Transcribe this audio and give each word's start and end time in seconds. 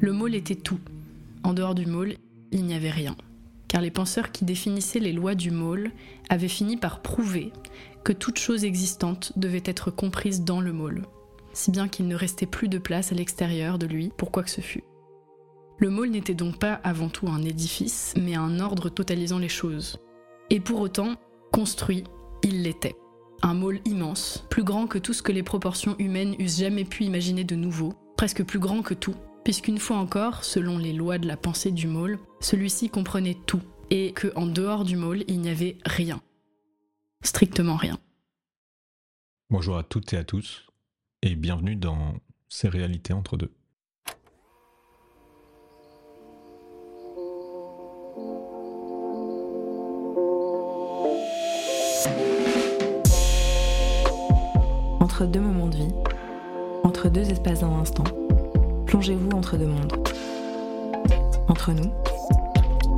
Le 0.00 0.12
môle 0.12 0.34
était 0.34 0.54
tout. 0.54 0.80
En 1.42 1.54
dehors 1.54 1.74
du 1.74 1.86
môle, 1.86 2.16
il 2.52 2.64
n'y 2.64 2.74
avait 2.74 2.90
rien. 2.90 3.16
Car 3.66 3.80
les 3.80 3.90
penseurs 3.90 4.30
qui 4.30 4.44
définissaient 4.44 5.00
les 5.00 5.12
lois 5.12 5.34
du 5.34 5.50
môle 5.50 5.90
avaient 6.28 6.48
fini 6.48 6.76
par 6.76 7.00
prouver 7.00 7.52
que 8.04 8.12
toute 8.12 8.38
chose 8.38 8.64
existante 8.64 9.32
devait 9.36 9.62
être 9.64 9.90
comprise 9.90 10.42
dans 10.42 10.60
le 10.60 10.72
môle, 10.72 11.02
si 11.52 11.70
bien 11.70 11.88
qu'il 11.88 12.08
ne 12.08 12.14
restait 12.14 12.46
plus 12.46 12.68
de 12.68 12.78
place 12.78 13.10
à 13.10 13.14
l'extérieur 13.14 13.78
de 13.78 13.86
lui 13.86 14.12
pour 14.16 14.30
quoi 14.30 14.42
que 14.42 14.50
ce 14.50 14.60
fût. 14.60 14.84
Le 15.78 15.90
môle 15.90 16.10
n'était 16.10 16.34
donc 16.34 16.58
pas 16.58 16.74
avant 16.84 17.08
tout 17.08 17.28
un 17.28 17.42
édifice, 17.42 18.14
mais 18.20 18.34
un 18.34 18.60
ordre 18.60 18.90
totalisant 18.90 19.38
les 19.38 19.48
choses. 19.48 19.98
Et 20.50 20.60
pour 20.60 20.80
autant, 20.80 21.16
construit, 21.52 22.04
il 22.42 22.62
l'était. 22.62 22.96
Un 23.42 23.54
môle 23.54 23.80
immense, 23.84 24.44
plus 24.50 24.62
grand 24.62 24.86
que 24.86 24.98
tout 24.98 25.12
ce 25.12 25.22
que 25.22 25.32
les 25.32 25.42
proportions 25.42 25.96
humaines 25.98 26.36
eussent 26.38 26.60
jamais 26.60 26.84
pu 26.84 27.04
imaginer 27.04 27.44
de 27.44 27.56
nouveau, 27.56 27.94
presque 28.16 28.44
plus 28.44 28.58
grand 28.58 28.82
que 28.82 28.94
tout, 28.94 29.16
puisqu'une 29.46 29.78
fois 29.78 29.98
encore, 29.98 30.42
selon 30.42 30.76
les 30.76 30.92
lois 30.92 31.18
de 31.18 31.28
la 31.28 31.36
pensée 31.36 31.70
du 31.70 31.86
môle, 31.86 32.18
celui-ci 32.40 32.90
comprenait 32.90 33.36
tout, 33.46 33.62
et 33.90 34.10
que 34.10 34.32
en 34.34 34.44
dehors 34.44 34.84
du 34.84 34.96
môle, 34.96 35.22
il 35.28 35.40
n'y 35.40 35.48
avait 35.48 35.78
rien. 35.86 36.20
Strictement 37.22 37.76
rien. 37.76 37.96
Bonjour 39.48 39.76
à 39.76 39.84
toutes 39.84 40.12
et 40.14 40.16
à 40.16 40.24
tous, 40.24 40.66
et 41.22 41.36
bienvenue 41.36 41.76
dans 41.76 42.14
Ces 42.48 42.68
réalités 42.68 43.12
entre 43.12 43.36
deux. 43.36 43.52
Entre 54.98 55.24
deux 55.24 55.38
moments 55.38 55.68
de 55.68 55.76
vie, 55.76 55.94
entre 56.82 57.08
deux 57.08 57.30
espaces 57.30 57.60
d'un 57.60 57.70
instant, 57.70 58.02
plongez-vous 58.86 59.30
entre 59.30 59.56
deux 59.56 59.66
mondes. 59.66 59.92
Entre 61.48 61.72
nous, 61.72 61.90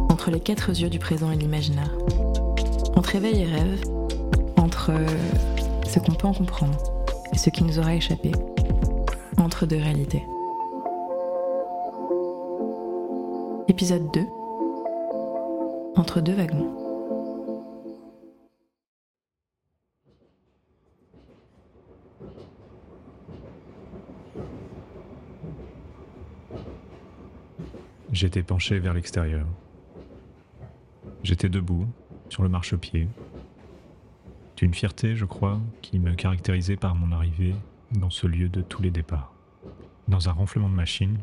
entre 0.08 0.30
les 0.30 0.40
quatre 0.40 0.70
yeux 0.70 0.90
du 0.90 0.98
présent 0.98 1.30
et 1.30 1.36
l'imaginaire. 1.36 1.92
Entre 2.94 3.16
éveil 3.16 3.42
et 3.42 3.46
rêve, 3.46 3.80
entre 4.56 4.92
ce 5.86 5.98
qu'on 5.98 6.12
peut 6.12 6.26
en 6.26 6.34
comprendre 6.34 6.76
et 7.32 7.38
ce 7.38 7.50
qui 7.50 7.64
nous 7.64 7.78
aura 7.78 7.94
échappé. 7.94 8.32
Entre 9.38 9.66
deux 9.66 9.76
réalités. 9.76 10.24
Épisode 13.68 14.10
2 14.12 14.26
Entre 15.96 16.20
deux 16.20 16.34
wagons. 16.34 16.87
J'étais 28.20 28.42
penché 28.42 28.80
vers 28.80 28.94
l'extérieur. 28.94 29.46
J'étais 31.22 31.48
debout, 31.48 31.86
sur 32.28 32.42
le 32.42 32.48
marchepied. 32.48 33.06
D'une 34.56 34.74
fierté, 34.74 35.14
je 35.14 35.24
crois, 35.24 35.60
qui 35.82 36.00
me 36.00 36.12
caractérisait 36.14 36.74
par 36.74 36.96
mon 36.96 37.12
arrivée 37.12 37.54
dans 37.92 38.10
ce 38.10 38.26
lieu 38.26 38.48
de 38.48 38.60
tous 38.60 38.82
les 38.82 38.90
départs. 38.90 39.32
Dans 40.08 40.28
un 40.28 40.32
renflement 40.32 40.68
de 40.68 40.74
machine, 40.74 41.18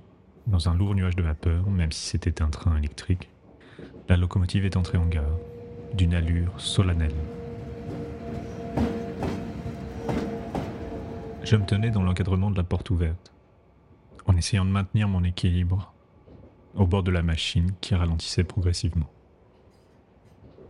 dans 0.48 0.70
un 0.70 0.74
lourd 0.74 0.96
nuage 0.96 1.18
de 1.18 1.22
vapeur, 1.22 1.70
même 1.70 1.92
si 1.92 2.08
c'était 2.08 2.42
un 2.42 2.48
train 2.48 2.78
électrique, 2.78 3.28
la 4.08 4.16
locomotive 4.16 4.64
est 4.64 4.78
entrée 4.78 4.98
en 4.98 5.08
gare, 5.08 5.38
d'une 5.96 6.14
allure 6.14 6.62
solennelle. 6.62 7.12
Je 11.44 11.58
me 11.58 11.66
tenais 11.66 11.92
dans 11.92 12.04
l'encadrement 12.04 12.52
de 12.52 12.56
la 12.56 12.64
porte 12.64 12.90
ouverte, 12.90 13.34
en 14.28 14.38
essayant 14.38 14.64
de 14.64 14.72
maintenir 14.72 15.10
mon 15.10 15.26
équilibre 15.26 15.92
au 16.76 16.86
bord 16.86 17.04
de 17.04 17.12
la 17.12 17.24
machine 17.24 17.72
qui 17.82 17.96
ralentissait 17.96 18.44
progressivement. 18.44 19.10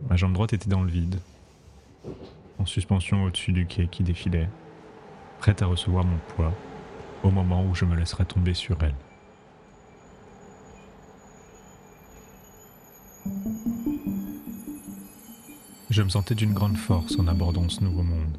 Ma 0.08 0.16
jambe 0.16 0.34
droite 0.34 0.52
était 0.52 0.68
dans 0.68 0.82
le 0.82 0.90
vide, 0.90 1.20
en 2.58 2.66
suspension 2.66 3.24
au-dessus 3.24 3.52
du 3.52 3.66
quai 3.66 3.88
qui 3.88 4.02
défilait, 4.02 4.48
prête 5.38 5.62
à 5.62 5.66
recevoir 5.66 6.04
mon 6.04 6.18
poids 6.34 6.52
au 7.22 7.30
moment 7.30 7.64
où 7.64 7.74
je 7.74 7.84
me 7.84 7.96
laisserais 7.96 8.24
tomber 8.24 8.54
sur 8.54 8.76
elle. 8.82 8.94
Je 15.90 16.02
me 16.02 16.08
sentais 16.08 16.34
d'une 16.34 16.52
grande 16.52 16.76
force 16.76 17.18
en 17.18 17.26
abordant 17.26 17.68
ce 17.68 17.82
nouveau 17.82 18.02
monde. 18.02 18.36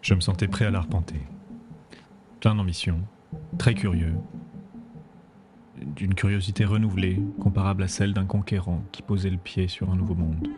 Je 0.00 0.14
me 0.14 0.20
sentais 0.20 0.48
prêt 0.48 0.64
à 0.64 0.70
l'arpenter. 0.70 1.20
Plein 2.40 2.54
d'ambition, 2.54 3.00
très 3.58 3.74
curieux, 3.74 4.14
d'une 5.96 6.14
curiosité 6.14 6.64
renouvelée, 6.64 7.20
comparable 7.40 7.82
à 7.82 7.88
celle 7.88 8.14
d'un 8.14 8.26
conquérant 8.26 8.82
qui 8.92 9.02
posait 9.02 9.30
le 9.30 9.38
pied 9.38 9.68
sur 9.68 9.90
un 9.90 9.96
nouveau 9.96 10.14
monde, 10.14 10.48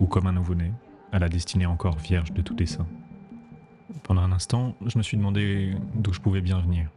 ou 0.00 0.06
comme 0.06 0.26
un 0.26 0.32
nouveau-né, 0.32 0.72
à 1.12 1.18
la 1.18 1.28
destinée 1.28 1.66
encore 1.66 1.98
vierge 1.98 2.32
de 2.32 2.42
tout 2.42 2.54
dessein. 2.54 2.86
Pendant 4.02 4.22
un 4.22 4.32
instant, 4.32 4.74
je 4.84 4.98
me 4.98 5.02
suis 5.02 5.16
demandé 5.16 5.74
d'où 5.94 6.12
je 6.12 6.20
pouvais 6.20 6.40
bien 6.40 6.60
venir, 6.60 6.90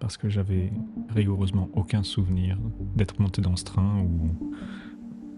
parce 0.00 0.16
que 0.16 0.28
j'avais 0.28 0.72
rigoureusement 1.08 1.68
aucun 1.74 2.02
souvenir 2.02 2.58
d'être 2.96 3.20
monté 3.20 3.40
dans 3.40 3.56
ce 3.56 3.64
train 3.64 4.00
ou, 4.00 4.36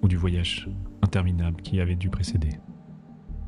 ou 0.03 0.09
du 0.09 0.17
voyage 0.17 0.69
interminable 1.03 1.63
qui 1.63 1.81
avait 1.81 1.97
dû 1.97 2.11
précéder. 2.11 2.59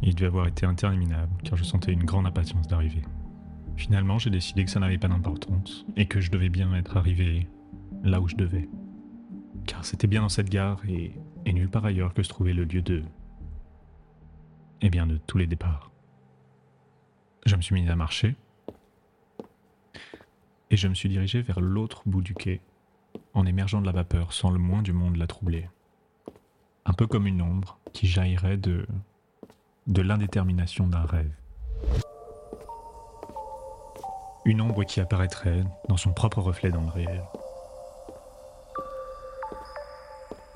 Il 0.02 0.14
devait 0.14 0.26
avoir 0.26 0.46
été 0.46 0.66
interminable, 0.66 1.32
car 1.42 1.56
je 1.56 1.64
sentais 1.64 1.92
une 1.92 2.04
grande 2.04 2.26
impatience 2.26 2.68
d'arriver. 2.68 3.02
Finalement, 3.76 4.18
j'ai 4.18 4.30
décidé 4.30 4.64
que 4.64 4.70
ça 4.70 4.80
n'avait 4.80 4.98
pas 4.98 5.08
d'importance, 5.08 5.84
et 5.96 6.06
que 6.06 6.20
je 6.20 6.30
devais 6.30 6.48
bien 6.48 6.74
être 6.74 6.96
arrivé 6.96 7.48
là 8.02 8.20
où 8.20 8.28
je 8.28 8.36
devais. 8.36 8.68
Car 9.66 9.84
c'était 9.84 10.06
bien 10.06 10.22
dans 10.22 10.28
cette 10.28 10.48
gare 10.48 10.80
et, 10.88 11.12
nulle 11.46 11.68
part 11.68 11.84
ailleurs 11.84 12.14
que 12.14 12.22
se 12.22 12.28
trouvait 12.28 12.52
le 12.52 12.64
lieu 12.64 12.82
de... 12.82 13.02
Eh 14.82 14.90
bien, 14.90 15.06
de 15.06 15.16
tous 15.16 15.38
les 15.38 15.46
départs. 15.46 15.90
Je 17.46 17.56
me 17.56 17.62
suis 17.62 17.74
mis 17.74 17.88
à 17.88 17.96
marcher 17.96 18.36
et 20.70 20.76
je 20.76 20.88
me 20.88 20.94
suis 20.94 21.08
dirigé 21.08 21.42
vers 21.42 21.60
l'autre 21.60 22.02
bout 22.06 22.22
du 22.22 22.34
quai 22.34 22.60
en 23.34 23.46
émergeant 23.46 23.80
de 23.80 23.86
la 23.86 23.92
vapeur 23.92 24.32
sans 24.32 24.50
le 24.50 24.58
moins 24.58 24.82
du 24.82 24.92
monde 24.92 25.16
la 25.16 25.26
troubler. 25.26 25.68
Un 26.84 26.92
peu 26.92 27.06
comme 27.06 27.26
une 27.26 27.42
ombre 27.42 27.78
qui 27.92 28.06
jaillirait 28.06 28.56
de, 28.56 28.86
de 29.86 30.02
l'indétermination 30.02 30.86
d'un 30.86 31.04
rêve. 31.04 31.32
Une 34.44 34.60
ombre 34.60 34.84
qui 34.84 35.00
apparaîtrait 35.00 35.64
dans 35.88 35.96
son 35.96 36.12
propre 36.12 36.40
reflet 36.40 36.70
dans 36.70 36.82
le 36.82 36.90
réel. 36.90 37.24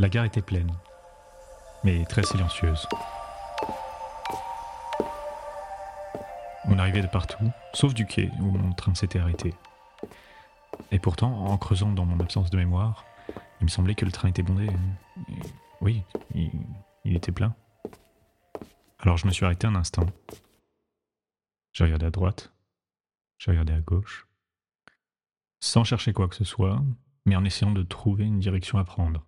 La 0.00 0.09
gare 0.09 0.25
était 0.25 0.41
pleine, 0.41 0.72
mais 1.84 2.06
très 2.06 2.22
silencieuse. 2.22 2.88
On 6.65 6.78
arrivait 6.78 7.03
de 7.03 7.06
partout, 7.06 7.50
sauf 7.75 7.93
du 7.93 8.06
quai 8.06 8.31
où 8.41 8.44
mon 8.44 8.72
train 8.72 8.94
s'était 8.94 9.19
arrêté. 9.19 9.53
Et 10.91 10.99
pourtant, 10.99 11.44
en 11.44 11.59
creusant 11.59 11.93
dans 11.93 12.06
mon 12.06 12.19
absence 12.19 12.49
de 12.49 12.56
mémoire, 12.56 13.05
il 13.60 13.65
me 13.65 13.69
semblait 13.69 13.94
que 13.94 14.06
le 14.06 14.10
train 14.10 14.31
était 14.31 14.43
bondé. 14.43 14.69
oui, 15.83 16.03
il, 16.34 17.15
était 17.15 17.31
plein. 17.31 17.55
Alors 19.00 19.19
je 19.19 19.27
me 19.27 19.33
suis 19.33 19.44
arrêté 19.44 19.66
un 19.66 19.75
instant. 19.75 20.06
J'ai 21.75 21.84
regardé 21.84 22.06
à 22.06 22.10
droite, 22.10 22.55
j'ai 23.37 23.50
regardé 23.50 23.75
à 23.75 23.81
gauche, 23.81 24.27
sans 25.60 25.84
chercher 25.84 26.15
quoi 26.15 26.27
que 26.27 26.37
ce 26.37 26.44
soit, 26.44 26.81
mais 27.27 27.37
en 27.37 27.44
essayant 27.44 27.72
de 27.72 27.83
trouver 27.83 28.25
une 28.25 28.41
direction 28.41 28.78
à 28.78 28.84
prendre. 28.84 29.27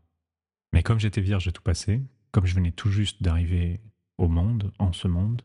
Mais 0.73 0.83
comme 0.83 0.99
j'étais 0.99 1.21
vierge 1.21 1.47
de 1.47 1.51
tout 1.51 1.63
passé, 1.63 2.03
comme 2.31 2.47
je 2.47 2.55
venais 2.55 2.73
tout 2.73 2.91
juste 2.91 3.23
d'arriver 3.23 3.81
au 4.19 4.29
monde, 4.29 4.73
en 4.79 4.93
ce 4.93 5.09
monde, 5.09 5.43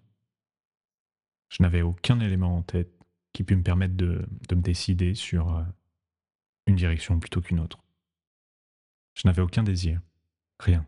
je 1.49 1.61
n'avais 1.63 1.81
aucun 1.81 2.19
élément 2.19 2.57
en 2.57 2.61
tête 2.61 2.91
qui 3.33 3.43
pût 3.43 3.55
me 3.55 3.63
permettre 3.63 3.95
de, 3.95 4.27
me 4.51 4.61
décider 4.61 5.13
sur 5.13 5.55
euh, 5.55 5.63
une 6.65 6.75
direction 6.75 7.19
plutôt 7.19 7.41
qu'une 7.41 7.59
autre. 7.59 7.79
Je 9.13 9.27
n'avais 9.27 9.41
aucun 9.41 9.63
désir, 9.63 10.01
rien. 10.59 10.85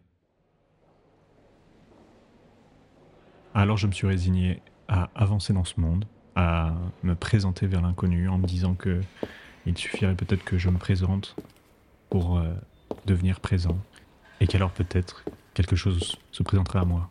Alors 3.53 3.77
je 3.77 3.87
me 3.87 3.91
suis 3.91 4.07
résigné 4.07 4.61
à 4.87 5.09
avancer 5.15 5.53
dans 5.53 5.63
ce 5.63 5.79
monde, 5.79 6.05
à 6.35 6.75
me 7.03 7.15
présenter 7.15 7.67
vers 7.67 7.81
l'inconnu 7.81 8.29
en 8.29 8.37
me 8.37 8.45
disant 8.45 8.75
que 8.75 9.01
il 9.65 9.77
suffirait 9.77 10.15
peut-être 10.15 10.43
que 10.43 10.57
je 10.57 10.69
me 10.69 10.77
présente 10.77 11.35
pour 12.09 12.37
euh, 12.37 12.53
devenir 13.05 13.39
présent 13.39 13.77
et 14.39 14.47
qu'alors 14.47 14.71
peut-être 14.71 15.23
quelque 15.53 15.75
chose 15.75 16.17
se 16.31 16.43
présenterait 16.43 16.79
à 16.79 16.85
moi. 16.85 17.09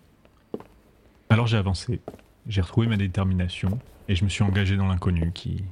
Alors 1.30 1.46
j'ai 1.46 1.58
avancé, 1.58 2.00
j'ai 2.46 2.60
retrouvé 2.60 2.86
ma 2.86 2.96
détermination 2.96 3.78
et 4.08 4.14
je 4.14 4.24
me 4.24 4.28
suis 4.28 4.42
engagé 4.42 4.76
dans 4.76 4.86
l'inconnu 4.86 5.32
qui, 5.32 5.64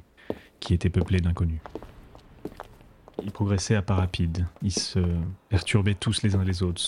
était 0.69 0.89
peuplé 0.89 1.19
d'inconnus. 1.19 1.61
Ils 3.23 3.31
progressaient 3.31 3.75
à 3.75 3.81
pas 3.81 3.95
rapide, 3.95 4.45
ils 4.61 4.71
se 4.71 4.99
perturbaient 5.49 5.95
tous 5.95 6.21
les 6.23 6.35
uns 6.35 6.43
les 6.43 6.61
autres, 6.61 6.81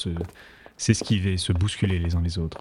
s'esquivaient, 0.78 1.38
se, 1.38 1.52
bousculaient 1.54 1.98
les 1.98 2.16
uns 2.16 2.22
les 2.22 2.38
autres. 2.38 2.60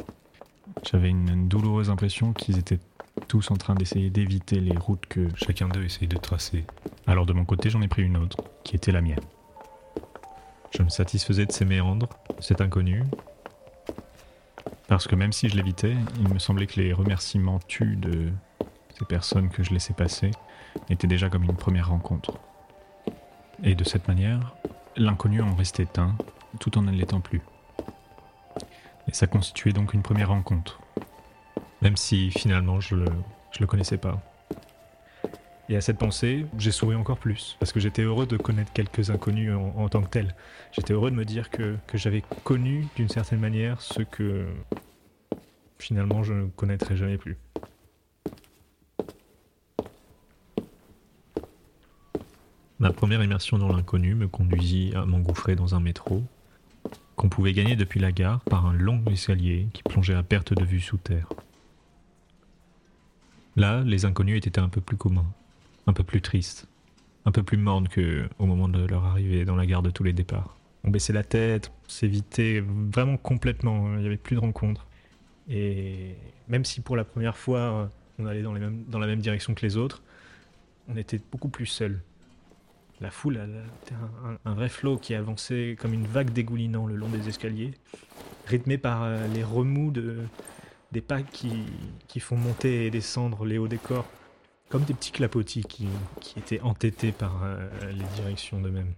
J'avais 0.91 1.11
une, 1.11 1.49
douloureuse 1.49 1.91
impression 1.91 2.33
qu'ils 2.33 2.59
étaient 2.59 2.79
tous 3.27 3.51
en 3.51 3.57
train 3.57 3.75
d'essayer 3.75 4.11
d'éviter 4.11 4.61
les 4.61 4.77
routes 4.77 5.07
que 5.07 5.29
chacun 5.35 5.69
d'eux 5.69 5.85
essaye 5.85 6.09
de 6.09 6.17
tracer. 6.17 6.65
Alors 7.07 7.27
de 7.27 7.33
mon 7.33 7.45
côté, 7.45 7.69
j'en 7.69 7.83
ai 7.83 7.89
pris 7.89 8.03
une 8.03 8.17
autre, 8.17 8.39
qui 8.65 8.77
était 8.77 8.93
la 8.93 9.03
mienne. 9.03 9.21
Je 10.71 10.83
me 10.83 10.89
satisfaisais 10.89 11.47
de 11.47 11.53
ces 11.53 11.65
méandres, 11.65 12.09
cet 12.41 12.61
inconnu, 12.61 13.05
parce 14.89 15.07
que 15.07 15.15
même 15.15 15.33
si 15.33 15.49
je 15.49 15.57
l'évitais, 15.57 15.95
il 16.19 16.33
me 16.33 16.39
semblait 16.39 16.67
que 16.67 16.81
les 16.81 16.93
remerciements 16.93 17.59
tus 17.59 17.97
de 17.97 18.33
ces 18.99 19.05
personnes 19.05 19.51
que 19.51 19.63
je 19.63 19.73
laissais 19.73 19.93
passer 19.93 20.31
étaient 20.89 21.07
déjà 21.07 21.29
comme 21.29 21.45
une 21.45 21.57
première 21.57 21.91
rencontre. 21.91 22.39
Et 23.63 23.75
de 23.75 23.85
cette 23.85 24.09
manière, 24.09 24.55
l'inconnu 24.97 25.43
en 25.43 25.55
restait 25.55 25.99
un, 25.99 26.17
tout 26.59 26.79
en 26.79 26.83
ne 26.83 26.91
l'étant 26.91 27.21
plus. 27.21 27.43
Et 29.09 29.13
ça 29.13 29.27
constituait 29.27 29.73
donc 29.73 29.95
une 29.95 30.03
première 30.03 30.29
rencontre, 30.29 30.81
même 31.83 31.97
si 31.97 32.31
finalement 32.31 32.81
je 32.81 32.95
le, 32.95 33.07
je 33.53 33.61
le 33.61 33.67
connaissais 33.67 33.99
pas. 33.99 34.21
Et 35.71 35.77
à 35.77 35.83
cette 35.83 35.99
pensée, 35.99 36.47
j'ai 36.57 36.71
souri 36.71 36.97
encore 36.97 37.19
plus, 37.19 37.57
parce 37.61 37.73
que 37.73 37.81
j'étais 37.81 38.03
heureux 38.03 38.27
de 38.27 38.39
connaître 38.39 38.73
quelques 38.73 39.11
inconnus 39.11 39.53
en, 39.55 39.89
tant 39.91 40.03
que 40.03 40.09
tels. 40.09 40.35
J'étais 40.73 40.95
heureux 40.95 41.11
de 41.11 41.17
me 41.17 41.27
dire 41.27 41.51
que, 41.51 41.77
que 41.87 41.99
j'avais 41.99 42.23
connu 42.45 42.87
d'une 42.97 43.11
certaine 43.11 43.41
manière 43.41 43.83
ce 43.83 44.01
que 44.01 44.47
finalement 45.79 46.23
je 46.23 46.33
ne 46.33 46.47
connaîtrai 46.47 46.97
jamais 46.97 47.19
plus. 47.19 47.37
Ma 52.79 52.93
première 52.93 53.23
immersion 53.23 53.59
dans 53.59 53.69
l'inconnu 53.69 54.15
me 54.15 54.29
conduisit 54.29 54.95
à 54.95 55.05
m'engouffrer 55.05 55.55
dans 55.55 55.75
un 55.75 55.81
métro 55.81 56.23
qu'on 57.17 57.29
pouvait 57.29 57.53
gagner 57.53 57.77
depuis 57.77 58.01
la 58.01 58.13
gare 58.13 58.41
par 58.43 58.67
un 58.67 58.73
long 58.73 59.03
escalier 59.11 59.67
qui 59.75 59.83
plongeait 59.83 60.15
à 60.15 60.23
perte 60.23 60.55
de 60.55 60.65
vue 60.65 60.81
sous 60.81 60.97
terre. 60.97 61.29
Là, 63.57 63.83
les 63.85 64.05
inconnus 64.05 64.37
étaient 64.39 64.61
un 64.61 64.69
peu 64.69 64.81
plus 64.81 64.97
communs, 64.97 65.27
un 65.89 65.95
peu 65.95 66.05
plus 66.05 66.21
tristes, 66.21 66.69
un 67.25 67.33
peu 67.33 67.43
plus 67.43 67.57
mornes 67.57 67.89
que 67.89 68.29
au 68.39 68.45
moment 68.45 68.69
de 68.69 68.87
leur 68.87 69.05
arrivée 69.07 69.45
dans 69.47 69.57
la 69.57 69.65
gare 69.65 69.83
de 69.83 69.91
tous 69.91 70.05
les 70.05 70.13
départs. 70.13 70.55
On 70.85 70.91
baissait 70.91 71.15
la 71.15 71.25
tête, 71.25 71.73
on 71.87 71.89
s'évitait 71.89 72.63
vraiment 72.63 73.17
complètement, 73.17 73.95
il 73.95 74.01
n'y 74.01 74.07
avait 74.07 74.19
plus 74.19 74.37
de 74.37 74.41
rencontres. 74.41 74.87
Et 75.49 76.15
même 76.47 76.67
si 76.67 76.83
pour 76.83 76.95
la 76.95 77.05
première 77.05 77.39
fois 77.39 77.91
on 78.19 78.27
allait 78.27 78.43
dans, 78.43 78.53
la 78.53 79.07
même 79.07 79.21
direction 79.21 79.55
que 79.55 79.65
les 79.65 79.79
autres, 79.79 80.03
on 80.89 80.97
était 80.97 81.21
beaucoup 81.33 81.49
plus 81.49 81.67
seuls. 81.67 82.01
La 83.01 83.11
foule 83.11 83.41
un, 84.45 84.55
vrai 84.55 84.69
flot 84.69 84.99
qui 84.99 85.15
avançait 85.15 85.77
comme 85.81 85.95
une 85.95 86.07
vague 86.07 86.33
dégoulinant 86.33 86.87
le 86.87 86.97
long 86.97 87.09
des 87.09 87.29
escaliers, 87.29 87.73
rythmé 88.47 88.77
par 88.77 89.05
euh, 89.05 89.27
les 89.29 89.45
remous 89.45 89.93
de, 89.93 90.17
des 90.91 91.01
pas 91.01 91.23
qui, 91.23 91.65
qui, 92.09 92.19
font 92.19 92.37
monter 92.37 92.87
et 92.87 92.91
descendre 92.91 93.45
les 93.45 93.57
hauts 93.57 93.69
décors, 93.69 94.07
comme 94.69 94.85
des 94.85 94.95
petits 94.95 95.13
clapotis 95.13 95.63
qui, 95.63 95.89
étaient 96.37 96.61
entêtés 96.61 97.13
par 97.13 97.43
euh, 97.43 97.69
les 97.91 98.05
directions 98.17 98.61
d'eux-mêmes. 98.61 98.93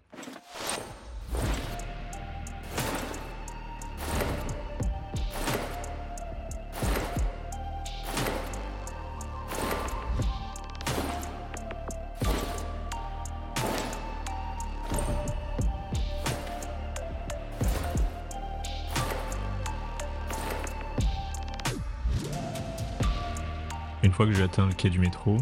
Une 24.03 24.13
fois 24.13 24.27
que 24.27 24.33
j'ai 24.33 24.43
atteint 24.43 24.67
le 24.67 24.73
quai 24.73 24.91
du 24.91 24.99
métro, 24.99 25.39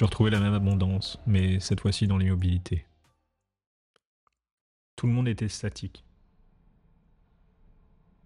je 0.00 0.04
retrouvais 0.06 0.30
la 0.30 0.40
même 0.40 0.54
abondance, 0.54 1.18
mais 1.26 1.60
cette 1.60 1.80
fois-ci 1.80 2.06
dans 2.06 2.16
l'immobilité. 2.16 2.86
Tout 4.96 5.06
le 5.06 5.12
monde 5.12 5.28
était 5.28 5.46
statique. 5.46 6.06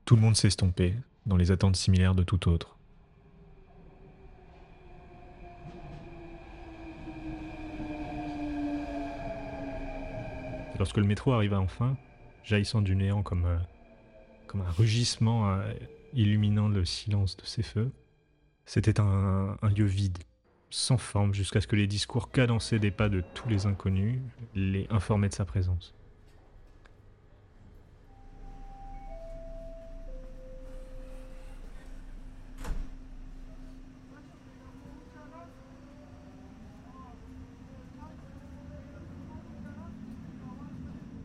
Tout 0.05 0.15
le 0.15 0.23
monde 0.23 0.37
s'estompait 0.37 0.95
dans 1.27 1.37
les 1.37 1.51
attentes 1.51 1.75
similaires 1.75 2.15
de 2.15 2.23
tout 2.23 2.49
autre. 2.49 2.79
lorsque 10.79 10.97
le 10.97 11.05
métro 11.05 11.33
arriva 11.33 11.59
enfin, 11.59 11.97
jaillissant 12.45 12.83
du 12.83 12.95
néant 12.95 13.23
comme, 13.25 13.47
euh, 13.47 13.59
un 14.55 14.71
rugissement 14.71 15.51
euh, 15.51 15.73
illuminant 16.13 16.69
le 16.69 16.85
silence 16.85 17.37
de 17.37 17.45
ses 17.45 17.65
feux, 17.65 17.91
c'était 18.65 19.01
un, 19.01 19.57
lieu 19.77 19.85
vide, 19.85 20.19
sans 20.75 20.99
forme, 20.99 21.33
jusqu'à 21.33 21.61
ce 21.61 21.69
que 21.69 21.77
les 21.77 21.87
discours 21.87 22.33
cadencés 22.33 22.81
des 22.81 22.91
pas 22.91 23.09
de 23.09 23.23
tous 23.33 23.49
les 23.49 23.67
inconnus 23.67 24.19
les 24.57 24.89
informaient 24.91 25.29
de 25.29 25.35
sa 25.35 25.45
présence. 25.45 25.95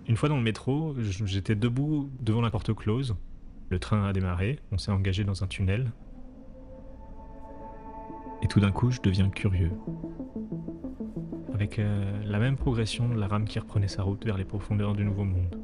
Une 0.07 0.15
fois 0.15 0.29
dans 0.29 0.37
le 0.37 0.43
métro, 0.43 0.95
j'étais 0.99 1.55
debout 1.55 2.11
devant 2.19 2.41
la 2.41 2.51
porte 2.51 2.75
close. 2.75 3.15
Le 3.69 3.79
train 3.79 4.05
a 4.05 4.13
démarré, 4.13 4.59
on 4.71 4.77
s'est 4.77 4.91
engagé 4.91 5.23
dans 5.23 5.43
un 5.43 5.47
tunnel, 5.47 5.91
et 8.41 8.47
tout 8.47 8.59
d'un 8.59 8.71
coup, 8.71 8.91
je 8.91 9.01
deviens 9.01 9.29
curieux. 9.29 9.71
Avec 11.53 11.79
euh, 11.79 12.23
la 12.25 12.39
même 12.39 12.55
progression 12.55 13.09
la 13.13 13.27
rame 13.27 13.45
qui 13.45 13.59
reprenait 13.59 13.87
sa 13.87 14.03
route 14.03 14.23
vers 14.25 14.37
les 14.37 14.45
profondeurs 14.45 14.93
du 14.93 15.03
nouveau 15.03 15.25
monde. 15.25 15.55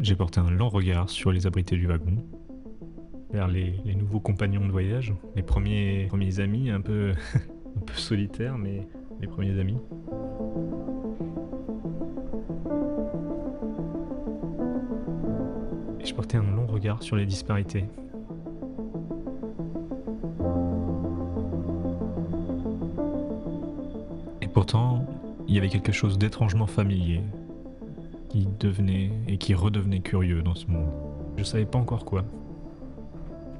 J'ai 0.00 0.16
porté 0.16 0.40
un 0.40 0.50
lent 0.50 0.68
regard 0.68 1.08
sur 1.08 1.32
les 1.32 1.46
abrités 1.46 1.76
du 1.76 1.86
wagon, 1.86 2.16
vers 3.30 3.48
les, 3.48 3.80
nouveaux 3.96 4.20
compagnons 4.20 4.66
de 4.66 4.70
voyage, 4.72 5.14
les 5.36 5.42
premiers, 5.42 6.06
premiers 6.08 6.40
amis, 6.40 6.70
un 6.70 6.80
peu, 6.80 7.12
un 7.76 7.80
peu 7.80 7.94
solitaires, 7.94 8.58
mais 8.58 8.86
les 9.20 9.26
premiers 9.26 9.58
amis. 9.58 9.78
Et 16.00 16.04
je 16.04 16.14
portais 16.14 16.36
un 16.36 16.42
long 16.42 16.66
regard 16.66 17.02
sur 17.02 17.16
les 17.16 17.24
disparités, 17.24 17.84
pourtant, 24.62 25.04
il 25.48 25.56
y 25.56 25.58
avait 25.58 25.68
quelque 25.68 25.90
chose 25.90 26.18
d'étrangement 26.18 26.68
familier 26.68 27.20
qui 28.28 28.46
devenait 28.60 29.10
et 29.26 29.36
qui 29.36 29.54
redevenait 29.54 29.98
curieux 29.98 30.40
dans 30.40 30.54
ce 30.54 30.68
monde. 30.68 30.88
Je 31.36 31.42
savais 31.42 31.64
pas 31.64 31.80
encore 31.80 32.04
quoi. 32.04 32.24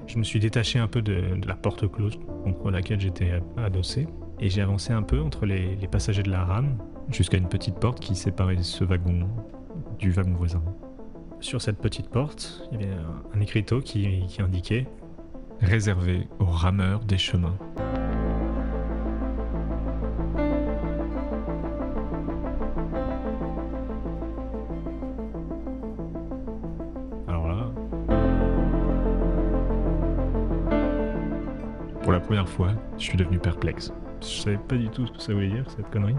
Je 0.07 0.17
me 0.17 0.23
suis 0.23 0.39
détaché 0.39 0.79
un 0.79 0.87
peu 0.87 1.03
de, 1.03 1.45
la 1.45 1.57
porte 1.57 1.91
close 1.91 2.21
contre 2.45 2.71
laquelle 2.71 3.01
j'étais 3.01 3.33
adossé 3.57 4.07
et 4.39 4.49
j'ai 4.49 4.61
avancé 4.61 4.93
un 4.93 5.03
peu 5.03 5.21
entre 5.21 5.45
les, 5.45 5.77
passagers 5.91 6.23
de 6.23 6.31
la 6.31 6.45
rame 6.45 6.79
jusqu'à 7.11 7.37
une 7.37 7.49
petite 7.49 7.81
porte 7.81 7.99
qui 7.99 8.15
séparait 8.15 8.63
ce 8.63 8.85
wagon 8.85 9.27
du 9.99 10.13
wagon 10.13 10.35
voisin. 10.35 10.63
Sur 11.41 11.61
cette 11.61 11.79
petite 11.79 12.11
porte, 12.11 12.69
il 12.71 12.81
y 12.81 12.85
avait 12.85 12.95
un, 13.35 13.41
écriteau 13.41 13.81
qui, 13.81 14.25
qui 14.29 14.41
indiquait 14.41 14.87
Réservé 15.61 16.29
aux 16.39 16.45
rameurs 16.45 17.01
des 17.01 17.19
chemins. 17.19 17.59
Première 32.43 32.57
fois, 32.57 32.83
je 32.99 33.05
suis 33.05 33.17
devenu 33.17 33.39
perplexe. 33.39 33.93
Je 34.21 34.27
savais 34.27 34.59
pas 34.59 34.77
du 34.77 34.89
tout 34.89 35.07
ce 35.07 35.13
que 35.13 35.21
ça 35.21 35.33
voulait 35.33 35.49
dire, 35.49 35.65
cette 35.71 35.89
connerie. 35.91 36.17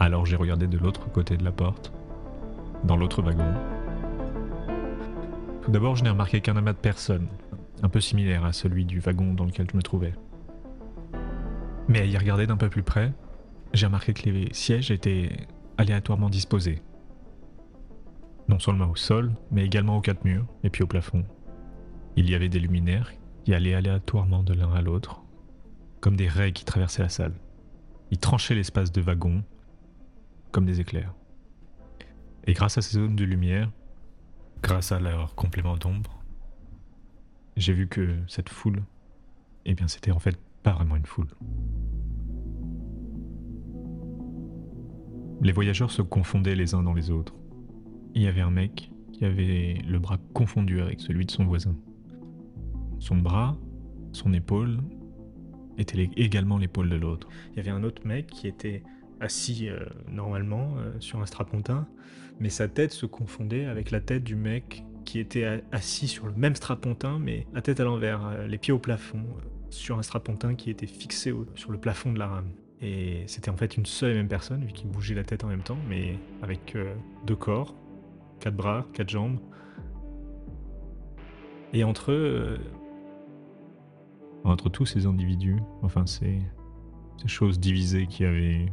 Alors 0.00 0.26
j'ai 0.26 0.34
regardé 0.34 0.66
de 0.66 0.76
l'autre 0.76 1.08
côté 1.10 1.36
de 1.36 1.44
la 1.44 1.52
porte, 1.52 1.92
dans 2.82 2.96
l'autre 2.96 3.22
wagon. 3.22 3.54
Tout 5.62 5.70
d'abord, 5.70 5.94
je 5.94 6.02
n'ai 6.02 6.10
remarqué 6.10 6.40
qu'un 6.40 6.56
amas 6.56 6.72
de 6.72 6.78
personnes, 6.78 7.28
un 7.82 7.88
peu 7.88 8.00
similaire 8.00 8.44
à 8.44 8.52
celui 8.52 8.84
du 8.84 8.98
wagon 8.98 9.34
dans 9.34 9.44
lequel 9.44 9.68
je 9.70 9.76
me 9.76 9.82
trouvais. 9.82 10.14
Mais 11.86 12.00
à 12.00 12.04
y 12.04 12.16
regarder 12.16 12.48
d'un 12.48 12.56
peu 12.56 12.68
plus 12.68 12.82
près, 12.82 13.12
j'ai 13.72 13.86
remarqué 13.86 14.12
que 14.14 14.28
les 14.28 14.48
sièges 14.52 14.90
étaient 14.90 15.46
aléatoirement 15.78 16.28
disposés. 16.28 16.82
Non 18.48 18.58
seulement 18.58 18.90
au 18.90 18.96
sol, 18.96 19.32
mais 19.52 19.64
également 19.64 19.98
aux 19.98 20.00
quatre 20.00 20.24
murs 20.24 20.46
et 20.64 20.70
puis 20.70 20.82
au 20.82 20.88
plafond. 20.88 21.24
Il 22.16 22.28
y 22.28 22.34
avait 22.34 22.48
des 22.48 22.58
luminaires 22.58 23.12
qui 23.44 23.54
allaient 23.54 23.74
aléatoirement 23.74 24.42
de 24.42 24.54
l'un 24.54 24.72
à 24.72 24.82
l'autre, 24.82 25.22
comme 26.00 26.16
des 26.16 26.28
raies 26.28 26.52
qui 26.52 26.64
traversaient 26.64 27.02
la 27.02 27.08
salle. 27.08 27.34
Ils 28.10 28.18
tranchaient 28.18 28.54
l'espace 28.54 28.92
de 28.92 29.00
wagons, 29.00 29.42
comme 30.50 30.66
des 30.66 30.80
éclairs. 30.80 31.14
Et 32.44 32.52
grâce 32.52 32.78
à 32.78 32.82
ces 32.82 32.98
zones 32.98 33.16
de 33.16 33.24
lumière, 33.24 33.70
grâce 34.62 34.92
à 34.92 35.00
leur 35.00 35.34
complément 35.34 35.76
d'ombre, 35.76 36.22
j'ai 37.56 37.72
vu 37.72 37.88
que 37.88 38.16
cette 38.28 38.48
foule, 38.48 38.82
eh 39.64 39.74
bien, 39.74 39.88
c'était 39.88 40.10
en 40.10 40.18
fait 40.18 40.38
pas 40.62 40.72
vraiment 40.72 40.96
une 40.96 41.06
foule. 41.06 41.28
Les 45.40 45.52
voyageurs 45.52 45.90
se 45.90 46.02
confondaient 46.02 46.54
les 46.54 46.74
uns 46.74 46.82
dans 46.82 46.94
les 46.94 47.10
autres. 47.10 47.34
Il 48.14 48.22
y 48.22 48.26
avait 48.28 48.40
un 48.40 48.50
mec 48.50 48.92
qui 49.12 49.24
avait 49.24 49.82
le 49.86 49.98
bras 49.98 50.18
confondu 50.34 50.80
avec 50.80 51.00
celui 51.00 51.26
de 51.26 51.30
son 51.30 51.44
voisin. 51.44 51.74
Son 53.02 53.16
bras, 53.16 53.56
son 54.12 54.32
épaule, 54.32 54.78
était 55.76 56.08
également 56.16 56.56
l'épaule 56.56 56.88
de 56.88 56.94
l'autre. 56.94 57.26
Il 57.50 57.56
y 57.56 57.58
avait 57.58 57.72
un 57.72 57.82
autre 57.82 58.06
mec 58.06 58.28
qui 58.28 58.46
était 58.46 58.84
assis 59.20 59.68
euh, 59.68 59.84
normalement 60.08 60.74
euh, 60.76 60.92
sur 61.00 61.20
un 61.20 61.26
strapontin, 61.26 61.88
mais 62.38 62.48
sa 62.48 62.68
tête 62.68 62.92
se 62.92 63.04
confondait 63.04 63.64
avec 63.64 63.90
la 63.90 64.00
tête 64.00 64.22
du 64.22 64.36
mec 64.36 64.84
qui 65.04 65.18
était 65.18 65.64
assis 65.72 66.06
sur 66.06 66.26
le 66.26 66.32
même 66.34 66.54
strapontin, 66.54 67.18
mais 67.18 67.48
la 67.52 67.60
tête 67.60 67.80
à 67.80 67.84
l'envers, 67.84 68.24
euh, 68.24 68.46
les 68.46 68.56
pieds 68.56 68.72
au 68.72 68.78
plafond, 68.78 69.24
sur 69.68 69.98
un 69.98 70.02
strapontin 70.02 70.54
qui 70.54 70.70
était 70.70 70.86
fixé 70.86 71.34
sur 71.56 71.72
le 71.72 71.78
plafond 71.78 72.12
de 72.12 72.20
la 72.20 72.28
rame. 72.28 72.52
Et 72.80 73.24
c'était 73.26 73.50
en 73.50 73.56
fait 73.56 73.76
une 73.76 73.86
seule 73.86 74.12
et 74.12 74.14
même 74.14 74.28
personne, 74.28 74.64
vu 74.64 74.72
qu'il 74.72 74.88
bougeait 74.88 75.16
la 75.16 75.24
tête 75.24 75.42
en 75.42 75.48
même 75.48 75.62
temps, 75.62 75.78
mais 75.88 76.20
avec 76.40 76.76
deux 77.26 77.36
corps, 77.36 77.74
quatre 78.38 78.54
bras, 78.54 78.86
quatre 78.92 79.08
jambes. 79.08 79.40
Et 81.72 81.84
entre 81.84 82.12
eux, 82.12 82.58
entre 84.44 84.68
tous 84.68 84.86
ces 84.86 85.06
individus, 85.06 85.60
enfin 85.82 86.06
ces, 86.06 86.40
choses 87.26 87.60
divisées 87.60 88.08
qui 88.08 88.24
avaient 88.24 88.66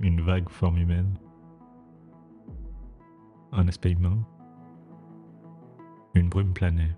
une 0.00 0.20
vague 0.20 0.48
forme 0.48 0.78
humaine, 0.78 1.12
un 3.52 3.66
aspect 3.66 3.90
humain, 3.90 4.18
une 6.14 6.28
brume 6.28 6.52
planait. 6.52 6.96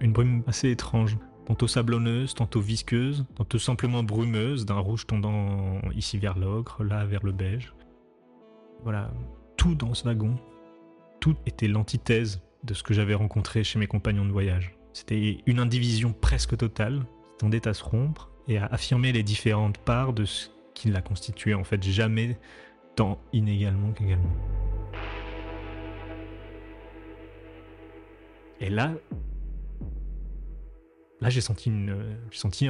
Une 0.00 0.12
brume 0.12 0.42
assez 0.46 0.70
étrange, 0.70 1.16
tantôt 1.46 1.66
sablonneuse, 1.66 2.34
tantôt 2.34 2.60
visqueuse, 2.60 3.24
tantôt 3.36 3.58
simplement 3.58 4.02
brumeuse, 4.02 4.66
d'un 4.66 4.78
rouge 4.78 5.06
tendant 5.06 5.80
ici 5.94 6.18
vers 6.18 6.38
l'ocre, 6.38 6.84
là 6.84 7.06
vers 7.06 7.24
le 7.24 7.32
beige. 7.32 7.72
Voilà, 8.82 9.12
tout 9.56 9.74
dans 9.74 9.94
ce 9.94 10.04
wagon, 10.04 10.36
tout 11.20 11.36
était 11.46 11.68
l'antithèse 11.68 12.42
de 12.64 12.74
ce 12.74 12.82
que 12.82 12.94
j'avais 12.94 13.14
rencontré 13.14 13.64
chez 13.64 13.78
mes 13.78 13.86
compagnons 13.86 14.26
de 14.26 14.32
voyage. 14.32 14.76
C'était 14.92 15.38
une 15.46 15.58
indivision 15.58 16.12
presque 16.12 16.56
totale 16.56 17.06
qui 17.32 17.38
tendait 17.38 17.66
à 17.66 17.74
se 17.74 17.82
rompre 17.82 18.30
et 18.48 18.58
à 18.58 18.66
affirmer 18.66 19.12
les 19.12 19.22
différentes 19.22 19.78
parts 19.78 20.12
de 20.12 20.24
ce 20.24 20.48
qui 20.74 20.88
la 20.88 21.00
constituait 21.00 21.54
en 21.54 21.64
fait 21.64 21.82
jamais 21.82 22.38
tant 22.96 23.18
inégalement 23.32 23.92
qu'également. 23.92 24.36
Et 28.60 28.70
là, 28.70 28.92
là 31.20 31.30
j'ai 31.30 31.40
senti 31.40 31.68
une, 31.68 32.16
senti 32.30 32.68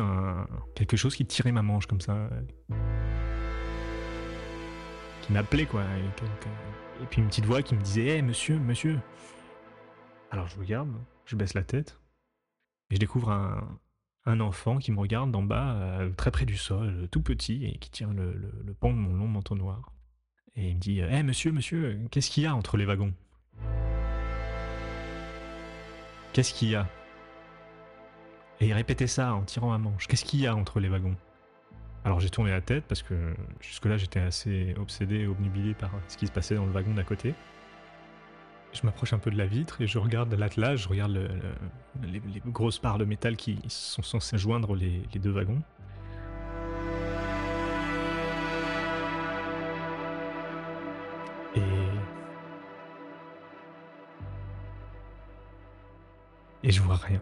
quelque 0.74 0.96
chose 0.96 1.14
qui 1.14 1.26
tirait 1.26 1.52
ma 1.52 1.62
manche 1.62 1.86
comme 1.86 2.00
ça, 2.00 2.30
qui 5.22 5.32
m'appelait 5.32 5.66
quoi, 5.66 5.82
et, 5.82 7.06
puis 7.10 7.20
une 7.20 7.28
petite 7.28 7.44
voix 7.44 7.62
qui 7.62 7.74
me 7.74 7.82
disait, 7.82 8.18
hé 8.18 8.22
monsieur, 8.22 8.58
monsieur. 8.58 8.98
Alors 10.30 10.46
je 10.46 10.58
regarde, 10.58 10.88
je 11.26 11.36
baisse 11.36 11.54
la 11.54 11.62
tête, 11.62 11.98
et 12.92 12.96
je 12.96 13.00
découvre 13.00 13.30
un, 14.26 14.40
enfant 14.40 14.76
qui 14.76 14.92
me 14.92 15.00
regarde 15.00 15.30
d'en 15.30 15.42
bas, 15.42 15.76
euh, 15.76 16.10
très 16.10 16.30
près 16.30 16.44
du 16.44 16.58
sol, 16.58 17.08
tout 17.10 17.22
petit, 17.22 17.64
et 17.64 17.78
qui 17.78 17.90
tient 17.90 18.12
le, 18.12 18.74
pan 18.78 18.90
de 18.90 18.98
mon 18.98 19.14
long 19.14 19.26
manteau 19.26 19.54
noir. 19.54 19.92
Et 20.56 20.68
il 20.68 20.74
me 20.74 20.80
dit 20.80 21.00
Hé 21.00 21.22
monsieur, 21.22 21.52
monsieur, 21.52 21.98
qu'est-ce 22.10 22.30
qu'il 22.30 22.42
y 22.42 22.46
a 22.46 22.54
entre 22.54 22.76
les 22.76 22.84
wagons? 22.84 23.14
Qu'est-ce 26.34 26.52
qu'il 26.52 26.68
y 26.68 26.74
a? 26.74 26.86
Et 28.60 28.68
il 28.68 28.74
répétait 28.74 29.06
ça 29.06 29.34
en 29.34 29.42
tirant 29.42 29.72
à 29.72 29.78
manche 29.78 30.06
Qu'est-ce 30.06 30.26
qu'il 30.26 30.40
y 30.40 30.46
a 30.46 30.54
entre 30.54 30.78
les 30.78 30.90
wagons? 30.90 31.16
Alors 32.04 32.20
j'ai 32.20 32.28
tourné 32.28 32.50
la 32.50 32.60
tête 32.60 32.84
parce 32.86 33.02
que 33.02 33.34
jusque-là 33.60 33.96
j'étais 33.96 34.20
assez 34.20 34.74
obsédé, 34.78 35.26
obnubilé 35.26 35.72
par 35.72 35.92
ce 36.08 36.18
qui 36.18 36.26
se 36.26 36.32
passait 36.32 36.56
dans 36.56 36.66
le 36.66 36.72
wagon 36.72 36.92
d'à 36.92 37.04
côté. 37.04 37.32
Je 38.72 38.86
m'approche 38.86 39.12
un 39.12 39.18
peu 39.18 39.30
de 39.30 39.36
la 39.36 39.46
vitre 39.46 39.80
et 39.82 39.86
je 39.86 39.98
regarde 39.98 40.32
l'attelage, 40.34 40.84
je 40.84 40.88
regarde 40.88 41.28
les, 42.02 42.22
grosses 42.46 42.78
parts 42.78 42.98
de 42.98 43.04
métal 43.04 43.36
qui 43.36 43.58
sont 43.68 44.02
censées 44.02 44.38
joindre 44.38 44.74
les, 44.74 45.02
deux 45.14 45.30
wagons. 45.30 45.62
Et 51.54 51.60
et 56.64 56.70
je 56.70 56.80
vois 56.80 56.96
rien. 56.96 57.20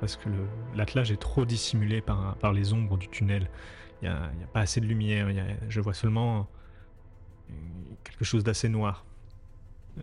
Parce 0.00 0.16
que 0.16 0.28
l'attelage 0.74 1.10
est 1.10 1.16
trop 1.16 1.44
dissimulé 1.44 2.00
par, 2.00 2.36
par 2.36 2.52
les 2.52 2.72
ombres 2.72 2.96
du 2.96 3.08
tunnel. 3.08 3.50
Il 4.02 4.08
n'y 4.08 4.14
a, 4.14 4.46
pas 4.52 4.60
assez 4.60 4.80
de 4.80 4.86
lumière. 4.86 5.28
je 5.68 5.80
vois 5.80 5.94
seulement 5.94 6.48
quelque 8.04 8.24
chose 8.24 8.44
d'assez 8.44 8.68
noir. 8.68 9.04
Euh, 9.98 10.02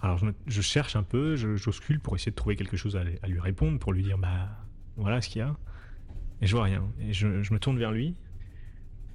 alors 0.00 0.18
je, 0.46 0.60
cherche 0.60 0.96
un 0.96 1.02
peu, 1.02 1.36
j'oscule 1.36 2.00
pour 2.00 2.16
essayer 2.16 2.32
de 2.32 2.36
trouver 2.36 2.56
quelque 2.56 2.76
chose 2.76 2.96
à, 2.96 3.28
lui 3.28 3.40
répondre, 3.40 3.78
pour 3.78 3.92
lui 3.92 4.02
dire 4.02 4.18
bah 4.18 4.48
voilà 4.96 5.20
ce 5.20 5.28
qu'il 5.28 5.40
y 5.40 5.42
a. 5.42 5.56
Et 6.40 6.46
je 6.46 6.56
vois 6.56 6.64
rien. 6.64 6.84
Et 7.00 7.12
je, 7.12 7.26
me 7.26 7.58
tourne 7.58 7.78
vers 7.78 7.92
lui. 7.92 8.16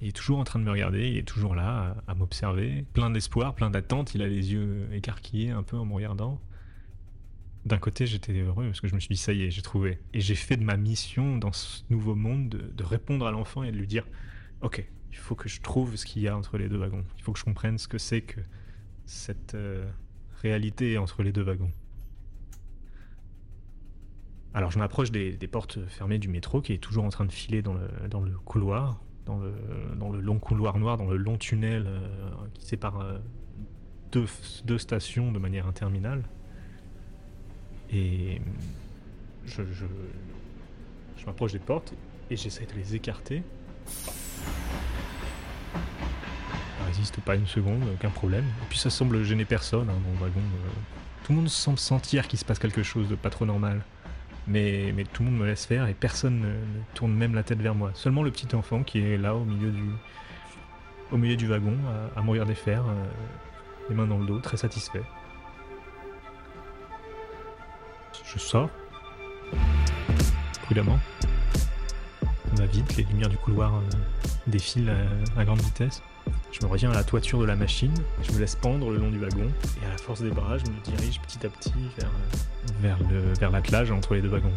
Il 0.00 0.08
est 0.08 0.16
toujours 0.16 0.38
en 0.38 0.44
train 0.44 0.58
de 0.58 0.64
me 0.64 0.70
regarder, 0.70 1.08
il 1.10 1.18
est 1.18 1.28
toujours 1.28 1.54
là 1.54 1.96
à, 2.06 2.14
m'observer, 2.14 2.86
plein 2.94 3.10
d'espoir, 3.10 3.54
plein 3.54 3.68
d'attente. 3.68 4.14
Il 4.14 4.22
a 4.22 4.28
les 4.28 4.52
yeux 4.52 4.88
écarquillés 4.92 5.50
un 5.50 5.62
peu 5.62 5.76
en 5.76 5.84
me 5.84 5.92
regardant 5.92 6.40
d'un 7.64 7.78
côté, 7.78 8.06
j'étais 8.06 8.32
heureux 8.32 8.66
parce 8.66 8.80
que 8.80 8.88
je 8.88 8.94
me 8.94 9.00
suis 9.00 9.14
dit, 9.14 9.20
ça 9.20 9.32
y 9.32 9.42
est, 9.42 9.50
j'ai 9.50 9.62
trouvé. 9.62 9.98
Et 10.14 10.20
j'ai 10.20 10.34
fait 10.34 10.56
de 10.56 10.64
ma 10.64 10.76
mission 10.76 11.36
dans 11.36 11.52
ce 11.52 11.82
nouveau 11.90 12.14
monde 12.14 12.48
de, 12.48 12.84
répondre 12.84 13.26
à 13.26 13.30
l'enfant 13.30 13.62
et 13.62 13.72
de 13.72 13.76
lui 13.76 13.86
dire, 13.86 14.06
ok, 14.62 14.84
il 15.10 15.16
faut 15.16 15.34
que 15.34 15.48
je 15.48 15.60
trouve 15.60 15.96
ce 15.96 16.06
qu'il 16.06 16.22
y 16.22 16.28
a 16.28 16.36
entre 16.36 16.58
les 16.58 16.68
deux 16.68 16.78
wagons. 16.78 17.04
Il 17.16 17.22
faut 17.22 17.32
que 17.32 17.38
je 17.38 17.44
comprenne 17.44 17.78
ce 17.78 17.88
que 17.88 17.98
c'est 17.98 18.22
que 18.22 18.40
cette 19.06 19.54
euh, 19.54 19.84
réalité 20.42 20.98
entre 20.98 21.22
les 21.22 21.32
deux 21.32 21.42
wagons. 21.42 21.72
Alors 24.54 24.70
je 24.70 24.78
m'approche 24.78 25.10
des, 25.10 25.36
portes 25.50 25.84
fermées 25.86 26.18
du 26.18 26.28
métro 26.28 26.62
qui 26.62 26.72
est 26.72 26.78
toujours 26.78 27.04
en 27.04 27.10
train 27.10 27.26
de 27.26 27.32
filer 27.32 27.62
dans 27.62 27.74
le, 27.74 27.88
dans 28.08 28.20
le 28.20 28.32
couloir, 28.38 29.00
dans 29.26 29.38
le, 29.38 29.52
dans 29.96 30.10
le, 30.10 30.20
long 30.20 30.38
couloir 30.38 30.78
noir, 30.78 30.96
dans 30.96 31.06
le 31.06 31.16
long 31.16 31.36
tunnel 31.36 31.84
euh, 31.86 32.08
qui 32.54 32.64
sépare 32.64 33.00
euh, 33.00 33.18
deux, 34.10 34.26
deux 34.64 34.78
stations 34.78 35.32
de 35.32 35.38
manière 35.38 35.66
interminable. 35.66 36.24
Et 37.92 38.40
je, 39.46 39.62
je, 39.72 39.86
je 41.16 41.26
m'approche 41.26 41.52
des 41.52 41.58
portes 41.58 41.94
et 42.30 42.36
j'essaie 42.36 42.66
de 42.66 42.74
les 42.74 42.94
écarter. 42.94 43.42
Ça 43.86 44.12
résiste 46.86 47.20
pas 47.20 47.34
une 47.34 47.46
seconde, 47.46 47.82
aucun 47.94 48.10
problème. 48.10 48.44
Et 48.44 48.66
puis 48.68 48.78
ça 48.78 48.90
semble 48.90 49.22
gêner 49.24 49.44
personne 49.44 49.88
hein, 49.88 49.96
dans 50.04 50.12
le 50.12 50.26
wagon. 50.26 50.40
Euh. 50.40 50.68
Tout 51.24 51.32
le 51.32 51.38
monde 51.38 51.48
semble 51.48 51.78
sentir 51.78 52.28
qu'il 52.28 52.38
se 52.38 52.44
passe 52.44 52.58
quelque 52.58 52.82
chose 52.82 53.08
de 53.08 53.14
pas 53.14 53.30
trop 53.30 53.46
normal. 53.46 53.82
Mais, 54.46 54.94
tout 55.12 55.22
le 55.22 55.30
monde 55.30 55.40
me 55.40 55.46
laisse 55.46 55.66
faire 55.66 55.88
et 55.88 55.94
personne 55.94 56.40
ne, 56.40 56.54
tourne 56.94 57.12
même 57.12 57.34
la 57.34 57.42
tête 57.42 57.60
vers 57.60 57.74
moi. 57.74 57.90
Seulement 57.92 58.22
le 58.22 58.30
petit 58.30 58.54
enfant 58.54 58.82
qui 58.82 59.00
est 59.00 59.18
là 59.18 59.34
au 59.34 59.44
milieu 59.44 59.70
du, 59.70 59.90
au 61.12 61.18
milieu 61.18 61.36
du 61.36 61.46
wagon 61.46 61.76
à, 62.16 62.20
à 62.20 62.44
des 62.46 62.54
faire, 62.54 62.86
euh, 62.86 63.04
les 63.90 63.94
mains 63.94 64.06
dans 64.06 64.16
le 64.16 64.24
dos, 64.24 64.38
très 64.38 64.56
satisfait. 64.56 65.02
Je 68.24 68.38
sors. 68.38 68.70
Prudemment. 70.62 70.98
On 72.52 72.56
va 72.56 72.66
vite, 72.66 72.96
les 72.96 73.04
lumières 73.04 73.28
du 73.28 73.36
couloir 73.36 73.76
euh, 73.76 73.80
défilent 74.46 74.92
à, 75.36 75.44
grande 75.44 75.60
vitesse. 75.60 76.02
Je 76.52 76.64
me 76.64 76.70
reviens 76.70 76.90
à 76.90 76.94
la 76.94 77.04
toiture 77.04 77.40
de 77.40 77.44
la 77.44 77.56
machine, 77.56 77.94
je 78.22 78.32
me 78.32 78.38
laisse 78.38 78.56
pendre 78.56 78.90
le 78.90 78.98
long 78.98 79.10
du 79.10 79.18
wagon, 79.18 79.50
et 79.82 79.86
à 79.86 79.90
la 79.90 79.98
force 79.98 80.22
des 80.22 80.30
bras, 80.30 80.58
je 80.58 80.64
me 80.64 80.80
dirige 80.82 81.20
petit 81.20 81.46
à 81.46 81.50
petit 81.50 81.72
vers, 81.96 82.10
euh, 82.84 82.94
le, 83.10 83.32
vers 83.34 83.50
l'attelage 83.50 83.90
entre 83.90 84.14
les 84.14 84.22
deux 84.22 84.28
wagons. 84.28 84.52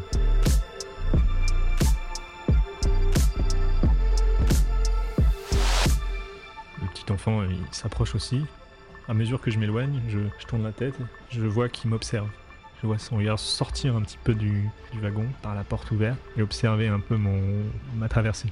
Le 6.81 6.87
petit 6.93 7.11
enfant, 7.11 7.43
il 7.43 7.57
s'approche 7.71 8.15
aussi. 8.15 8.45
À 9.07 9.13
mesure 9.13 9.41
que 9.41 9.51
je 9.51 9.59
m'éloigne, 9.59 10.01
je 10.09 10.45
tourne 10.45 10.63
la 10.63 10.71
tête, 10.71 10.95
je 11.29 11.41
vois 11.41 11.69
qu'il 11.69 11.89
m'observe. 11.89 12.29
Je 12.81 12.87
vois 12.87 12.97
son 12.97 13.17
regard 13.17 13.37
sortir 13.37 13.95
un 13.95 14.01
petit 14.01 14.17
peu 14.23 14.33
du, 14.33 14.67
wagon 14.95 15.27
par 15.43 15.53
la 15.53 15.63
porte 15.63 15.91
ouverte 15.91 16.19
et 16.35 16.41
observer 16.41 16.87
un 16.87 16.99
peu 16.99 17.15
mon, 17.15 17.39
ma 17.95 18.09
traversée. 18.09 18.49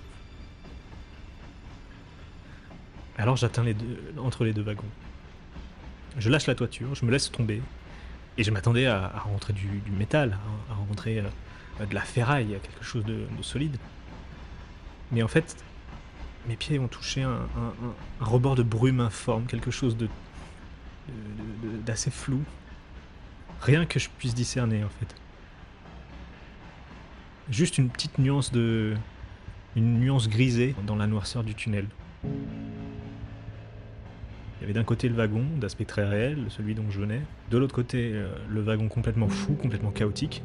Alors 3.17 3.35
j'atteins 3.37 3.63
les 3.63 3.73
deux, 3.73 4.13
entre 4.19 4.45
les 4.45 4.53
deux 4.53 4.61
wagons. 4.61 4.83
Je 6.17 6.29
lâche 6.29 6.45
la 6.45 6.55
toiture, 6.55 6.93
je 6.93 7.05
me 7.05 7.11
laisse 7.11 7.31
tomber. 7.31 7.61
Et 8.37 8.43
je 8.43 8.51
m'attendais 8.51 8.85
à, 8.85 9.03
à, 9.03 9.19
rentrer 9.19 9.51
du, 9.51 9.67
métal, 9.97 10.37
à, 10.69 10.75
rentrer 10.75 11.19
euh, 11.19 11.85
de 11.85 11.95
la 11.95 12.01
ferraille, 12.01 12.57
quelque 12.61 12.83
chose 12.83 13.03
de, 13.03 13.25
solide. 13.41 13.77
Mais 15.11 15.23
en 15.23 15.27
fait, 15.27 15.57
mes 16.47 16.55
pieds 16.55 16.77
ont 16.77 16.87
touché 16.87 17.23
un, 17.23 17.39
rebord 18.21 18.55
de 18.55 18.63
brume 18.63 18.99
informe, 18.99 19.45
quelque 19.45 19.71
chose 19.71 19.97
de- 19.97 20.07
d'assez 21.83 22.11
flou. 22.11 22.43
Rien 23.61 23.85
que 23.85 23.99
je 23.99 24.09
puisse 24.17 24.33
discerner 24.33 24.83
en 24.83 24.89
fait. 24.89 25.15
Juste 27.49 27.77
une 27.77 27.89
petite 27.89 28.17
nuance 28.19 28.51
de. 28.51 28.95
une 29.75 29.99
nuance 29.99 30.29
grisée 30.29 30.75
dans 30.85 30.95
la 30.95 31.07
noirceur 31.07 31.43
du 31.43 31.55
tunnel. 31.55 31.87
Il 32.23 32.29
y 34.61 34.65
avait 34.65 34.73
d'un 34.73 34.83
côté 34.83 35.07
le 35.07 35.15
wagon, 35.15 35.45
d'aspect 35.57 35.85
très 35.85 36.07
réel, 36.07 36.45
celui 36.49 36.75
dont 36.75 36.89
je 36.89 36.99
venais. 36.99 37.21
De 37.49 37.57
l'autre 37.57 37.73
côté, 37.73 38.11
euh, 38.13 38.29
le 38.49 38.61
wagon 38.61 38.89
complètement 38.89 39.29
fou, 39.29 39.53
complètement 39.53 39.91
chaotique. 39.91 40.43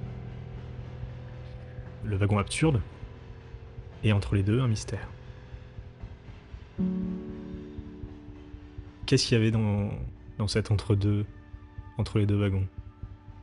Le 2.05 2.17
wagon 2.17 2.39
absurde. 2.39 2.81
Et 4.05 4.13
entre 4.13 4.37
les 4.37 4.45
deux, 4.45 4.61
un 4.61 4.69
mystère. 4.69 5.09
Qu'est-ce 9.07 9.27
qu'il 9.27 9.37
y 9.37 9.41
avait 9.41 9.51
dans, 9.51 9.91
dans 10.39 10.49
cet 10.49 10.71
entre-deux, 10.71 11.27
entre 11.99 12.19
les 12.19 12.27
deux 12.27 12.37
wagons? 12.37 12.67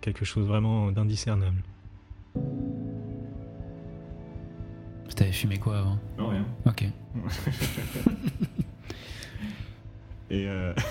Quelque 0.02 0.26
chose 0.26 0.48
vraiment 0.48 0.92
d'indiscernable. 0.92 1.62
T'avais 5.16 5.32
fumé 5.34 5.58
quoi 5.60 5.78
avant? 5.80 6.00
Non, 6.18 6.30
rien. 6.30 6.46
Ok. 6.66 6.86
Et 10.32 10.48
euh, 10.48 10.74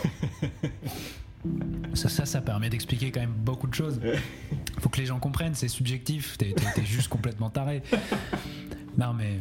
Ça, 1.95 2.09
ça, 2.11 2.26
ça 2.26 2.40
permet 2.43 2.69
d'expliquer 2.69 3.11
quand 3.11 3.21
même 3.21 3.33
beaucoup 3.33 3.67
de 3.67 3.73
choses. 3.75 3.99
Faut 4.79 4.90
que 4.90 4.99
les 4.99 5.07
gens 5.07 5.19
comprennent, 5.19 5.55
c'est 5.55 5.69
subjectif. 5.69 6.37
T'es 6.38 6.55
juste 6.85 7.09
complètement 7.09 7.49
taré. 7.50 7.83
Non, 8.99 9.14
mais. 9.14 9.40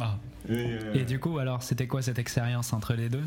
Ah. 0.00 0.18
et, 0.48 0.52
euh, 0.52 0.94
Et 0.94 1.04
du 1.04 1.20
coup, 1.20 1.38
alors, 1.38 1.62
c'était 1.62 1.86
quoi 1.86 2.00
cette 2.02 2.18
expérience 2.18 2.72
entre 2.72 2.94
les 2.94 3.08
deux? 3.10 3.22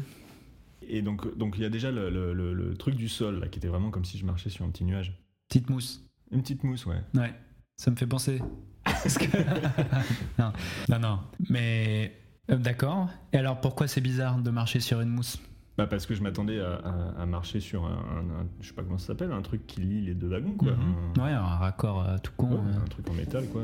Et 0.90 1.02
donc, 1.04 1.38
donc 1.38 1.54
il 1.58 1.62
y 1.62 1.66
a 1.66 1.70
déjà 1.70 1.92
le, 1.92 2.10
le- 2.10 2.34
le- 2.34 2.54
le 2.54 2.74
truc 2.76 2.96
du 2.96 3.08
sol 3.10 3.40
là, 3.40 3.48
qui 3.48 3.60
était 3.60 3.68
vraiment 3.68 3.92
comme 3.92 4.06
si 4.06 4.18
je 4.18 4.26
marchais 4.26 4.50
sur 4.50 4.66
un 4.66 4.70
petit 4.70 4.84
nuage. 4.86 5.14
Petite 5.48 5.70
mousse. 5.70 6.04
Une 6.32 6.42
petite 6.42 6.64
mousse, 6.64 6.86
ouais. 6.86 7.02
Ouais, 7.16 7.34
ça 7.78 7.92
me 7.92 7.96
fait 7.96 8.08
penser. 8.08 8.42
Que- 8.86 9.38
non, 10.40 10.52
non, 10.90 11.00
non. 11.00 11.20
Mais 11.50 12.14
euh, 12.52 12.58
d'accord. 12.58 13.10
Et 13.34 13.38
alors, 13.38 13.60
pourquoi 13.62 13.88
c'est 13.88 14.02
bizarre 14.02 14.40
de 14.40 14.50
marcher 14.50 14.80
sur 14.80 15.02
une 15.02 15.10
mousse? 15.10 15.40
Bah 15.78 15.86
parce 15.86 16.06
que 16.08 16.16
je 16.16 16.24
m'attendais 16.24 16.60
à, 16.60 16.74
à- 16.74 17.22
à 17.22 17.26
marcher 17.28 17.60
sur 17.60 17.86
un, 17.86 17.90
un- 17.92 18.42
un- 18.42 18.48
je 18.62 18.68
sais 18.70 18.74
pas 18.74 18.82
comment 18.84 18.98
ça 18.98 19.08
s'appelle, 19.08 19.32
un 19.32 19.42
truc 19.44 19.68
qui 19.68 19.82
lie 19.82 20.02
les 20.02 20.16
deux 20.16 20.28
wagons, 20.28 20.56
quoi. 20.58 20.72
Mhm. 20.72 20.96
Un- 21.18 21.24
Ouais, 21.24 21.32
un 21.32 21.44
raccord 21.44 22.04
euh, 22.04 22.18
tout 22.18 22.32
con. 22.36 22.50
ouais, 22.50 22.58
euh. 22.74 22.82
un 22.84 22.88
truc 22.88 23.08
en 23.10 23.14
métal, 23.14 23.46
quoi. 23.50 23.62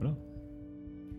voilà. 0.00 0.14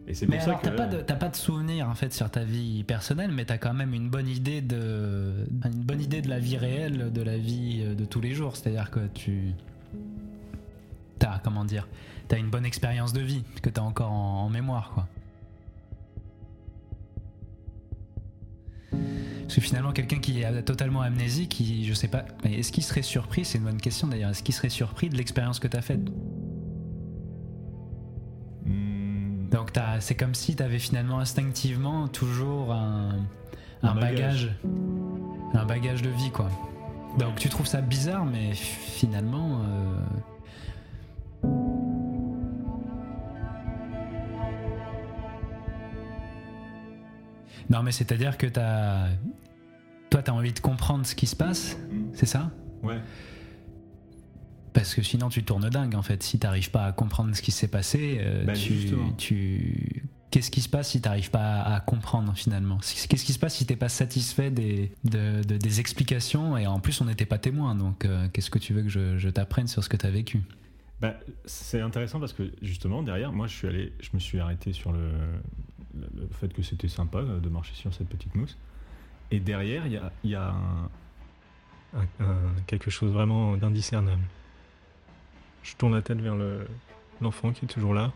Et 0.06 0.14
c'est 0.14 0.28
Mais 0.28 0.36
pour 0.36 0.44
ça 0.44 0.50
alors, 0.52 0.62
que 0.62 0.66
t'as 0.68 0.76
pas, 0.76 0.86
de, 0.88 1.02
t'as 1.02 1.16
pas 1.16 1.30
de 1.30 1.36
souvenir 1.38 1.88
en 1.90 1.96
fait 1.96 2.12
sur 2.14 2.30
ta 2.30 2.44
vie 2.44 2.84
personnelle, 2.84 3.32
mais 3.32 3.46
t'as 3.46 3.58
quand 3.58 3.74
même 3.74 3.94
une 3.94 4.10
bonne 4.10 4.28
idée 4.28 4.62
de, 4.62 5.46
une 5.64 5.82
bonne 5.86 6.02
idée 6.02 6.22
de 6.22 6.28
la 6.28 6.40
vie 6.40 6.58
réelle, 6.58 7.14
de 7.14 7.22
la 7.22 7.38
vie 7.38 7.96
de 7.96 8.04
tous 8.04 8.20
les 8.20 8.34
jours. 8.34 8.58
C'est-à-dire 8.58 8.92
que 8.92 9.08
tu, 9.14 9.54
t'as 11.20 11.40
comment 11.40 11.66
dire, 11.66 11.88
t'as 12.28 12.38
une 12.38 12.50
bonne 12.50 12.66
expérience 12.66 13.14
de 13.14 13.22
vie 13.22 13.44
que 13.62 13.70
t'as 13.70 13.82
encore 13.82 14.12
en, 14.12 14.44
en 14.46 14.50
mémoire, 14.50 14.92
quoi. 14.94 15.08
Parce 18.92 19.56
que 19.56 19.62
finalement, 19.62 19.92
quelqu'un 19.92 20.20
qui 20.20 20.42
est 20.42 20.62
totalement 20.64 21.02
amnésique, 21.02 21.50
qui, 21.50 21.86
je 21.86 21.94
sais 21.94 22.08
pas, 22.08 22.26
mais 22.44 22.54
est-ce 22.60 22.72
qu'il 22.72 22.84
serait 22.84 23.02
surpris 23.02 23.46
C'est 23.46 23.58
une 23.60 23.66
bonne 23.66 23.80
question 23.82 24.08
d'ailleurs. 24.08 24.32
Est-ce 24.32 24.42
qu'il 24.42 24.56
serait 24.56 24.70
surpris 24.70 25.10
de 25.10 25.16
l'expérience 25.18 25.60
que 25.60 25.68
t'as 25.68 25.82
faite? 25.82 26.10
Hmm, 28.66 29.50
Donc 29.52 29.72
t'as- 29.74 30.00
c'est 30.00 30.16
comme 30.16 30.34
si 30.34 30.56
tu 30.56 30.64
avais 30.64 30.80
finalement 30.80 31.20
instinctivement 31.20 32.08
toujours 32.08 32.72
un, 32.74 33.20
Un 33.84 33.90
un 33.90 33.96
bagage. 33.96 34.48
bagage. 34.48 34.56
un 35.54 35.66
bagage 35.66 36.02
de 36.02 36.10
vie 36.10 36.32
quoi. 36.32 36.50
Donc 37.20 37.36
tu 37.36 37.50
trouves 37.50 37.68
ça 37.68 37.82
bizarre, 37.82 38.26
mais 38.26 38.54
finalement. 38.54 39.60
euh, 39.66 39.96
Non 47.70 47.84
mais 47.84 47.92
c'est-à-dire 47.92 48.38
que 48.38 48.48
t'as... 48.48 49.08
Toi 50.10 50.22
t'as 50.22 50.32
envie 50.32 50.54
de 50.54 50.60
comprendre 50.60 51.06
ce 51.06 51.16
qui 51.16 51.26
se 51.28 51.36
passe, 51.36 51.78
c'est 52.14 52.26
ça? 52.28 52.52
Ouais. 52.84 53.00
Parce 54.74 54.96
que 54.96 55.02
sinon 55.04 55.30
tu 55.30 55.44
tournes 55.44 55.70
dingue 55.70 55.96
en 55.96 56.02
fait. 56.02 56.24
Si 56.24 56.40
t'arrives 56.40 56.72
pas 56.72 56.86
à 56.86 56.92
comprendre 56.92 57.36
ce 57.36 57.42
qui 57.42 57.52
s'est 57.52 57.68
passé, 57.68 58.18
euh, 58.20 58.44
Bah, 58.44 58.54
tu, 58.54 58.74
tu- 59.18 60.04
qu'est-ce 60.32 60.50
qui 60.50 60.62
se 60.62 60.70
passe 60.70 60.90
si 60.90 61.02
t'arrives 61.02 61.30
pas 61.30 61.62
à, 61.62 61.76
à 61.76 61.80
comprendre 61.80 62.34
finalement? 62.36 62.78
Qu'est-ce 62.80 63.24
qui 63.26 63.34
se 63.34 63.40
passe 63.40 63.56
si 63.56 63.66
t'es 63.68 63.76
pas 63.76 63.90
satisfait 63.90 64.50
des, 64.50 64.92
de- 65.04 65.44
de- 65.44 65.58
des 65.58 65.80
explications? 65.80 66.58
Et 66.58 66.66
en 66.66 66.80
plus 66.80 67.02
on 67.02 67.06
n'était 67.06 67.26
pas 67.28 67.38
témoin, 67.38 67.76
donc 67.76 68.06
euh, 68.06 68.28
qu'est-ce 68.34 68.50
que 68.50 68.60
tu 68.60 68.74
veux 68.74 68.82
que 68.82 68.90
je, 68.90 69.18
je 69.20 69.30
t'apprenne 69.30 69.68
sur 69.68 69.84
ce 69.84 69.90
que 69.90 69.98
t'as 69.98 70.10
vécu? 70.10 70.42
Bah, 71.02 71.16
c'est 71.46 71.82
intéressant 71.82 72.20
parce 72.20 72.34
que 72.34 72.52
justement 72.64 73.04
derrière, 73.04 73.32
moi 73.32 73.46
je 73.48 73.54
suis 73.56 73.68
allé, 73.68 73.94
je 74.00 74.10
me 74.14 74.20
suis 74.20 74.40
arrêté 74.40 74.74
sur 74.74 74.92
le, 74.92 75.10
le, 75.96 76.28
fait 76.40 76.52
que 76.54 76.62
c'était 76.62 76.88
sympa 76.88 77.20
euh, 77.20 77.40
de 77.40 77.50
marcher 77.50 77.74
sur 77.76 77.94
cette 77.94 78.08
petite 78.10 78.34
mousse. 78.36 78.58
Et 79.32 79.40
derrière, 79.40 79.86
il 79.86 79.94
y 79.94 79.98
a, 79.98 80.12
y 80.24 80.36
a 80.36 80.50
un, 80.50 80.90
Un- 81.96 82.26
un- 82.26 82.62
quelque 82.66 82.90
chose 82.90 83.12
vraiment 83.12 83.56
d'indiscernable. 83.56 84.24
Je 85.64 85.76
tourne 85.76 85.94
la 85.94 86.02
tête 86.02 86.20
vers 86.20 86.36
le- 86.36 86.66
l'enfant 87.22 87.52
qui 87.52 87.66
est 87.66 87.68
toujours 87.68 87.94
là, 87.94 88.12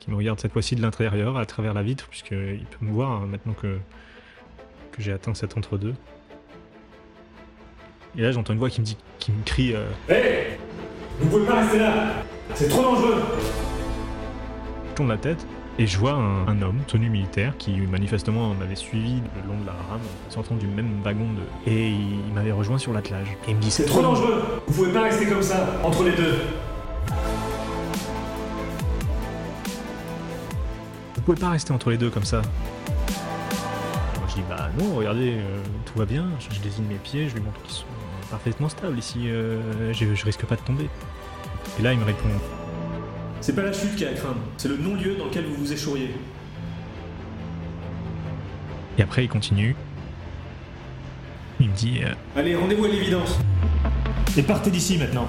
qui 0.00 0.10
me 0.10 0.16
regarde 0.16 0.40
cette 0.40 0.52
fois-ci 0.52 0.74
de 0.76 0.82
l'intérieur, 0.82 1.36
à 1.38 1.46
travers 1.46 1.74
la 1.74 1.82
vitre, 1.84 2.08
puisqu'il 2.08 2.64
peut 2.66 2.84
me 2.84 2.90
voir 2.90 3.10
hein, 3.22 3.26
maintenant 3.26 3.52
que, 3.54 3.78
que 4.92 5.00
j'ai 5.02 5.12
atteint 5.12 5.32
cet 5.34 5.56
entre-deux. 5.56 5.94
Et 8.16 8.22
là, 8.22 8.32
j'entends 8.32 8.52
une 8.52 8.58
voix 8.58 8.70
qui 8.70 8.80
me, 8.80 8.86
dit, 8.86 8.96
qui 9.20 9.30
me 9.30 9.42
crie 9.44 9.74
euh, 9.74 9.88
Hé 10.08 10.56
Vous 11.20 11.28
pouvez 11.30 11.46
pas 11.46 11.60
rester 11.60 11.78
là 11.78 12.12
C'est 12.54 12.68
trop 12.68 12.82
dangereux 12.82 13.22
Je 14.90 14.94
tourne 14.94 15.08
la 15.08 15.18
tête 15.18 15.46
et 15.78 15.86
je 15.86 15.96
vois 15.98 16.12
un, 16.12 16.46
un 16.48 16.60
homme, 16.62 16.80
tenue 16.86 17.08
militaire, 17.08 17.56
qui 17.56 17.72
manifestement 17.82 18.52
m'avait 18.54 18.74
suivi 18.74 19.22
le 19.36 19.48
long 19.52 19.60
de 19.60 19.66
la 19.66 19.72
rame, 19.72 20.00
en 20.28 20.30
sortant 20.30 20.56
du 20.56 20.66
même 20.66 21.00
wagon 21.04 21.26
de. 21.32 21.70
Et 21.70 21.88
il 21.90 22.32
m'avait 22.34 22.50
rejoint 22.52 22.78
sur 22.78 22.92
l'attelage. 22.92 23.28
Et 23.46 23.50
il 23.50 23.56
me 23.56 23.60
dit 23.60 23.70
C'est 23.70 23.84
trop 23.86 24.02
dangereux 24.02 24.42
Vous 24.66 24.74
pouvez 24.74 24.92
pas 24.92 25.02
rester 25.04 25.26
comme 25.26 25.42
ça, 25.42 25.66
entre 25.84 26.02
les 26.04 26.12
deux 26.12 26.34
Vous 31.14 31.22
pouvez 31.22 31.38
pas 31.40 31.50
rester 31.50 31.72
entre 31.72 31.90
les 31.90 31.98
deux 31.98 32.10
comme 32.10 32.24
ça. 32.24 32.40
Moi 34.16 34.26
je 34.28 34.34
dis 34.34 34.42
bah 34.48 34.68
non, 34.78 34.94
regardez, 34.96 35.34
euh, 35.36 35.58
tout 35.84 35.98
va 35.98 36.06
bien. 36.06 36.26
Je, 36.40 36.54
je 36.54 36.60
désigne 36.60 36.86
mes 36.86 36.94
pieds, 36.96 37.28
je 37.28 37.34
lui 37.34 37.42
montre 37.42 37.60
qu'ils 37.62 37.74
sont 37.74 37.84
parfaitement 38.30 38.68
stables 38.68 38.98
ici. 38.98 39.24
euh, 39.26 39.92
je, 39.92 40.14
je 40.14 40.24
risque 40.24 40.44
pas 40.46 40.56
de 40.56 40.60
tomber. 40.62 40.88
Et 41.78 41.82
là 41.82 41.92
il 41.92 41.98
me 41.98 42.04
répond 42.04 42.28
C'est 43.40 43.54
pas 43.54 43.62
la 43.62 43.72
chute 43.72 43.94
qui 43.96 44.04
a 44.04 44.10
à 44.10 44.12
craindre, 44.12 44.40
c'est 44.56 44.68
le 44.68 44.76
non-lieu 44.76 45.16
dans 45.16 45.26
lequel 45.26 45.44
vous 45.46 45.54
vous 45.54 45.72
échoueriez. 45.72 46.10
et 48.98 49.02
après 49.02 49.24
il 49.24 49.28
continue. 49.28 49.74
Il 51.60 51.70
me 51.70 51.74
dit 51.74 52.00
euh, 52.04 52.12
Allez, 52.36 52.54
rendez-vous 52.54 52.84
à 52.84 52.88
l'évidence 52.88 53.38
Et 54.36 54.42
partez 54.42 54.70
d'ici 54.70 54.96
maintenant 54.98 55.28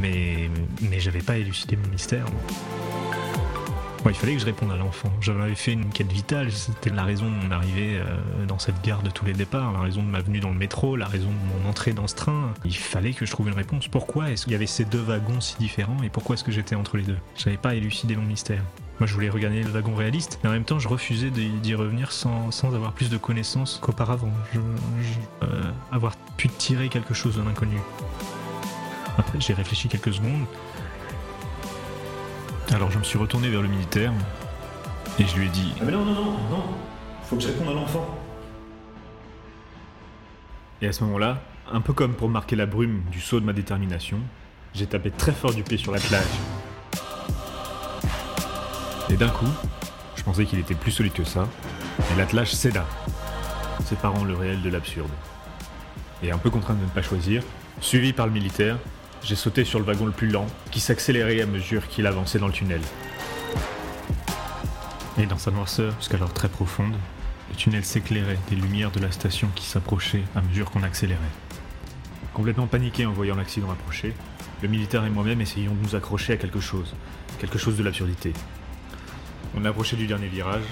mais 0.00 0.50
mais 0.82 1.00
j'avais 1.00 1.20
pas 1.22 1.36
élucidé 1.38 1.76
mon 1.76 1.88
mystère. 1.88 2.24
moi. 2.30 3.03
Il 4.10 4.14
fallait 4.14 4.34
que 4.34 4.40
je 4.40 4.44
réponde 4.44 4.70
à 4.70 4.76
l'enfant. 4.76 5.10
J'en 5.20 5.40
avais 5.40 5.54
fait 5.54 5.72
une 5.72 5.90
quête 5.90 6.12
vitale, 6.12 6.52
c'était 6.52 6.90
la 6.90 7.04
raison 7.04 7.24
de 7.24 7.30
mon 7.30 7.50
arrivée 7.50 7.96
euh, 7.96 8.44
dans 8.46 8.58
cette 8.58 8.80
gare 8.82 9.02
de 9.02 9.10
tous 9.10 9.24
les 9.24 9.32
départs, 9.32 9.72
la 9.72 9.80
raison 9.80 10.02
de 10.02 10.08
ma 10.08 10.20
venue 10.20 10.40
dans 10.40 10.50
le 10.50 10.58
métro, 10.58 10.94
la 10.96 11.06
raison 11.06 11.30
de 11.30 11.62
mon 11.62 11.68
entrée 11.70 11.92
dans 11.94 12.06
ce 12.06 12.14
train. 12.14 12.52
Il 12.64 12.76
fallait 12.76 13.12
que 13.12 13.24
je 13.24 13.30
trouve 13.30 13.48
une 13.48 13.54
réponse. 13.54 13.88
Pourquoi 13.88 14.30
est-ce 14.30 14.44
qu'il 14.44 14.52
y 14.52 14.56
avait 14.56 14.66
ces 14.66 14.84
deux 14.84 15.00
wagons 15.00 15.40
si 15.40 15.56
différents 15.56 15.96
et 16.02 16.10
pourquoi 16.10 16.34
est-ce 16.34 16.44
que 16.44 16.52
j'étais 16.52 16.74
entre 16.74 16.98
les 16.98 17.04
deux? 17.04 17.16
J'avais 17.36 17.56
pas 17.56 17.74
élucidé 17.74 18.14
mon 18.14 18.26
mystère. 18.26 18.62
Moi, 19.00 19.08
je 19.08 19.14
voulais 19.14 19.30
regagner 19.30 19.62
le 19.62 19.70
wagon 19.70 19.94
réaliste, 19.94 20.38
mais 20.42 20.50
en 20.50 20.52
même 20.52 20.64
temps, 20.64 20.78
je 20.78 20.86
refusais 20.86 21.30
d'y 21.30 21.74
revenir 21.74 22.12
sans, 22.12 22.50
sans 22.52 22.74
avoir 22.74 22.92
plus 22.92 23.10
de 23.10 23.16
connaissances 23.16 23.80
qu'auparavant. 23.82 24.30
Euh, 24.54 25.46
avoir 25.90 26.14
pu 26.36 26.48
tirer 26.48 26.88
quelque 26.88 27.14
chose 27.14 27.36
de 27.36 27.42
l'inconnu. 27.42 27.78
Après, 29.18 29.40
j'ai 29.40 29.54
réfléchi 29.54 29.88
quelques 29.88 30.14
secondes. 30.14 30.46
Alors, 32.70 32.90
je 32.90 32.98
me 32.98 33.04
suis 33.04 33.18
retourné 33.18 33.48
vers 33.48 33.62
le 33.62 33.68
militaire 33.68 34.12
et 35.18 35.26
je 35.26 35.36
lui 35.36 35.46
ai 35.46 35.48
dit 35.50 35.72
Ah 35.80 35.84
mais 35.84 35.92
non, 35.92 36.04
non, 36.04 36.14
non, 36.14 36.32
non 36.50 36.64
Faut 37.24 37.36
que 37.36 37.42
je 37.42 37.48
réponde 37.48 37.68
à 37.68 37.72
l'enfant. 37.72 38.06
Et 40.82 40.88
à 40.88 40.92
ce 40.92 41.04
moment-là, 41.04 41.40
un 41.72 41.80
peu 41.80 41.92
comme 41.92 42.14
pour 42.14 42.28
marquer 42.28 42.56
la 42.56 42.66
brume 42.66 43.02
du 43.10 43.20
saut 43.20 43.40
de 43.40 43.44
ma 43.44 43.52
détermination, 43.52 44.18
j'ai 44.74 44.86
tapé 44.86 45.10
très 45.10 45.32
fort 45.32 45.54
du 45.54 45.62
pied 45.62 45.78
sur 45.78 45.92
l'attelage. 45.92 46.24
Et 49.10 49.16
d'un 49.16 49.28
coup, 49.28 49.46
je 50.16 50.22
pensais 50.22 50.44
qu'il 50.44 50.58
était 50.58 50.74
plus 50.74 50.90
solide 50.90 51.12
que 51.12 51.24
ça, 51.24 51.48
et 52.12 52.18
l'attelage 52.18 52.52
céda, 52.52 52.86
séparant 53.84 54.24
le 54.24 54.34
réel 54.34 54.62
de 54.62 54.70
l'absurde. 54.70 55.10
Et 56.22 56.32
un 56.32 56.38
peu 56.38 56.50
contraint 56.50 56.74
de 56.74 56.82
ne 56.82 56.88
pas 56.88 57.02
choisir, 57.02 57.42
suivi 57.80 58.12
par 58.12 58.26
le 58.26 58.32
militaire, 58.32 58.78
j'ai 59.24 59.36
sauté 59.36 59.64
sur 59.64 59.78
le 59.78 59.86
wagon 59.86 60.04
le 60.06 60.12
plus 60.12 60.28
lent, 60.28 60.46
qui 60.70 60.80
s'accélérait 60.80 61.40
à 61.40 61.46
mesure 61.46 61.88
qu'il 61.88 62.06
avançait 62.06 62.38
dans 62.38 62.46
le 62.46 62.52
tunnel. 62.52 62.80
Et 65.18 65.26
dans 65.26 65.38
sa 65.38 65.50
noirceur, 65.50 65.94
jusqu'alors 65.98 66.32
très 66.32 66.48
profonde, 66.48 66.94
le 67.50 67.56
tunnel 67.56 67.84
s'éclairait 67.84 68.38
des 68.50 68.56
lumières 68.56 68.90
de 68.90 69.00
la 69.00 69.10
station 69.10 69.48
qui 69.54 69.64
s'approchaient 69.64 70.24
à 70.36 70.42
mesure 70.42 70.70
qu'on 70.70 70.82
accélérait. 70.82 71.20
Complètement 72.34 72.66
paniqué 72.66 73.06
en 73.06 73.12
voyant 73.12 73.36
l'accident 73.36 73.70
approcher, 73.70 74.12
le 74.60 74.68
militaire 74.68 75.04
et 75.04 75.10
moi-même 75.10 75.40
essayions 75.40 75.74
de 75.74 75.82
nous 75.82 75.94
accrocher 75.94 76.34
à 76.34 76.36
quelque 76.36 76.60
chose, 76.60 76.94
quelque 77.38 77.58
chose 77.58 77.76
de 77.76 77.82
l'absurdité. 77.82 78.32
On 79.56 79.64
approchait 79.64 79.96
du 79.96 80.06
dernier 80.06 80.28
virage, 80.28 80.64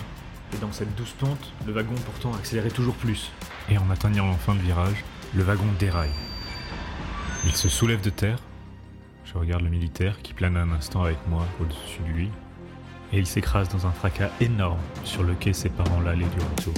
et 0.55 0.59
dans 0.59 0.73
cette 0.73 0.95
douce 0.97 1.15
pente, 1.19 1.53
le 1.67 1.73
wagon 1.73 1.95
pourtant 2.05 2.35
accélérait 2.35 2.71
toujours 2.71 2.95
plus. 2.97 3.31
Et 3.71 3.79
en 3.79 3.89
atteignant 3.91 4.29
enfin 4.29 4.55
le 4.55 4.61
virage, 4.61 5.05
le 5.35 5.43
wagon 5.43 5.69
déraille. 5.79 6.11
Il 7.45 7.57
se 7.57 7.69
soulève 7.69 8.01
de 8.01 8.11
terre. 8.11 8.39
Je 9.25 9.37
regarde 9.37 9.63
le 9.63 9.69
militaire 9.69 10.23
qui 10.23 10.33
plane 10.33 10.57
un 10.57 10.71
instant 10.71 11.03
avec 11.03 11.19
moi 11.29 11.45
au-dessus 11.61 12.01
de 12.03 12.13
lui. 12.13 12.31
Et 13.13 13.19
il 13.19 13.27
s'écrase 13.27 13.69
dans 13.69 13.85
un 13.85 13.91
fracas 13.91 14.31
énorme 14.41 14.79
sur 15.05 15.25
le 15.25 15.35
quai 15.35 15.53
séparant 15.53 16.01
l'allée 16.01 16.25
du 16.25 16.39
retour. 16.39 16.75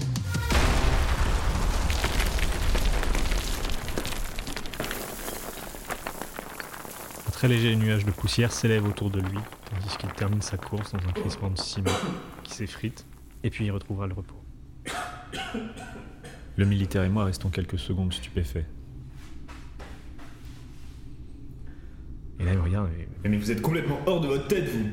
Un 7.28 7.30
très 7.30 7.48
léger 7.48 7.76
nuage 7.76 8.06
de 8.06 8.10
poussière 8.10 8.50
s'élève 8.50 8.86
autour 8.86 9.10
de 9.10 9.20
lui, 9.20 9.38
tandis 9.70 9.96
qu'il 9.98 10.10
termine 10.12 10.42
sa 10.42 10.56
course 10.56 10.92
dans 10.92 11.06
un 11.06 11.12
crissement 11.12 11.50
de 11.50 11.58
ciment 11.58 11.90
qui 12.42 12.54
s'effrite, 12.54 13.06
et 13.42 13.50
puis 13.50 13.66
il 13.66 13.70
retrouvera 13.70 14.06
le 14.06 14.14
repos. 14.14 14.42
Le 16.56 16.66
militaire 16.66 17.02
et 17.02 17.08
moi 17.08 17.24
restons 17.24 17.50
quelques 17.50 17.80
secondes 17.80 18.12
stupéfaits. 18.12 18.64
Et 22.44 22.46
là, 22.46 22.52
il 22.52 22.58
me 22.58 22.62
regarde, 22.64 22.90
et, 23.24 23.28
Mais 23.28 23.38
vous 23.38 23.50
êtes 23.50 23.62
complètement 23.62 23.98
hors 24.04 24.20
de 24.20 24.26
votre 24.26 24.46
tête, 24.48 24.68
vous 24.68 24.86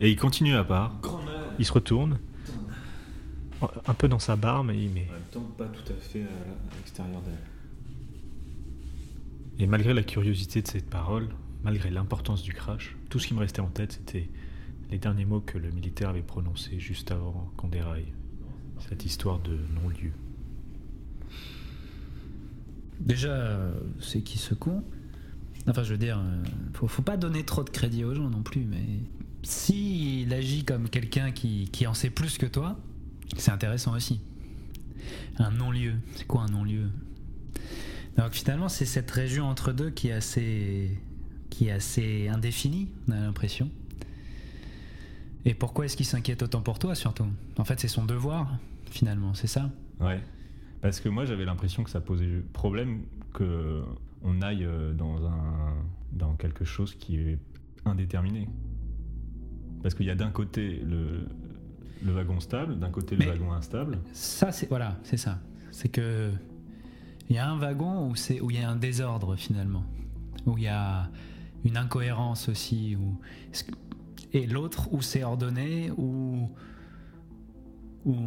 et 0.00 0.10
il 0.10 0.16
continue 0.16 0.54
à 0.54 0.62
part. 0.62 0.94
Il 1.58 1.64
se 1.64 1.72
retourne, 1.72 2.18
un 3.86 3.94
peu 3.94 4.06
dans 4.08 4.20
sa 4.20 4.36
barbe, 4.36 4.70
et 4.70 4.84
il 4.84 4.90
met 4.90 5.08
En 5.08 5.12
même 5.12 5.22
temps, 5.32 5.50
pas 5.58 5.64
tout 5.64 5.90
à 5.92 5.96
fait 5.96 6.22
à 6.22 6.76
l'extérieur 6.76 7.20
d'elle. 7.22 7.34
Et 9.58 9.66
malgré 9.66 9.94
la 9.94 10.04
curiosité 10.04 10.62
de 10.62 10.68
cette 10.68 10.88
parole, 10.88 11.28
malgré 11.64 11.90
l'importance 11.90 12.42
du 12.42 12.52
crash, 12.52 12.94
tout 13.08 13.18
ce 13.18 13.26
qui 13.26 13.34
me 13.34 13.40
restait 13.40 13.62
en 13.62 13.68
tête, 13.68 13.92
c'était 13.92 14.28
les 14.90 14.98
derniers 14.98 15.24
mots 15.24 15.40
que 15.40 15.58
le 15.58 15.72
militaire 15.72 16.10
avait 16.10 16.22
prononcés 16.22 16.78
juste 16.78 17.10
avant 17.10 17.50
qu'on 17.56 17.68
déraille. 17.68 18.12
Cette 18.88 19.04
histoire 19.04 19.40
de 19.40 19.58
non-lieu. 19.82 20.12
Déjà, 23.00 23.72
c'est 23.98 24.20
qui 24.20 24.38
ce 24.38 24.54
con? 24.54 24.84
Enfin, 25.68 25.82
je 25.82 25.92
veux 25.92 25.98
dire, 25.98 26.18
euh, 26.18 26.44
faut, 26.74 26.86
faut 26.86 27.02
pas 27.02 27.16
donner 27.16 27.44
trop 27.44 27.64
de 27.64 27.70
crédit 27.70 28.04
aux 28.04 28.14
gens 28.14 28.30
non 28.30 28.42
plus, 28.42 28.64
mais 28.64 28.84
s'il 29.42 30.32
agit 30.32 30.64
comme 30.64 30.88
quelqu'un 30.88 31.32
qui, 31.32 31.68
qui 31.72 31.86
en 31.86 31.94
sait 31.94 32.10
plus 32.10 32.38
que 32.38 32.46
toi, 32.46 32.78
c'est 33.36 33.50
intéressant 33.50 33.94
aussi. 33.94 34.20
Un 35.38 35.50
non-lieu, 35.50 35.94
c'est 36.14 36.26
quoi 36.26 36.42
un 36.42 36.48
non-lieu? 36.48 36.88
Donc 38.16 38.32
finalement, 38.32 38.68
c'est 38.68 38.86
cette 38.86 39.10
région 39.10 39.46
entre 39.46 39.72
deux 39.72 39.90
qui 39.90 40.08
est 40.08 40.12
assez, 40.12 40.90
qui 41.50 41.66
est 41.66 41.72
assez 41.72 42.28
indéfinie, 42.28 42.88
on 43.08 43.12
a 43.12 43.20
l'impression. 43.20 43.70
Et 45.44 45.54
pourquoi 45.54 45.84
est-ce 45.84 45.96
qu'il 45.96 46.06
s'inquiète 46.06 46.42
autant 46.42 46.60
pour 46.60 46.78
toi, 46.78 46.94
surtout? 46.94 47.26
En 47.58 47.64
fait, 47.64 47.78
c'est 47.78 47.88
son 47.88 48.04
devoir, 48.04 48.58
finalement, 48.90 49.34
c'est 49.34 49.46
ça? 49.46 49.70
Ouais. 50.00 50.20
Parce 50.80 51.00
que 51.00 51.08
moi, 51.08 51.24
j'avais 51.24 51.44
l'impression 51.44 51.84
que 51.84 51.90
ça 51.90 52.00
posait 52.00 52.42
problème 52.52 53.02
que 53.32 53.82
on 54.22 54.40
aille 54.42 54.64
euh, 54.64 54.92
dans 54.94 55.26
un 55.26 55.74
dans 56.12 56.34
quelque 56.36 56.64
chose 56.64 56.94
qui 56.94 57.16
est 57.18 57.38
indéterminé. 57.84 58.48
Parce 59.82 59.94
qu'il 59.94 60.06
y 60.06 60.10
a 60.10 60.14
d'un 60.14 60.30
côté 60.30 60.80
le, 60.80 61.28
le 62.02 62.12
wagon 62.12 62.40
stable, 62.40 62.78
d'un 62.78 62.90
côté 62.90 63.16
Mais- 63.18 63.26
le 63.26 63.32
wagon 63.32 63.52
instable. 63.52 63.98
Ça, 64.12 64.50
c'est 64.52 64.68
voilà, 64.68 64.98
c'est 65.02 65.16
ça. 65.18 65.38
C'est 65.70 65.88
que 65.88 66.30
il 67.28 67.36
y 67.36 67.38
a 67.38 67.48
un 67.50 67.58
wagon 67.58 68.08
où 68.08 68.14
c'est 68.16 68.40
où 68.40 68.50
il 68.50 68.58
y 68.58 68.62
a 68.62 68.70
un 68.70 68.76
désordre 68.76 69.36
finalement, 69.36 69.84
où 70.46 70.56
il 70.56 70.64
y 70.64 70.68
a 70.68 71.10
une 71.64 71.76
incohérence 71.76 72.48
aussi, 72.48 72.96
où 72.96 73.18
et 74.32 74.46
l'autre 74.46 74.92
où 74.92 75.02
c'est 75.02 75.22
ordonné, 75.24 75.90
où 75.96 76.48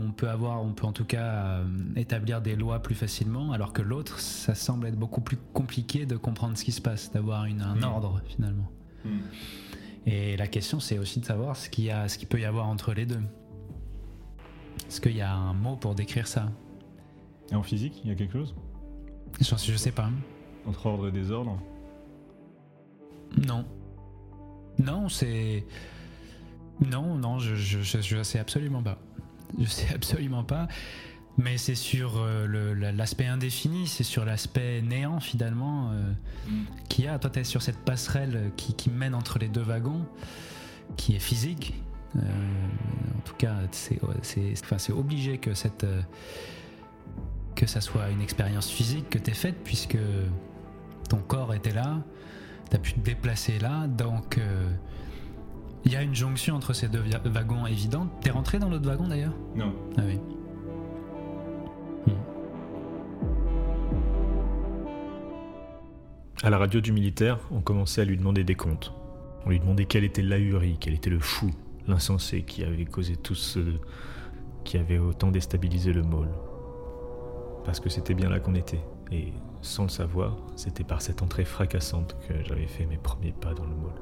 on 0.09 0.11
peut 0.11 0.29
avoir, 0.29 0.61
on 0.63 0.73
peut 0.73 0.87
en 0.87 0.91
tout 0.91 1.05
cas 1.05 1.59
euh, 1.59 1.65
établir 1.95 2.41
des 2.41 2.55
lois 2.55 2.81
plus 2.81 2.95
facilement, 2.95 3.51
alors 3.51 3.73
que 3.73 3.81
l'autre, 3.83 4.19
ça 4.19 4.55
semble 4.55 4.87
être 4.87 4.97
beaucoup 4.97 5.21
plus 5.21 5.37
compliqué 5.53 6.05
de 6.07 6.17
comprendre 6.17 6.57
ce 6.57 6.63
qui 6.63 6.71
se 6.71 6.81
passe, 6.81 7.11
d'avoir 7.11 7.41
un 7.43 7.49
Mm. 7.75 7.83
ordre 7.83 8.21
finalement. 8.27 8.69
Et 10.05 10.35
la 10.37 10.47
question, 10.47 10.79
c'est 10.79 10.97
aussi 10.97 11.19
de 11.19 11.25
savoir 11.25 11.55
ce 11.55 11.69
qu'il 11.69 11.83
y 11.85 11.91
a, 11.91 12.07
ce 12.09 12.17
qu'il 12.17 12.27
peut 12.27 12.39
y 12.39 12.45
avoir 12.45 12.67
entre 12.67 12.93
les 12.93 13.05
deux. 13.05 13.21
Est-ce 14.87 14.99
qu'il 14.99 15.15
y 15.15 15.21
a 15.21 15.31
un 15.33 15.53
mot 15.53 15.75
pour 15.75 15.93
décrire 15.93 16.27
ça? 16.27 16.49
Et 17.51 17.55
en 17.55 17.63
physique, 17.63 18.01
il 18.03 18.09
y 18.09 18.13
a 18.13 18.15
quelque 18.15 18.33
chose? 18.33 18.55
Je, 19.39 19.45
je 19.55 19.77
sais 19.77 19.91
pas. 19.91 20.09
Entre 20.65 20.85
ordre 20.87 21.07
et 21.07 21.11
désordre? 21.11 21.59
Non. 23.47 23.65
Non, 24.79 25.07
c'est. 25.09 25.65
Non, 26.79 27.15
non, 27.15 27.37
je, 27.39 27.53
je, 27.55 27.81
je, 27.81 28.01
je 28.01 28.23
sais 28.23 28.39
absolument 28.39 28.81
pas. 28.81 28.97
Je 29.57 29.65
sais 29.65 29.87
absolument 29.93 30.43
pas. 30.43 30.67
Mais 31.37 31.57
c'est 31.57 31.75
sur 31.75 32.17
euh, 32.17 32.75
l'aspect 32.91 33.25
indéfini, 33.25 33.87
c'est 33.87 34.03
sur 34.03 34.25
l'aspect 34.25 34.81
néant 34.81 35.21
finalement 35.21 35.91
euh, 35.91 36.11
qu'il 36.89 37.05
y 37.05 37.07
a. 37.07 37.17
Toi, 37.17 37.29
tu 37.29 37.39
es 37.39 37.43
sur 37.45 37.61
cette 37.61 37.77
passerelle 37.77 38.51
qui, 38.57 38.73
qui 38.73 38.89
mène 38.89 39.15
entre 39.15 39.39
les 39.39 39.47
deux 39.47 39.61
wagons, 39.61 40.05
qui 40.97 41.15
est 41.15 41.19
physique. 41.19 41.75
Euh, 42.17 42.19
en 43.17 43.21
tout 43.21 43.35
cas, 43.35 43.55
c'est 43.71 43.99
enfin, 44.03 44.93
obligé 44.93 45.37
que, 45.37 45.53
cette, 45.53 45.85
que 47.55 47.67
ça 47.67 47.79
soit 47.79 48.09
une 48.09 48.21
expérience 48.21 48.69
physique 48.69 49.09
que 49.09 49.19
tu 49.19 49.31
faite, 49.31 49.63
puisque 49.63 49.99
ton 51.07 51.19
corps 51.19 51.53
était 51.53 51.71
là, 51.71 52.01
tu 52.69 52.75
as 52.75 52.79
pu 52.79 52.93
te 52.93 52.99
déplacer 52.99 53.59
là, 53.59 53.87
donc 53.87 54.39
il 55.89 55.93
y 55.93 55.95
a 55.95 56.03
une 56.03 56.13
jonction 56.13 56.55
entre 56.55 56.73
ces 56.73 56.87
deux 56.87 57.03
wagons 57.25 57.65
évidente. 57.65 58.11
T'es 58.21 58.29
rentré 58.29 58.59
dans 58.59 58.69
l'autre 58.69 58.85
wagon 58.85 59.07
d'ailleurs? 59.07 59.33
Non. 59.55 59.73
Ah 59.97 60.01
oui. 60.05 60.19
À 66.43 66.51
la 66.51 66.59
radio 66.59 66.79
du 66.79 66.91
militaire, 66.91 67.39
on 67.49 67.61
commençait 67.61 68.01
à 68.01 68.05
lui 68.05 68.17
demander 68.17 68.43
des 68.43 68.53
comptes. 68.53 68.93
On 69.47 69.49
lui 69.49 69.59
demandait 69.59 69.85
quel 69.85 70.03
était 70.03 70.21
l'ahuri, 70.21 70.77
quel 70.79 70.93
était 70.93 71.09
le 71.09 71.19
fou, 71.19 71.49
l'insensé 71.87 72.43
qui 72.43 72.63
avait 72.63 72.85
causé 72.85 73.15
tout 73.15 73.33
ce. 73.33 73.59
qui 74.65 74.77
avait 74.77 74.99
autant 74.99 75.31
déstabilisé 75.31 75.91
le 75.91 76.03
môle. 76.03 76.29
Parce 77.65 77.79
que 77.79 77.89
c'était 77.89 78.13
bien 78.13 78.29
là 78.29 78.39
qu'on 78.39 78.53
était. 78.53 78.81
Et 79.11 79.33
sans 79.63 79.83
le 79.83 79.89
savoir, 79.89 80.37
c'était 80.55 80.83
par 80.83 81.01
cette 81.01 81.23
entrée 81.23 81.45
fracassante 81.45 82.15
que 82.27 82.35
j'avais 82.47 82.67
fait 82.67 82.85
mes 82.85 82.97
premiers 82.97 83.31
pas 83.31 83.55
dans 83.55 83.65
le 83.65 83.75
môle. 83.75 83.93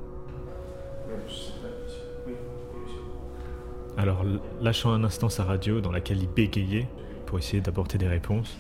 Alors, 3.98 4.24
lâchant 4.62 4.92
un 4.92 5.04
instant 5.04 5.28
sa 5.28 5.44
radio 5.44 5.82
dans 5.82 5.92
laquelle 5.92 6.22
il 6.22 6.30
bégayait 6.30 6.88
pour 7.26 7.40
essayer 7.40 7.62
d'apporter 7.62 7.98
des 7.98 8.08
réponses, 8.08 8.56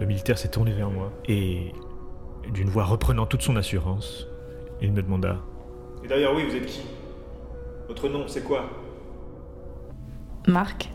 le 0.00 0.06
militaire 0.06 0.38
s'est 0.38 0.48
tourné 0.48 0.72
vers 0.72 0.90
moi 0.90 1.12
et, 1.28 1.72
d'une 2.52 2.70
voix 2.70 2.84
reprenant 2.84 3.26
toute 3.26 3.42
son 3.42 3.56
assurance, 3.56 4.26
il 4.80 4.92
me 4.92 5.02
demanda 5.02 5.38
Et 6.02 6.08
d'ailleurs, 6.08 6.34
oui, 6.34 6.44
vous 6.48 6.56
êtes 6.56 6.66
qui? 6.66 6.82
Votre 7.88 8.08
nom, 8.08 8.26
c'est 8.26 8.42
quoi? 8.42 8.70
Marc 10.48 10.90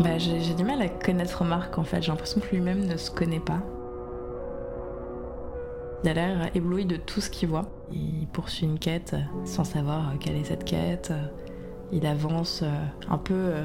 Bah, 0.00 0.18
j'ai 0.18 0.40
j'ai 0.40 0.54
du 0.54 0.64
mal 0.64 0.82
à 0.82 0.88
connaître 0.88 1.42
Marc 1.42 1.78
en 1.78 1.84
fait. 1.84 2.02
J'ai 2.02 2.10
l'impression 2.10 2.40
que 2.40 2.54
lui-même 2.54 2.86
ne 2.86 2.96
se 2.96 3.10
connaît 3.10 3.40
pas. 3.40 3.60
Il 6.06 6.10
a 6.10 6.14
l'air 6.14 6.50
ébloui 6.54 6.86
de 6.86 6.94
tout 6.94 7.20
ce 7.20 7.28
qu'il 7.28 7.48
voit. 7.48 7.64
Il 7.90 8.28
poursuit 8.32 8.64
une 8.64 8.78
quête 8.78 9.16
sans 9.44 9.64
savoir 9.64 10.12
quelle 10.20 10.36
est 10.36 10.44
cette 10.44 10.64
quête. 10.64 11.12
Il 11.90 12.06
avance 12.06 12.62
euh, 12.62 12.68
un 13.10 13.18
peu 13.18 13.34
euh, 13.34 13.64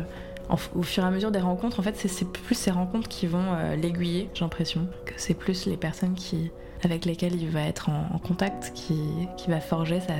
au 0.73 0.81
fur 0.81 1.03
et 1.03 1.05
à 1.05 1.11
mesure 1.11 1.29
des 1.29 1.39
rencontres. 1.39 1.79
En 1.79 1.83
fait, 1.83 1.95
c'est- 1.95 2.25
plus 2.25 2.55
ces 2.55 2.71
rencontres 2.71 3.09
qui 3.09 3.27
vont 3.27 3.53
euh, 3.53 3.75
l'aiguiller, 3.75 4.31
j'ai 4.33 4.43
l'impression. 4.43 4.87
Que 5.05 5.13
c'est 5.17 5.35
plus 5.35 5.67
les 5.67 5.77
personnes 5.77 6.15
qui, 6.15 6.49
avec 6.83 7.05
lesquelles 7.05 7.39
il 7.39 7.47
va 7.47 7.61
être 7.61 7.89
en, 7.89 8.17
contact 8.17 8.71
qui, 8.73 8.99
qui 9.37 9.51
va 9.51 9.59
forger 9.59 9.99
sa, 9.99 10.15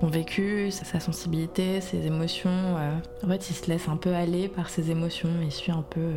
son 0.00 0.08
vécu, 0.08 0.72
sa, 0.72 0.98
sensibilité, 0.98 1.80
ses 1.80 2.06
émotions. 2.06 2.74
En 3.22 3.28
fait, 3.28 3.50
il 3.50 3.54
se 3.54 3.70
laisse 3.70 3.88
un 3.88 3.96
peu 3.96 4.12
aller 4.16 4.48
par 4.48 4.68
ses 4.68 4.90
émotions. 4.90 5.30
Il 5.44 5.52
suit 5.52 5.70
un 5.70 5.82
peu 5.82 6.10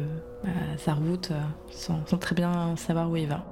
bah, 0.44 0.50
sa 0.78 0.96
route 0.96 1.32
sans 1.70 2.02
très 2.20 2.34
bien 2.34 2.76
savoir 2.78 3.12
où 3.12 3.16
il 3.16 3.28
va. 3.28 3.46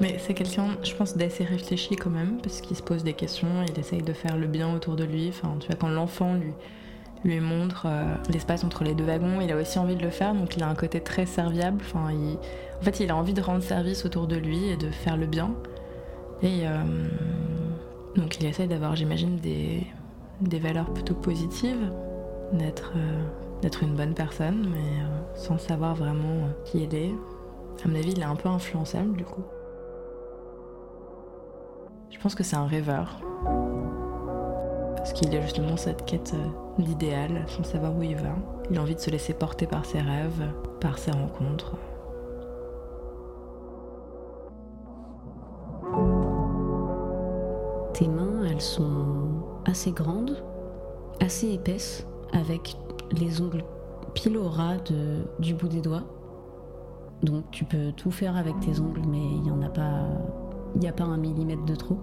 Mais 0.00 0.16
c'est 0.18 0.32
quelqu'un, 0.32 0.78
je 0.82 0.94
pense, 0.94 1.16
d'assez 1.16 1.44
réfléchi 1.44 1.94
quand 1.94 2.10
même, 2.10 2.38
parce 2.42 2.62
qu'il 2.62 2.76
se 2.76 2.82
pose 2.82 3.04
des 3.04 3.12
questions, 3.12 3.48
il 3.68 3.78
essaye 3.78 4.02
de 4.02 4.12
faire 4.14 4.38
le 4.38 4.46
bien 4.46 4.74
autour 4.74 4.96
de 4.96 5.04
lui. 5.04 5.28
Enfin, 5.28 5.56
tu 5.60 5.66
vois, 5.66 5.76
quand 5.76 5.88
l'enfant 5.88 6.34
lui, 6.34 6.54
lui 7.22 7.40
montre 7.40 7.84
euh, 7.86 8.14
l'espace 8.30 8.64
entre 8.64 8.82
les 8.82 8.94
deux 8.94 9.04
wagons, 9.04 9.40
il 9.42 9.52
a 9.52 9.56
aussi 9.56 9.78
envie 9.78 9.96
de 9.96 10.02
le 10.02 10.10
faire, 10.10 10.34
donc 10.34 10.56
il 10.56 10.62
a 10.62 10.68
un 10.68 10.74
côté 10.74 11.00
très 11.00 11.26
serviable. 11.26 11.82
Enfin, 11.84 12.08
En 12.80 12.82
fait, 12.82 13.00
il 13.00 13.10
a 13.10 13.16
envie 13.16 13.34
de 13.34 13.42
rendre 13.42 13.62
service 13.62 14.06
autour 14.06 14.26
de 14.26 14.36
lui 14.36 14.70
et 14.70 14.76
de 14.78 14.90
faire 14.90 15.18
le 15.18 15.26
bien. 15.26 15.54
Et 16.42 16.66
euh, 16.66 16.82
donc 18.16 18.38
il 18.40 18.46
essaie 18.46 18.66
d'avoir, 18.66 18.96
j'imagine, 18.96 19.36
des, 19.36 19.86
des 20.40 20.58
valeurs 20.58 20.90
plutôt 20.94 21.14
positives, 21.14 21.92
d'être 22.54 22.94
euh, 22.96 23.68
une 23.82 23.94
bonne 23.94 24.14
personne, 24.14 24.66
mais 24.72 25.04
sans 25.34 25.58
savoir 25.58 25.94
vraiment 25.94 26.48
qui 26.64 26.84
il 26.84 26.94
est. 26.94 27.12
À 27.84 27.88
mon 27.88 27.96
avis, 27.96 28.12
il 28.12 28.20
est 28.20 28.24
un 28.24 28.36
peu 28.36 28.48
influençable 28.48 29.14
du 29.14 29.24
coup. 29.24 29.42
Je 32.20 32.22
pense 32.22 32.34
que 32.34 32.44
c'est 32.44 32.56
un 32.56 32.66
rêveur. 32.66 33.18
Parce 34.94 35.14
qu'il 35.14 35.34
a 35.34 35.40
justement 35.40 35.78
cette 35.78 36.04
quête 36.04 36.34
euh, 36.34 36.82
d'idéal, 36.82 37.46
sans 37.46 37.64
savoir 37.64 37.96
où 37.96 38.02
il 38.02 38.14
va. 38.14 38.36
Il 38.70 38.76
a 38.76 38.82
envie 38.82 38.94
de 38.94 39.00
se 39.00 39.08
laisser 39.08 39.32
porter 39.32 39.66
par 39.66 39.86
ses 39.86 40.00
rêves, 40.02 40.42
par 40.82 40.98
ses 40.98 41.12
rencontres. 41.12 41.76
Tes 47.94 48.06
mains, 48.06 48.44
elles 48.50 48.60
sont 48.60 49.62
assez 49.64 49.92
grandes, 49.92 50.44
assez 51.20 51.54
épaisses, 51.54 52.06
avec 52.34 52.76
les 53.12 53.40
ongles 53.40 53.64
pile 54.12 54.36
au 54.36 54.50
ras 54.50 54.76
du 55.38 55.54
bout 55.54 55.68
des 55.68 55.80
doigts. 55.80 56.04
Donc 57.22 57.50
tu 57.50 57.64
peux 57.64 57.92
tout 57.92 58.10
faire 58.10 58.36
avec 58.36 58.60
tes 58.60 58.78
ongles, 58.78 59.04
mais 59.08 59.24
il 59.24 59.40
n'y 59.40 59.50
en 59.50 59.62
a 59.62 59.70
pas, 59.70 60.04
il 60.76 60.84
y 60.84 60.88
a 60.88 60.92
pas 60.92 61.04
un 61.04 61.16
millimètre 61.16 61.64
de 61.64 61.74
trop. 61.74 61.98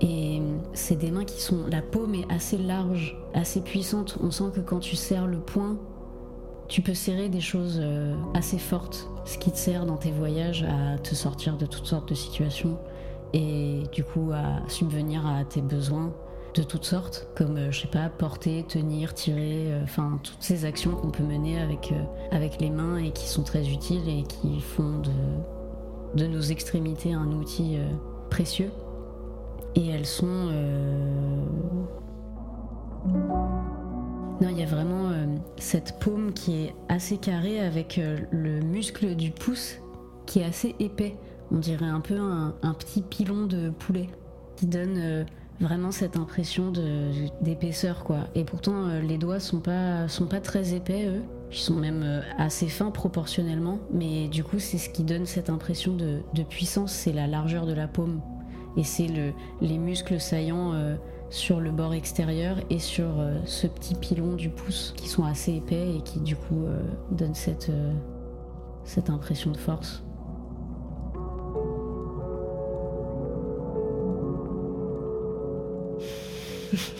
Et 0.00 0.40
c'est 0.74 0.96
des 0.96 1.10
mains 1.10 1.24
qui 1.24 1.40
sont, 1.40 1.66
la 1.70 1.82
paume 1.82 2.14
est 2.14 2.30
assez 2.30 2.56
large, 2.56 3.18
assez 3.34 3.60
puissante. 3.60 4.16
On 4.22 4.30
sent 4.30 4.50
que 4.54 4.60
quand 4.60 4.78
tu 4.78 4.94
serres 4.96 5.26
le 5.26 5.38
poing, 5.38 5.76
tu 6.68 6.82
peux 6.82 6.94
serrer 6.94 7.28
des 7.28 7.40
choses 7.40 7.80
euh, 7.82 8.14
assez 8.34 8.58
fortes, 8.58 9.08
ce 9.24 9.38
qui 9.38 9.50
te 9.50 9.56
sert 9.56 9.86
dans 9.86 9.96
tes 9.96 10.10
voyages 10.10 10.64
à 10.64 10.98
te 10.98 11.14
sortir 11.14 11.56
de 11.56 11.66
toutes 11.66 11.86
sortes 11.86 12.08
de 12.08 12.14
situations 12.14 12.78
et 13.32 13.82
du 13.92 14.04
coup 14.04 14.30
à 14.32 14.68
subvenir 14.68 15.26
à 15.26 15.44
tes 15.44 15.62
besoins 15.62 16.12
de 16.54 16.62
toutes 16.62 16.84
sortes, 16.84 17.28
comme 17.36 17.56
euh, 17.56 17.70
je 17.70 17.82
sais 17.82 17.88
pas, 17.88 18.08
porter, 18.08 18.64
tenir, 18.68 19.14
tirer, 19.14 19.72
euh, 19.72 19.82
enfin 19.82 20.20
toutes 20.22 20.42
ces 20.42 20.64
actions 20.64 20.92
qu'on 20.92 21.10
peut 21.10 21.22
mener 21.22 21.60
avec, 21.60 21.92
avec 22.30 22.60
les 22.60 22.70
mains 22.70 22.98
et 22.98 23.10
qui 23.10 23.26
sont 23.26 23.42
très 23.42 23.68
utiles 23.68 24.08
et 24.08 24.22
qui 24.24 24.60
font 24.60 24.98
de, 24.98 25.10
de 26.14 26.26
nos 26.26 26.40
extrémités 26.40 27.12
un 27.12 27.30
outil 27.32 27.76
euh, 27.76 27.88
précieux. 28.30 28.70
Et 29.74 29.88
elles 29.88 30.06
sont... 30.06 30.26
euh, 30.26 31.42
Non, 34.40 34.48
il 34.50 34.58
y 34.58 34.62
a 34.62 34.66
vraiment 34.66 35.10
euh, 35.10 35.26
cette 35.58 35.98
paume 36.00 36.32
qui 36.32 36.64
est 36.64 36.74
assez 36.88 37.18
carrée 37.18 37.60
avec 37.60 38.00
le 38.30 38.60
muscle 38.60 39.14
du 39.14 39.30
pouce 39.30 39.76
qui 40.26 40.40
est 40.40 40.44
assez 40.44 40.74
épais. 40.78 41.16
On 41.50 41.58
dirait 41.58 41.86
un 41.86 42.00
peu 42.00 42.18
un, 42.18 42.54
un 42.62 42.74
petit 42.74 43.02
pilon 43.02 43.46
de 43.46 43.70
poulet 43.70 44.08
qui 44.56 44.66
donne 44.66 45.24
vraiment 45.60 45.90
cette 45.90 46.16
impression 46.16 46.72
d'épaisseur 47.40 48.04
quoi. 48.04 48.18
Et 48.34 48.44
pourtant 48.44 48.88
les 49.02 49.16
doigts 49.18 49.40
sont 49.40 49.60
pas 49.60 50.06
sont 50.08 50.26
pas 50.26 50.40
très 50.40 50.74
épais 50.74 51.06
eux. 51.06 51.22
Ils 51.50 51.56
sont 51.56 51.74
même 51.74 52.02
euh, 52.02 52.20
assez 52.36 52.68
fins 52.68 52.90
proportionnellement, 52.90 53.78
mais 53.90 54.28
du 54.28 54.44
coup 54.44 54.58
c'est 54.58 54.76
ce 54.76 54.90
qui 54.90 55.02
donne 55.02 55.24
cette 55.24 55.48
impression 55.48 55.94
de, 55.94 56.20
de 56.34 56.42
puissance, 56.42 56.92
c'est 56.92 57.12
la 57.12 57.26
largeur 57.26 57.64
de 57.64 57.72
la 57.72 57.88
paume 57.88 58.20
et 58.76 58.84
c'est 58.84 59.06
le 59.06 59.32
les 59.62 59.78
muscles 59.78 60.20
saillants 60.20 60.74
euh, 60.74 60.96
sur 61.30 61.60
le 61.60 61.70
bord 61.70 61.94
extérieur 61.94 62.58
et 62.68 62.78
sur 62.78 63.18
euh, 63.18 63.38
ce 63.46 63.66
petit 63.66 63.94
pilon 63.94 64.34
du 64.34 64.50
pouce 64.50 64.92
qui 64.96 65.08
sont 65.08 65.24
assez 65.24 65.54
épais 65.54 65.96
et 65.96 66.02
qui 66.02 66.20
du 66.20 66.36
coup 66.36 66.66
donnent 67.10 67.34
cette 67.34 67.72
cette 68.84 69.08
impression 69.10 69.50
de 69.50 69.56
force. 69.56 70.02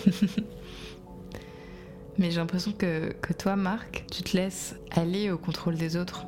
Mais 2.18 2.31
j'ai 2.31 2.38
l'impression 2.40 2.72
que, 2.72 3.12
que 3.12 3.33
toi, 3.33 3.54
Marc, 3.57 4.04
tu 4.11 4.22
te 4.22 4.37
laisses 4.37 4.74
aller 4.90 5.31
au 5.31 5.38
contrôle 5.38 5.76
des 5.76 5.96
autres. 5.96 6.26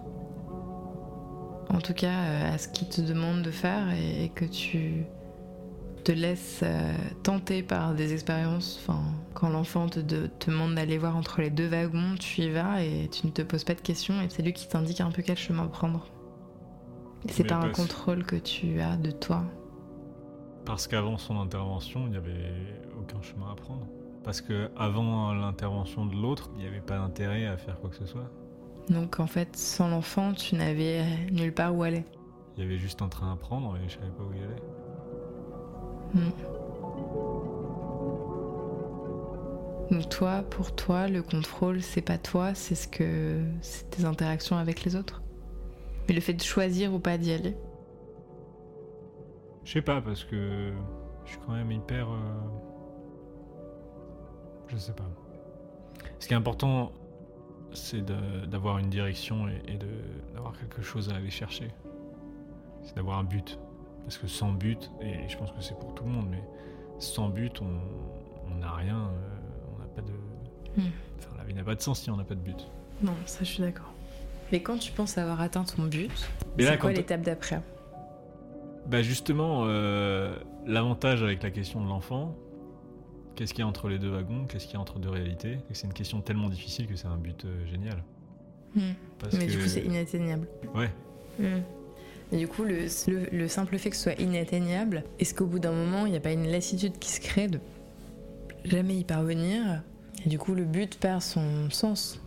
En 1.69 1.79
tout 1.81 1.95
cas, 1.95 2.09
euh, 2.25 2.55
à 2.55 2.59
ce 2.59 2.69
qu'ils 2.69 2.89
te 2.89 3.01
demandent 3.01 3.43
de 3.43 3.51
faire 3.51 3.93
et, 3.93 4.25
et 4.25 4.29
que 4.29 4.45
tu 4.45 5.05
te 6.05 6.13
laisses 6.13 6.61
euh, 6.63 6.93
tenter 7.23 7.63
par 7.63 7.95
des 7.95 8.13
expériences. 8.13 8.79
Enfin, 8.83 9.01
quand 9.35 9.51
l'enfant 9.51 9.89
te, 9.89 10.01
de- 10.01 10.27
te 10.39 10.51
demande 10.51 10.75
d'aller 10.75 10.97
voir 10.99 11.17
entre 11.17 11.41
les 11.43 11.51
deux 11.51 11.67
wagons, 11.67 12.15
tu 12.19 12.43
y 12.43 12.51
vas 12.51 12.83
et 12.83 13.09
tu 13.11 13.27
ne 13.27 13.33
te 13.33 13.43
poses 13.43 13.65
pas 13.65 13.75
de 13.75 13.81
questions 13.81 14.21
et 14.23 14.29
c'est 14.31 14.43
lui 14.43 14.53
qui 14.53 14.69
t'indique 14.69 15.01
un 15.01 15.11
peu 15.11 15.23
quel 15.23 15.37
chemin 15.37 15.67
prendre. 15.67 16.07
C'est 17.29 17.45
pas 17.45 17.57
un 17.57 17.69
contrôle 17.83 18.25
que 18.25 18.37
tu 18.37 18.81
as 18.81 18.97
de 18.97 19.11
toi. 19.11 19.45
Parce 20.65 20.87
qu'avant 20.87 21.19
son 21.19 21.39
intervention, 21.39 22.05
il 22.07 22.11
n'y 22.13 22.17
avait 22.17 22.53
aucun 22.99 23.21
chemin 23.23 23.51
à 23.53 23.55
prendre. 23.55 23.87
Parce 24.25 24.41
que 24.41 24.71
avant 24.77 25.33
l'intervention 25.33 26.05
de 26.07 26.15
l'autre, 26.15 26.51
il 26.57 26.63
n'y 26.63 26.67
avait 26.69 26.81
pas 26.81 26.99
d'intérêt 26.99 27.47
à 27.47 27.57
faire 27.57 27.81
quoi 27.81 27.91
que 27.91 27.97
ce 27.97 28.07
soit. 28.07 28.31
Donc 28.89 29.19
en 29.21 29.27
fait, 29.27 29.57
sans 29.57 29.89
l'enfant, 29.89 30.33
tu 30.35 30.57
n'avais 30.57 31.05
nulle 31.31 31.55
part 31.55 31.75
où 31.75 31.83
aller. 31.83 32.05
Il 32.57 32.65
y 32.65 32.67
avait 32.67 32.79
juste 32.79 33.01
un 33.03 33.09
train 33.09 33.33
à 33.33 33.37
prendre 33.37 33.77
et 33.77 33.89
je 33.89 33.95
savais 33.95 34.11
pas 34.11 34.23
où 34.25 34.33
y 34.35 34.43
aller. 34.43 34.63
Donc 39.91 40.09
toi, 40.09 40.43
pour 40.51 40.75
toi, 40.75 41.09
le 41.09 41.23
contrôle, 41.23 41.83
c'est 41.83 42.03
pas 42.03 42.19
toi, 42.19 42.55
c'est 42.55 42.75
ce 42.77 42.87
que 42.87 43.41
c'est 43.61 43.91
tes 43.91 44.05
interactions 44.05 44.57
avec 44.57 44.85
les 44.85 44.95
autres. 44.95 45.23
Mais 46.09 46.15
le 46.15 46.21
fait 46.21 46.35
de 46.35 46.43
choisir 46.43 46.93
ou 46.95 46.99
pas 47.01 47.19
d'y 47.19 47.33
aller. 47.33 47.57
Je 49.65 49.73
sais 49.73 49.83
pas, 49.83 50.01
parce 50.01 50.25
que 50.25 50.73
je 51.25 51.31
suis 51.31 51.41
quand 51.47 51.53
même 51.53 51.71
hyper. 51.73 52.09
euh, 52.09 52.17
Je 54.73 54.77
sais 54.77 54.93
pas. 54.93 55.09
Ce 56.19 56.27
qui 56.27 56.35
est 56.35 56.37
important, 56.37 56.93
c'est 57.73 58.05
d'avoir 58.49 58.79
une 58.79 58.91
direction 58.91 59.49
et, 59.49 59.79
d'avoir 60.35 60.59
quelque 60.59 60.83
chose 60.83 61.11
à 61.11 61.17
aller 61.17 61.31
chercher. 61.31 61.69
C'est 62.83 62.97
d'avoir 62.97 63.19
un 63.19 63.25
but. 63.25 63.59
Parce 64.05 64.19
que 64.19 64.27
sans 64.27 64.53
but, 64.53 64.91
et 65.01 65.29
je 65.29 65.37
pense 65.37 65.53
que 65.53 65.61
c'est 65.61 65.79
pour 65.79 65.95
tout 65.95 66.05
le 66.05 66.11
monde, 66.11 66.29
mais 66.31 66.43
sans 66.99 67.29
but, 67.29 67.61
on 67.61 68.55
n'a 68.59 68.73
rien, 68.73 68.97
euh, 68.97 69.75
on 69.75 69.79
n'a 69.81 69.87
pas 69.87 70.03
de. 70.03 70.13
Hmm. 70.81 70.91
Enfin, 71.19 71.31
la 71.39 71.45
vie 71.45 71.55
n'a 71.55 71.65
pas 71.65 71.75
de 71.75 71.83
sens 71.83 72.01
si 72.01 72.11
on 72.11 72.17
n'a 72.17 72.25
pas 72.25 72.35
de 72.35 72.41
but. 72.41 72.69
Non, 73.03 73.15
ça 73.27 73.41
je 73.41 73.45
suis 73.45 73.63
d'accord. 73.63 73.93
Mais 74.53 74.63
quand 74.63 74.79
tu 74.79 74.93
penses 74.93 75.17
avoir 75.19 75.41
atteint 75.41 75.65
ton 75.65 75.85
but, 75.85 76.11
c'est 76.59 76.79
quoi 76.79 76.93
l'étape 76.93 77.23
d'après? 77.23 77.63
Bah 78.87 79.03
justement, 79.03 79.65
euh, 79.67 80.37
l'avantage 80.67 81.23
avec 81.23 81.43
la 81.43 81.51
question 81.51 81.83
de 81.83 81.89
l'enfant, 81.89 82.35
qu'est-ce 83.35 83.53
qu'il 83.55 83.61
y 83.61 83.65
a 83.65 83.67
entre 83.69 83.89
les 83.89 83.99
deux 83.99 84.11
wagons, 84.11 84.45
qu'est-ce 84.49 84.65
qu'il 84.67 84.75
y 84.75 84.77
a 84.77 84.81
entre 84.81 84.99
deux 84.99 85.11
réalités, 85.11 85.59
c'est 85.73 85.87
une 85.87 85.93
question 85.93 86.21
tellement 86.21 86.49
difficile 86.49 86.87
que 86.87 86.97
c'est 86.97 87.07
un 87.09 87.17
but 87.17 87.45
euh, 87.45 87.67
génial. 87.67 88.03
Hmm. 88.75 88.93
Parce 89.19 89.35
Mais 89.35 89.47
que... 89.47 89.53
du 89.53 89.59
coup, 89.59 89.67
c'est 89.67 89.83
inatteignable. 89.85 90.47
Ouais, 90.75 90.91
Et 92.33 92.37
du 92.37 92.47
coup, 92.47 92.63
le, 92.65 92.87
le- 93.09 93.29
le 93.37 93.49
simple 93.49 93.77
fait 93.79 93.91
que 93.91 93.97
ce 93.97 94.03
soit 94.05 94.21
inatteignable, 94.21 95.05
est-ce 95.19 95.35
qu'au 95.35 95.47
bout 95.47 95.59
d'un 95.59 95.73
moment, 95.73 96.07
il 96.07 96.13
n'y 96.13 96.17
a 96.17 96.21
pas 96.21 96.33
une 96.33 96.47
lassitude 96.51 96.99
qui 96.99 97.11
se 97.11 97.21
crée 97.21 97.49
de 97.49 97.59
jamais 98.65 98.97
y 98.97 99.05
parvenir? 99.05 99.83
Et 100.25 100.29
du 100.29 100.39
coup, 100.39 100.55
le 100.55 100.65
but 100.65 100.99
perd 101.01 101.23
son 101.23 101.71
sens. 101.71 102.21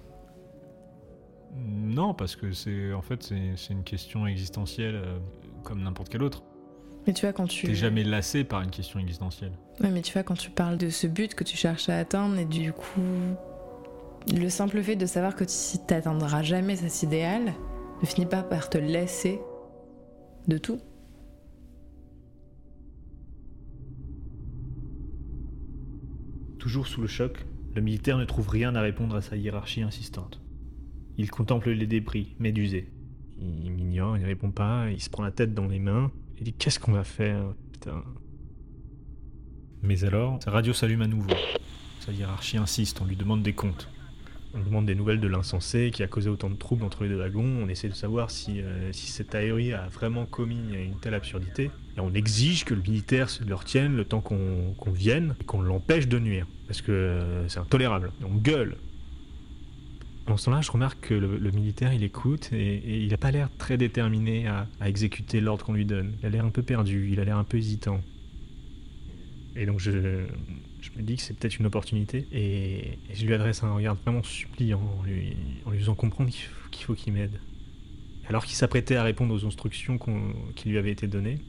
non, 1.55 2.13
parce 2.13 2.35
que 2.35 2.51
c'est 2.53 2.91
en 2.93 3.01
fait 3.01 3.21
c'est 3.23 3.73
une 3.73 3.83
question 3.83 4.25
existentielle 4.25 4.95
euh, 4.95 5.17
comme 5.63 5.83
n'importe 5.83 6.09
quelle 6.09 6.23
autre. 6.23 6.43
Mais 7.05 7.13
tu 7.13 7.25
vois, 7.25 7.33
quand 7.33 7.47
tu. 7.47 7.67
T'es 7.67 7.75
jamais 7.75 8.03
lassé 8.03 8.43
par 8.43 8.61
une 8.61 8.71
question 8.71 8.99
existentielle. 8.99 9.51
Ouais, 9.81 9.91
mais 9.91 10.01
tu 10.01 10.13
vois, 10.13 10.23
quand 10.23 10.35
tu 10.37 10.49
parles 10.49 10.77
de 10.77 10.89
ce 10.89 11.07
but 11.07 11.35
que 11.35 11.43
tu 11.43 11.57
cherches 11.57 11.89
à 11.89 11.97
atteindre, 11.97 12.37
et 12.37 12.45
du 12.45 12.71
coup, 12.71 13.01
le 14.33 14.49
simple 14.49 14.81
fait 14.81 14.95
de 14.95 15.05
savoir 15.05 15.35
que 15.35 15.43
tu 15.43 15.77
n'atteindras 15.89 16.43
jamais 16.43 16.75
cet 16.75 17.03
idéal 17.03 17.53
ne 18.01 18.05
finit 18.05 18.25
pas 18.25 18.43
par 18.43 18.69
te 18.69 18.77
lasser 18.77 19.39
de 20.47 20.57
tout. 20.57 20.79
Toujours 26.59 26.87
sous 26.87 27.01
le 27.01 27.07
choc, 27.07 27.45
le 27.75 27.81
militaire 27.81 28.17
ne 28.17 28.23
trouve 28.23 28.47
rien 28.47 28.73
à 28.75 28.81
répondre 28.81 29.15
à 29.15 29.21
sa 29.21 29.35
hiérarchie 29.35 29.81
insistante. 29.81 30.39
Il 31.17 31.29
contemple 31.29 31.71
les 31.71 31.87
débris, 31.87 32.35
médusés. 32.39 32.89
Il 33.39 33.71
m'ignore, 33.71 34.15
il 34.15 34.21
ne 34.21 34.27
répond 34.27 34.51
pas, 34.51 34.89
il 34.89 35.01
se 35.01 35.09
prend 35.09 35.23
la 35.23 35.31
tête 35.31 35.53
dans 35.53 35.67
les 35.67 35.79
mains. 35.79 36.11
Il 36.37 36.43
dit 36.43 36.53
Qu'est-ce 36.53 36.79
qu'on 36.79 36.91
va 36.93 37.03
faire 37.03 37.53
Putain. 37.71 38.03
Mais 39.81 40.03
alors, 40.05 40.39
sa 40.43 40.51
radio 40.51 40.73
s'allume 40.73 41.01
à 41.01 41.07
nouveau. 41.07 41.29
Sa 41.99 42.11
hiérarchie 42.11 42.57
insiste, 42.57 43.01
on 43.01 43.05
lui 43.05 43.15
demande 43.15 43.43
des 43.43 43.53
comptes. 43.53 43.89
On 44.55 44.61
demande 44.61 44.85
des 44.85 44.93
nouvelles 44.93 45.19
de 45.19 45.27
l'insensé 45.27 45.89
qui 45.91 46.03
a 46.03 46.07
causé 46.07 46.29
autant 46.29 46.49
de 46.49 46.55
troubles 46.55 46.83
entre 46.83 47.03
les 47.03 47.09
deux 47.09 47.17
wagons. 47.17 47.63
On 47.63 47.67
essaie 47.67 47.89
de 47.89 47.95
savoir 47.95 48.29
si, 48.29 48.61
euh, 48.61 48.91
si 48.93 49.07
cet 49.07 49.33
aéri 49.33 49.73
a 49.73 49.87
vraiment 49.87 50.25
commis 50.25 50.75
une 50.75 50.99
telle 50.99 51.15
absurdité. 51.15 51.71
Et 51.97 51.99
on 51.99 52.13
exige 52.13 52.63
que 52.63 52.75
le 52.75 52.81
militaire 52.81 53.29
se 53.29 53.43
le 53.43 53.55
retienne 53.55 53.95
le 53.95 54.05
temps 54.05 54.21
qu'on 54.21 54.91
vienne 54.91 55.35
et 55.41 55.43
qu'on 55.43 55.61
l'empêche 55.61 56.07
de 56.07 56.19
nuire. 56.19 56.45
Parce 56.67 56.81
que 56.81 56.91
euh, 56.91 57.47
c'est 57.49 57.59
intolérable. 57.59 58.11
On 58.23 58.35
gueule. 58.35 58.77
En 60.25 60.37
ce 60.37 60.45
temps-là, 60.45 60.61
je 60.61 60.71
remarque 60.71 61.07
que 61.09 61.13
le, 61.13 61.51
militaire, 61.51 61.93
il 61.93 62.03
écoute 62.03 62.49
et, 62.53 63.03
il 63.03 63.09
n'a 63.09 63.17
pas 63.17 63.31
l'air 63.31 63.49
très 63.57 63.77
déterminé 63.77 64.47
à, 64.47 64.67
exécuter 64.85 65.41
l'ordre 65.41 65.65
qu'on 65.65 65.73
lui 65.73 65.85
donne. 65.85 66.13
Il 66.19 66.25
a 66.25 66.29
l'air 66.29 66.45
un 66.45 66.49
peu 66.49 66.63
perdu, 66.63 67.09
il 67.11 67.19
a 67.19 67.25
l'air 67.25 67.37
un 67.37 67.43
peu 67.43 67.57
hésitant. 67.57 68.01
Et 69.55 69.65
donc 69.65 69.79
je, 69.79 69.91
me 69.91 71.01
dis 71.01 71.17
que 71.17 71.21
c'est 71.21 71.37
peut-être 71.37 71.59
une 71.59 71.65
opportunité 71.65 72.27
et, 72.31 72.97
je 73.13 73.25
lui 73.25 73.33
adresse 73.33 73.63
un 73.63 73.73
regard 73.73 73.95
vraiment 73.95 74.23
suppliant 74.23 74.81
en 74.99 75.03
lui, 75.03 75.35
en 75.65 75.71
faisant 75.71 75.95
comprendre 75.95 76.31
qu'il 76.71 76.85
faut 76.85 76.93
qu'il 76.93 77.13
m'aide. 77.13 77.39
Alors 78.29 78.45
qu'il 78.45 78.55
s'apprêtait 78.55 78.95
à 78.95 79.03
répondre 79.03 79.33
aux 79.33 79.45
instructions 79.45 79.99
qui 80.55 80.69
lui 80.69 80.77
avaient 80.77 80.91
été 80.91 81.07
données, 81.07 81.39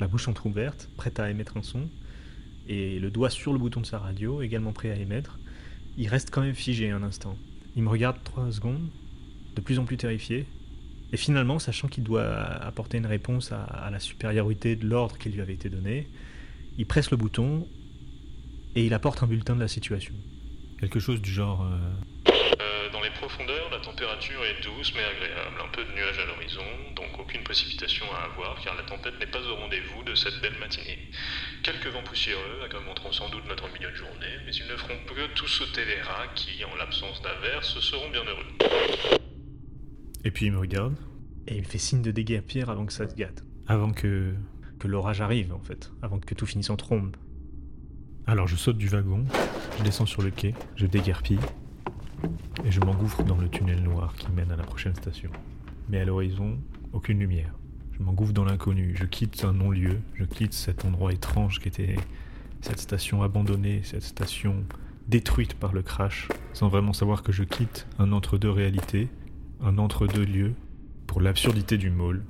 la 0.00 0.08
bouche 0.08 0.26
entrouverte, 0.26 0.88
prête 0.96 1.20
à 1.20 1.30
émettre 1.30 1.58
un 1.58 1.62
son, 1.62 1.88
et 2.66 2.98
le 2.98 3.10
doigt 3.10 3.28
sur 3.28 3.52
le 3.52 3.58
bouton 3.58 3.82
de 3.82 3.86
sa 3.86 3.98
radio, 3.98 4.40
également 4.40 4.72
prêt 4.72 4.90
à 4.90 4.96
émettre, 4.96 5.38
il 5.98 6.08
reste 6.08 6.30
quand 6.30 6.40
même 6.40 6.54
figé 6.54 6.90
un 6.90 7.02
instant. 7.02 7.36
Il 7.76 7.82
me 7.82 7.88
regarde 7.88 8.16
trois 8.24 8.50
secondes, 8.52 8.88
de 9.54 9.60
plus 9.60 9.78
en 9.78 9.84
plus 9.84 9.96
terrifié, 9.96 10.46
et 11.12 11.16
finalement, 11.16 11.58
sachant 11.58 11.88
qu'il 11.88 12.04
doit 12.04 12.24
apporter 12.24 12.98
une 12.98 13.06
réponse 13.06 13.52
à, 13.52 13.90
la 13.90 14.00
supériorité 14.00 14.76
de 14.76 14.86
l'ordre 14.86 15.18
qui 15.18 15.28
lui 15.28 15.40
avait 15.40 15.54
été 15.54 15.68
donné, 15.68 16.08
il 16.78 16.86
presse 16.86 17.10
le 17.10 17.16
bouton 17.16 17.68
et 18.74 18.86
il 18.86 18.94
apporte 18.94 19.22
un 19.22 19.26
bulletin 19.26 19.54
de 19.54 19.60
la 19.60 19.68
situation. 19.68 20.14
Quelque 20.80 21.00
chose 21.00 21.20
du 21.20 21.30
genre. 21.30 21.62
euh, 21.62 21.78
les 23.02 23.10
profondeurs, 23.10 23.68
la 23.70 23.80
température 23.80 24.44
est 24.44 24.62
douce 24.62 24.92
mais 24.94 25.04
agréable. 25.04 25.56
Un 25.62 25.68
peu 25.68 25.84
de 25.84 25.92
nuages 25.92 26.18
à 26.18 26.26
l'horizon, 26.26 26.64
donc 26.94 27.18
aucune 27.18 27.42
précipitation 27.42 28.06
à 28.14 28.24
avoir 28.30 28.60
car 28.62 28.74
la 28.76 28.82
tempête 28.84 29.18
n'est 29.20 29.26
pas 29.26 29.42
au 29.42 29.56
rendez-vous 29.56 30.02
de 30.04 30.14
cette 30.14 30.40
belle 30.40 30.58
matinée. 30.58 30.98
Quelques 31.62 31.86
vents 31.86 32.02
poussiéreux 32.02 32.62
agrémenteront 32.64 33.12
sans 33.12 33.28
doute 33.30 33.46
notre 33.48 33.68
milieu 33.72 33.90
de 33.90 33.96
journée, 33.96 34.34
mais 34.46 34.52
ils 34.54 34.66
ne 34.66 34.76
feront 34.76 34.98
que 35.06 35.34
tout 35.34 35.48
sauter 35.48 35.84
les 35.84 36.00
rats 36.02 36.28
qui, 36.34 36.64
en 36.64 36.74
l'absence 36.76 37.20
d'averse, 37.22 37.78
seront 37.80 38.10
bien 38.10 38.24
heureux. 38.24 39.18
Et 40.24 40.30
puis 40.30 40.46
il 40.46 40.52
me 40.52 40.58
regarde, 40.58 40.96
Et 41.48 41.56
il 41.56 41.62
me 41.62 41.66
fait 41.66 41.78
signe 41.78 42.02
de 42.02 42.10
déguerpir 42.12 42.70
avant 42.70 42.86
que 42.86 42.92
ça 42.92 43.08
se 43.08 43.14
gâte. 43.14 43.42
avant 43.66 43.92
que. 43.92 44.34
Que 44.78 44.88
l'orage 44.88 45.20
arrive, 45.20 45.52
en 45.52 45.60
fait, 45.60 45.92
avant 46.02 46.18
que 46.18 46.34
tout 46.34 46.44
finisse 46.44 46.68
en 46.68 46.76
trombe. 46.76 47.16
Alors 48.26 48.48
je 48.48 48.56
saute 48.56 48.76
du 48.78 48.88
wagon, 48.88 49.24
je 49.78 49.84
descends 49.84 50.06
sur 50.06 50.22
le 50.22 50.32
quai, 50.32 50.54
je 50.74 50.86
déguerpille, 50.86 51.38
et 52.64 52.70
je 52.70 52.80
m'engouffre 52.80 53.22
dans 53.22 53.36
le 53.36 53.48
tunnel 53.48 53.82
noir 53.82 54.14
qui 54.14 54.30
mène 54.30 54.50
à 54.52 54.56
la 54.56 54.64
prochaine 54.64 54.94
station. 54.94 55.30
Mais 55.88 56.00
à 56.00 56.04
l'horizon, 56.04 56.58
aucune 56.92 57.18
lumière. 57.18 57.54
Je 57.92 58.02
m'engouffre 58.02 58.32
dans 58.32 58.44
l'inconnu, 58.44 58.94
je 58.96 59.04
quitte 59.04 59.44
un 59.44 59.52
non-lieu, 59.52 60.00
je 60.14 60.24
quitte 60.24 60.54
cet 60.54 60.84
endroit 60.84 61.12
étrange 61.12 61.60
qui 61.60 61.68
était 61.68 61.96
cette 62.60 62.80
station 62.80 63.22
abandonnée, 63.22 63.82
cette 63.84 64.02
station 64.02 64.64
détruite 65.08 65.54
par 65.54 65.72
le 65.72 65.82
crash, 65.82 66.28
sans 66.52 66.68
vraiment 66.68 66.92
savoir 66.92 67.22
que 67.22 67.32
je 67.32 67.42
quitte 67.42 67.86
un 67.98 68.12
entre-deux 68.12 68.50
réalités, 68.50 69.08
un 69.60 69.78
entre-deux 69.78 70.24
lieux, 70.24 70.54
pour 71.06 71.20
l'absurdité 71.20 71.76
du 71.76 71.90
môle, 71.90 72.24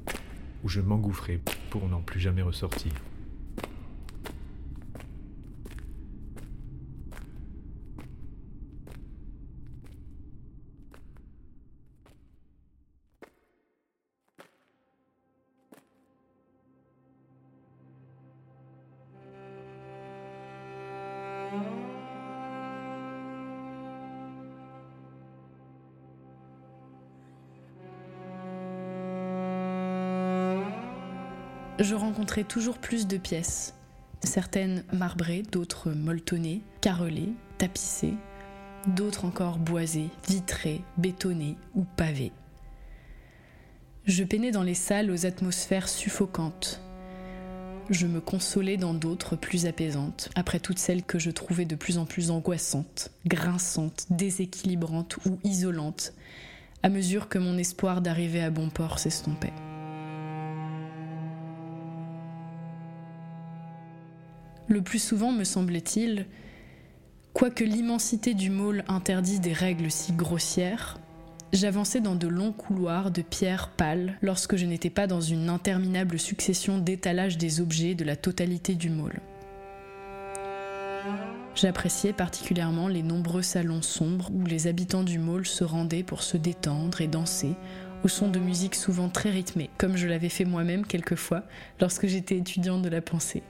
où 0.64 0.68
je 0.68 0.80
m'engouffrai 0.80 1.40
pour 1.70 1.88
n'en 1.88 2.00
plus 2.00 2.18
jamais 2.18 2.42
ressortir. 2.42 2.92
Je 31.82 31.96
rencontrais 31.96 32.44
toujours 32.44 32.78
plus 32.78 33.08
de 33.08 33.16
pièces, 33.16 33.74
certaines 34.22 34.84
marbrées, 34.92 35.42
d'autres 35.42 35.90
molletonnées, 35.90 36.62
carrelées, 36.80 37.32
tapissées, 37.58 38.14
d'autres 38.86 39.24
encore 39.24 39.58
boisées, 39.58 40.08
vitrées, 40.28 40.82
bétonnées 40.96 41.56
ou 41.74 41.82
pavées. 41.82 42.30
Je 44.04 44.22
peinais 44.22 44.52
dans 44.52 44.62
les 44.62 44.74
salles 44.74 45.10
aux 45.10 45.26
atmosphères 45.26 45.88
suffocantes. 45.88 46.80
Je 47.90 48.06
me 48.06 48.20
consolais 48.20 48.76
dans 48.76 48.94
d'autres 48.94 49.34
plus 49.34 49.66
apaisantes, 49.66 50.30
après 50.36 50.60
toutes 50.60 50.78
celles 50.78 51.02
que 51.02 51.18
je 51.18 51.32
trouvais 51.32 51.64
de 51.64 51.74
plus 51.74 51.98
en 51.98 52.04
plus 52.04 52.30
angoissantes, 52.30 53.10
grinçantes, 53.26 54.06
déséquilibrantes 54.08 55.16
ou 55.26 55.40
isolantes, 55.42 56.14
à 56.84 56.88
mesure 56.88 57.28
que 57.28 57.38
mon 57.38 57.58
espoir 57.58 58.02
d'arriver 58.02 58.40
à 58.40 58.50
bon 58.50 58.70
port 58.70 59.00
s'estompait. 59.00 59.52
Le 64.72 64.80
plus 64.80 65.00
souvent, 65.00 65.32
me 65.32 65.44
semblait-il, 65.44 66.24
quoique 67.34 67.62
l'immensité 67.62 68.32
du 68.32 68.48
môle 68.48 68.84
interdit 68.88 69.38
des 69.38 69.52
règles 69.52 69.90
si 69.90 70.12
grossières, 70.12 70.98
j'avançais 71.52 72.00
dans 72.00 72.14
de 72.14 72.26
longs 72.26 72.54
couloirs 72.54 73.10
de 73.10 73.20
pierre 73.20 73.68
pâle 73.68 74.16
lorsque 74.22 74.56
je 74.56 74.64
n'étais 74.64 74.88
pas 74.88 75.06
dans 75.06 75.20
une 75.20 75.50
interminable 75.50 76.18
succession 76.18 76.78
d'étalages 76.78 77.36
des 77.36 77.60
objets 77.60 77.94
de 77.94 78.02
la 78.02 78.16
totalité 78.16 78.74
du 78.74 78.88
môle. 78.88 79.20
J'appréciais 81.54 82.14
particulièrement 82.14 82.88
les 82.88 83.02
nombreux 83.02 83.42
salons 83.42 83.82
sombres 83.82 84.30
où 84.32 84.46
les 84.46 84.68
habitants 84.68 85.04
du 85.04 85.18
môle 85.18 85.44
se 85.44 85.64
rendaient 85.64 86.02
pour 86.02 86.22
se 86.22 86.38
détendre 86.38 87.02
et 87.02 87.08
danser 87.08 87.56
au 88.04 88.08
son 88.08 88.28
de 88.28 88.38
musique 88.38 88.74
souvent 88.74 89.10
très 89.10 89.28
rythmée, 89.28 89.68
comme 89.76 89.98
je 89.98 90.08
l'avais 90.08 90.30
fait 90.30 90.46
moi-même 90.46 90.86
quelquefois 90.86 91.42
lorsque 91.78 92.06
j'étais 92.06 92.38
étudiante 92.38 92.80
de 92.80 92.88
la 92.88 93.02
pensée. 93.02 93.42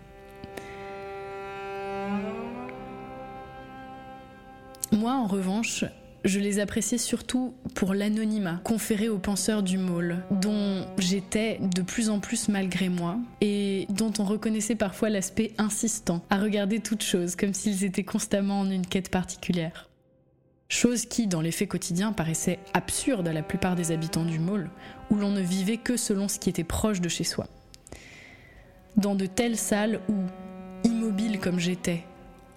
Moi, 4.92 5.14
en 5.14 5.26
revanche, 5.26 5.86
je 6.24 6.38
les 6.38 6.60
appréciais 6.60 6.98
surtout 6.98 7.54
pour 7.74 7.94
l'anonymat 7.94 8.60
conféré 8.62 9.08
aux 9.08 9.18
penseurs 9.18 9.62
du 9.62 9.78
môle, 9.78 10.18
dont 10.30 10.86
j'étais 10.98 11.58
de 11.74 11.80
plus 11.82 12.10
en 12.10 12.20
plus 12.20 12.48
malgré 12.48 12.90
moi, 12.90 13.18
et 13.40 13.86
dont 13.88 14.12
on 14.18 14.24
reconnaissait 14.24 14.76
parfois 14.76 15.08
l'aspect 15.08 15.54
insistant, 15.56 16.22
à 16.28 16.38
regarder 16.38 16.80
toutes 16.80 17.02
choses 17.02 17.36
comme 17.36 17.54
s'ils 17.54 17.84
étaient 17.84 18.04
constamment 18.04 18.60
en 18.60 18.70
une 18.70 18.86
quête 18.86 19.08
particulière. 19.08 19.88
Chose 20.68 21.06
qui, 21.06 21.26
dans 21.26 21.40
les 21.40 21.52
faits 21.52 21.68
quotidiens, 21.68 22.12
paraissait 22.12 22.58
absurde 22.74 23.26
à 23.26 23.32
la 23.32 23.42
plupart 23.42 23.76
des 23.76 23.92
habitants 23.92 24.24
du 24.24 24.38
môle, 24.38 24.70
où 25.10 25.16
l'on 25.16 25.30
ne 25.30 25.40
vivait 25.40 25.78
que 25.78 25.96
selon 25.96 26.28
ce 26.28 26.38
qui 26.38 26.50
était 26.50 26.64
proche 26.64 27.00
de 27.00 27.08
chez 27.08 27.24
soi. 27.24 27.46
Dans 28.96 29.14
de 29.14 29.26
telles 29.26 29.56
salles 29.56 30.00
où, 30.08 30.14
immobile 30.84 31.40
comme 31.40 31.58
j'étais, 31.58 32.04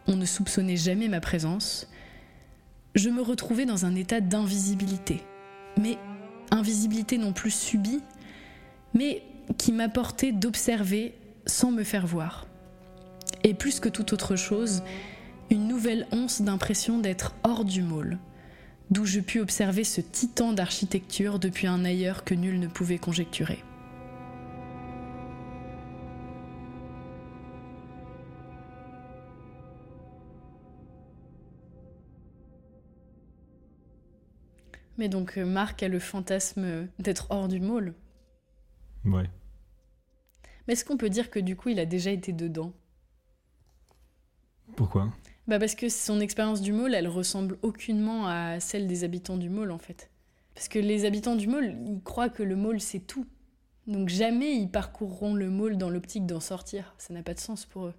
on 0.08 0.18
ne 0.18 0.26
soupçonnait 0.26 0.78
jamais 0.78 1.08
ma 1.08 1.20
présence, 1.20 1.90
je 2.96 3.10
me 3.10 3.22
retrouvais 3.22 3.66
dans 3.66 3.86
un 3.86 3.96
état 3.96 4.22
d'invisibilité. 4.22 5.22
Mais 5.80 5.98
invisibilité 6.50 7.18
non 7.18 7.34
plus 7.34 7.52
subie, 7.52 8.02
mais 8.94 9.22
qui 9.58 9.74
m'apportait 9.74 10.32
d'observer 10.32 11.14
sans 11.46 11.72
me 11.72 11.84
faire 11.84 12.08
voir. 12.08 12.48
Et 13.44 13.54
plus 13.54 13.80
que 13.80 13.90
toute 13.90 14.14
autre 14.14 14.36
chose, 14.36 14.82
une 15.52 15.68
nouvelle 15.68 16.08
once 16.12 16.42
d'impression 16.42 16.98
d'être 16.98 17.36
hors 17.44 17.66
du 17.66 17.84
môle, 17.84 18.18
d'où 18.90 19.06
je 19.06 19.20
pus 19.20 19.42
observer 19.42 19.84
ce 19.84 20.02
titan 20.02 20.54
d'architecture 20.54 21.38
depuis 21.38 21.68
un 21.68 21.86
ailleurs 21.86 22.24
que 22.24 22.34
nul 22.34 22.60
ne 22.60 22.68
pouvait 22.68 22.98
conjecturer. 22.98 23.64
Mais 34.98 35.10
donc 35.10 35.38
euh, 35.38 35.46
Marc 35.46 35.84
a 35.84 35.88
le 35.88 36.00
fantasme 36.00 36.88
d'être 37.00 37.28
hors 37.30 37.48
du 37.48 37.60
môle. 37.60 37.94
Ouais. 39.04 39.30
Mais 40.68 40.74
est-ce 40.74 40.86
qu'on 40.86 40.98
peut 40.98 41.10
dire 41.10 41.30
que 41.30 41.40
du 41.40 41.56
coup 41.56 41.70
il 41.70 41.80
a 41.80 41.86
déjà 41.86 42.12
été 42.12 42.34
dedans? 42.34 42.74
Pourquoi? 44.76 45.10
Bah 45.48 45.60
parce 45.60 45.76
que 45.76 45.90
son 45.90 46.20
expérience 46.20 46.62
du 46.62 46.74
môle, 46.74 46.96
elle 46.96 47.08
ressemble 47.08 47.60
aucunement 47.62 48.28
à 48.28 48.60
celle 48.60 48.88
des 48.88 49.04
habitants 49.04 49.38
du 49.38 49.50
môle 49.50 49.72
en 49.72 49.78
fait. 49.78 50.10
Parce 50.56 50.68
que 50.68 50.80
les 50.80 51.06
habitants 51.06 51.36
du 51.36 51.48
môle, 51.48 51.76
ils 51.86 52.02
croient 52.02 52.30
que 52.30 52.42
le 52.42 52.56
môle 52.56 52.80
c'est 52.80 53.02
tout. 53.02 53.28
Donc 53.86 54.10
jamais 54.10 54.56
ils 54.56 54.70
parcourront 54.70 55.36
le 55.36 55.50
môle 55.52 55.78
dans 55.78 55.90
l'optique 55.90 56.26
d'en 56.26 56.40
sortir. 56.40 56.96
Ça 56.98 57.14
n'a 57.14 57.22
pas 57.22 57.36
de 57.36 57.40
sens 57.40 57.66
pour 57.66 57.88
eux. 57.88 57.94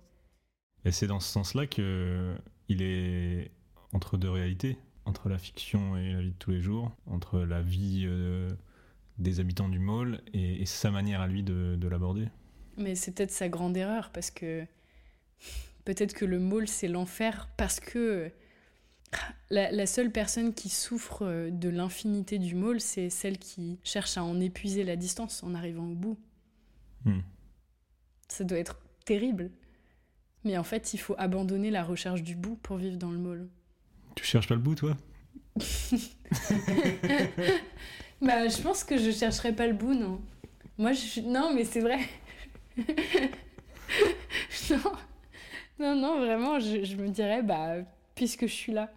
Et 0.85 0.91
c'est 0.91 1.07
dans 1.07 1.21
ce 1.21 1.31
sens-là 1.31 1.67
que 1.67 2.35
il 2.69 2.83
est 2.83 3.53
entre 3.93 4.17
deux 4.17 4.31
réalités, 4.31 4.79
entre 5.07 5.31
la 5.31 5.39
fiction 5.39 5.97
et 5.97 6.13
la 6.13 6.21
vie 6.21 6.33
de 6.33 6.39
tous 6.39 6.51
les 6.51 6.61
jours, 6.61 6.93
entre 7.07 7.41
la 7.41 7.63
vie 7.63 8.05
euh, 8.07 8.51
des 9.19 9.41
habitants 9.41 9.71
du 9.71 9.79
môle 9.79 10.21
et, 10.35 10.61
et 10.63 10.67
sa 10.67 10.91
manière 10.91 11.23
à 11.23 11.27
lui 11.27 11.43
de, 11.43 11.77
de 11.77 11.89
l'aborder. 11.89 12.29
Mais 12.77 12.95
c'est 12.95 13.13
peut-être 13.13 13.31
sa 13.33 13.49
grande 13.49 13.77
erreur 13.77 14.11
parce 14.13 14.31
que 14.31 14.67
peut-être 15.85 16.13
que 16.13 16.27
le 16.27 16.39
môle 16.39 16.69
c'est 16.69 16.89
l'enfer 16.89 17.49
parce 17.57 17.81
que 17.81 18.31
La, 19.51 19.71
la 19.71 19.87
seule 19.87 20.11
personne 20.11 20.53
qui 20.53 20.69
souffre 20.69 21.23
euh, 21.23 21.51
de 21.51 21.69
l'infinité 21.69 22.39
du 22.39 22.55
môle, 22.55 22.81
c'est 22.81 23.09
celle 23.09 23.39
qui 23.39 23.79
cherche 23.85 24.19
à 24.19 24.25
en 24.25 24.41
épuiser 24.41 24.85
la 24.85 24.97
distance 24.97 25.43
en 25.45 25.55
arrivant 25.55 25.87
au 25.87 25.95
bout. 25.95 26.19
Hmm. 27.05 27.21
Ça 28.29 28.45
doit 28.45 28.59
être 28.59 28.81
terrible. 29.05 29.51
Mais 30.45 30.59
en 30.59 30.65
fait, 30.65 30.93
il 30.93 30.99
faut 30.99 31.15
abandonner 31.19 31.71
la 31.71 31.85
recherche 31.85 32.23
du 32.23 32.35
bout 32.35 32.57
pour 32.57 32.77
vivre 32.79 32.97
dans 32.97 33.13
le 33.13 33.19
môle. 33.19 33.49
Tu 34.17 34.25
cherches 34.25 34.49
pas 34.49 34.55
le 34.57 34.61
bout, 34.61 34.75
toi? 34.75 34.97
Bah, 38.23 38.49
je 38.49 38.61
pense 38.63 38.83
que 38.83 38.97
je 38.97 39.11
chercherai 39.11 39.53
pas 39.55 39.67
le 39.67 39.75
bout, 39.75 39.93
non. 39.95 40.21
Moi, 40.79 40.93
je 40.93 41.01
suis... 41.01 41.21
Non, 41.23 41.53
mais 41.55 41.65
c'est 41.65 41.81
vrai. 41.81 41.99
non. 44.71 44.93
non, 45.79 45.95
non, 45.97 46.19
vraiment, 46.21 46.59
je, 46.59 46.83
je 46.85 46.97
me 46.97 47.09
dirais, 47.09 47.43
bah, 47.43 47.75
puisque 48.15 48.47
je 48.47 48.53
suis 48.53 48.73
là. 48.73 48.91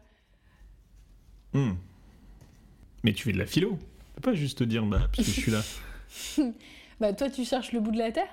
Hmm. 1.53 1.73
Mais 3.03 3.11
tu 3.13 3.23
fais 3.23 3.33
de 3.33 3.37
la 3.39 3.45
philo. 3.45 3.71
Tu 3.77 4.21
peux 4.21 4.31
pas 4.31 4.33
juste 4.35 4.59
te 4.59 4.63
dire, 4.63 4.85
bah, 4.85 5.01
puisque 5.11 5.31
je 5.35 5.41
suis 5.41 5.51
là. 5.51 5.61
Bah, 7.01 7.13
toi, 7.13 7.29
tu 7.29 7.45
cherches 7.45 7.71
le 7.71 7.79
bout 7.79 7.91
de 7.91 7.97
la 7.97 8.11
Terre? 8.11 8.27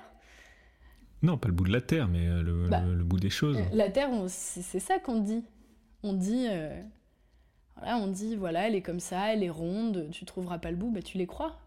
Non, 1.21 1.37
pas 1.37 1.47
le 1.47 1.53
bout 1.53 1.63
de 1.65 1.71
la 1.71 1.79
terre, 1.81 2.07
mais 2.09 2.27
euh, 2.27 2.41
le, 2.43 2.67
Bah, 2.67 2.81
le- 2.81 2.95
le 2.95 3.03
bout 3.05 3.17
des 3.19 3.29
choses. 3.29 3.57
Euh, 3.57 3.63
La 3.73 3.89
Terre, 3.89 4.09
c'est 4.27 4.79
ça 4.81 4.99
qu'on 4.99 5.19
dit. 5.21 5.43
On 6.03 6.13
dit, 6.13 6.47
euh, 6.49 6.81
voilà, 7.77 7.97
on 7.97 8.07
dit, 8.07 8.35
voilà, 8.35 8.67
elle 8.67 8.75
est 8.75 8.81
comme 8.81 8.99
ça, 8.99 9.33
elle 9.33 9.43
est 9.43 9.49
ronde, 9.49 10.07
tu 10.11 10.25
trouveras 10.25 10.59
pas 10.59 10.71
le 10.71 10.77
bout, 10.77 10.91
bah 10.91 11.01
tu 11.01 11.17
les 11.17 11.27
crois. 11.27 11.59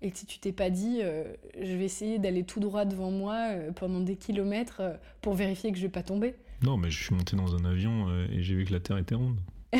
Et 0.00 0.12
si 0.14 0.26
tu 0.26 0.38
t'es 0.38 0.52
pas 0.52 0.70
dit, 0.70 1.00
euh, 1.02 1.24
je 1.60 1.74
vais 1.74 1.84
essayer 1.84 2.18
d'aller 2.18 2.44
tout 2.44 2.60
droit 2.60 2.84
devant 2.84 3.10
moi 3.10 3.48
euh, 3.50 3.72
pendant 3.72 4.00
des 4.00 4.16
kilomètres 4.16 4.82
pour 5.20 5.34
vérifier 5.34 5.72
que 5.72 5.78
je 5.78 5.82
vais 5.82 5.88
pas 5.88 6.04
tomber. 6.04 6.36
Non, 6.62 6.76
mais 6.76 6.90
je 6.90 7.02
suis 7.02 7.14
monté 7.14 7.36
dans 7.36 7.54
un 7.54 7.64
avion 7.64 8.08
et 8.30 8.42
j'ai 8.42 8.54
vu 8.54 8.64
que 8.64 8.72
la 8.72 8.80
terre 8.80 8.98
était 8.98 9.14
ronde. 9.14 9.40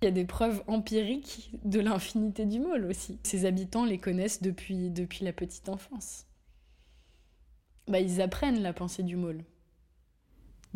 Il 0.00 0.04
y 0.04 0.08
a 0.08 0.12
des 0.12 0.24
preuves 0.24 0.62
empiriques 0.68 1.50
de 1.64 1.80
l'infinité 1.80 2.46
du 2.46 2.60
môle 2.60 2.84
aussi. 2.84 3.18
Ses 3.24 3.46
habitants 3.46 3.84
les 3.84 3.98
connaissent 3.98 4.42
depuis, 4.42 4.90
depuis 4.90 5.24
la 5.24 5.32
petite 5.32 5.68
enfance. 5.68 6.24
Bah, 7.88 7.98
ils 7.98 8.20
apprennent 8.20 8.62
la 8.62 8.72
pensée 8.72 9.02
du 9.02 9.16
môle. 9.16 9.42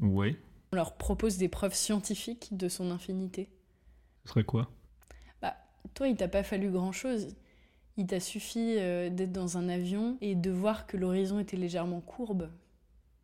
Ouais. 0.00 0.36
On 0.72 0.76
leur 0.76 0.96
propose 0.96 1.36
des 1.36 1.48
preuves 1.48 1.74
scientifiques 1.74 2.56
de 2.56 2.68
son 2.68 2.90
infinité. 2.90 3.50
Ce 4.24 4.30
serait 4.30 4.44
quoi? 4.44 4.70
Toi, 5.94 6.08
il 6.08 6.16
t'a 6.16 6.28
pas 6.28 6.42
fallu 6.42 6.70
grand-chose. 6.70 7.28
Il 7.96 8.06
t'a 8.06 8.20
suffi 8.20 8.76
euh, 8.78 9.10
d'être 9.10 9.32
dans 9.32 9.58
un 9.58 9.68
avion 9.68 10.16
et 10.20 10.34
de 10.34 10.50
voir 10.50 10.86
que 10.86 10.96
l'horizon 10.96 11.38
était 11.38 11.56
légèrement 11.56 12.00
courbe. 12.00 12.50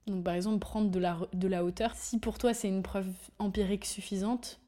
Donc 0.06 0.24
par 0.24 0.34
exemple, 0.34 0.58
prendre 0.58 0.90
de 0.90 0.98
la, 0.98 1.18
de 1.32 1.48
la 1.48 1.64
hauteur, 1.64 1.94
si 1.94 2.18
pour 2.18 2.38
toi 2.38 2.54
c'est 2.54 2.68
une 2.68 2.82
preuve 2.82 3.10
empirique 3.38 3.84
suffisante, 3.84 4.60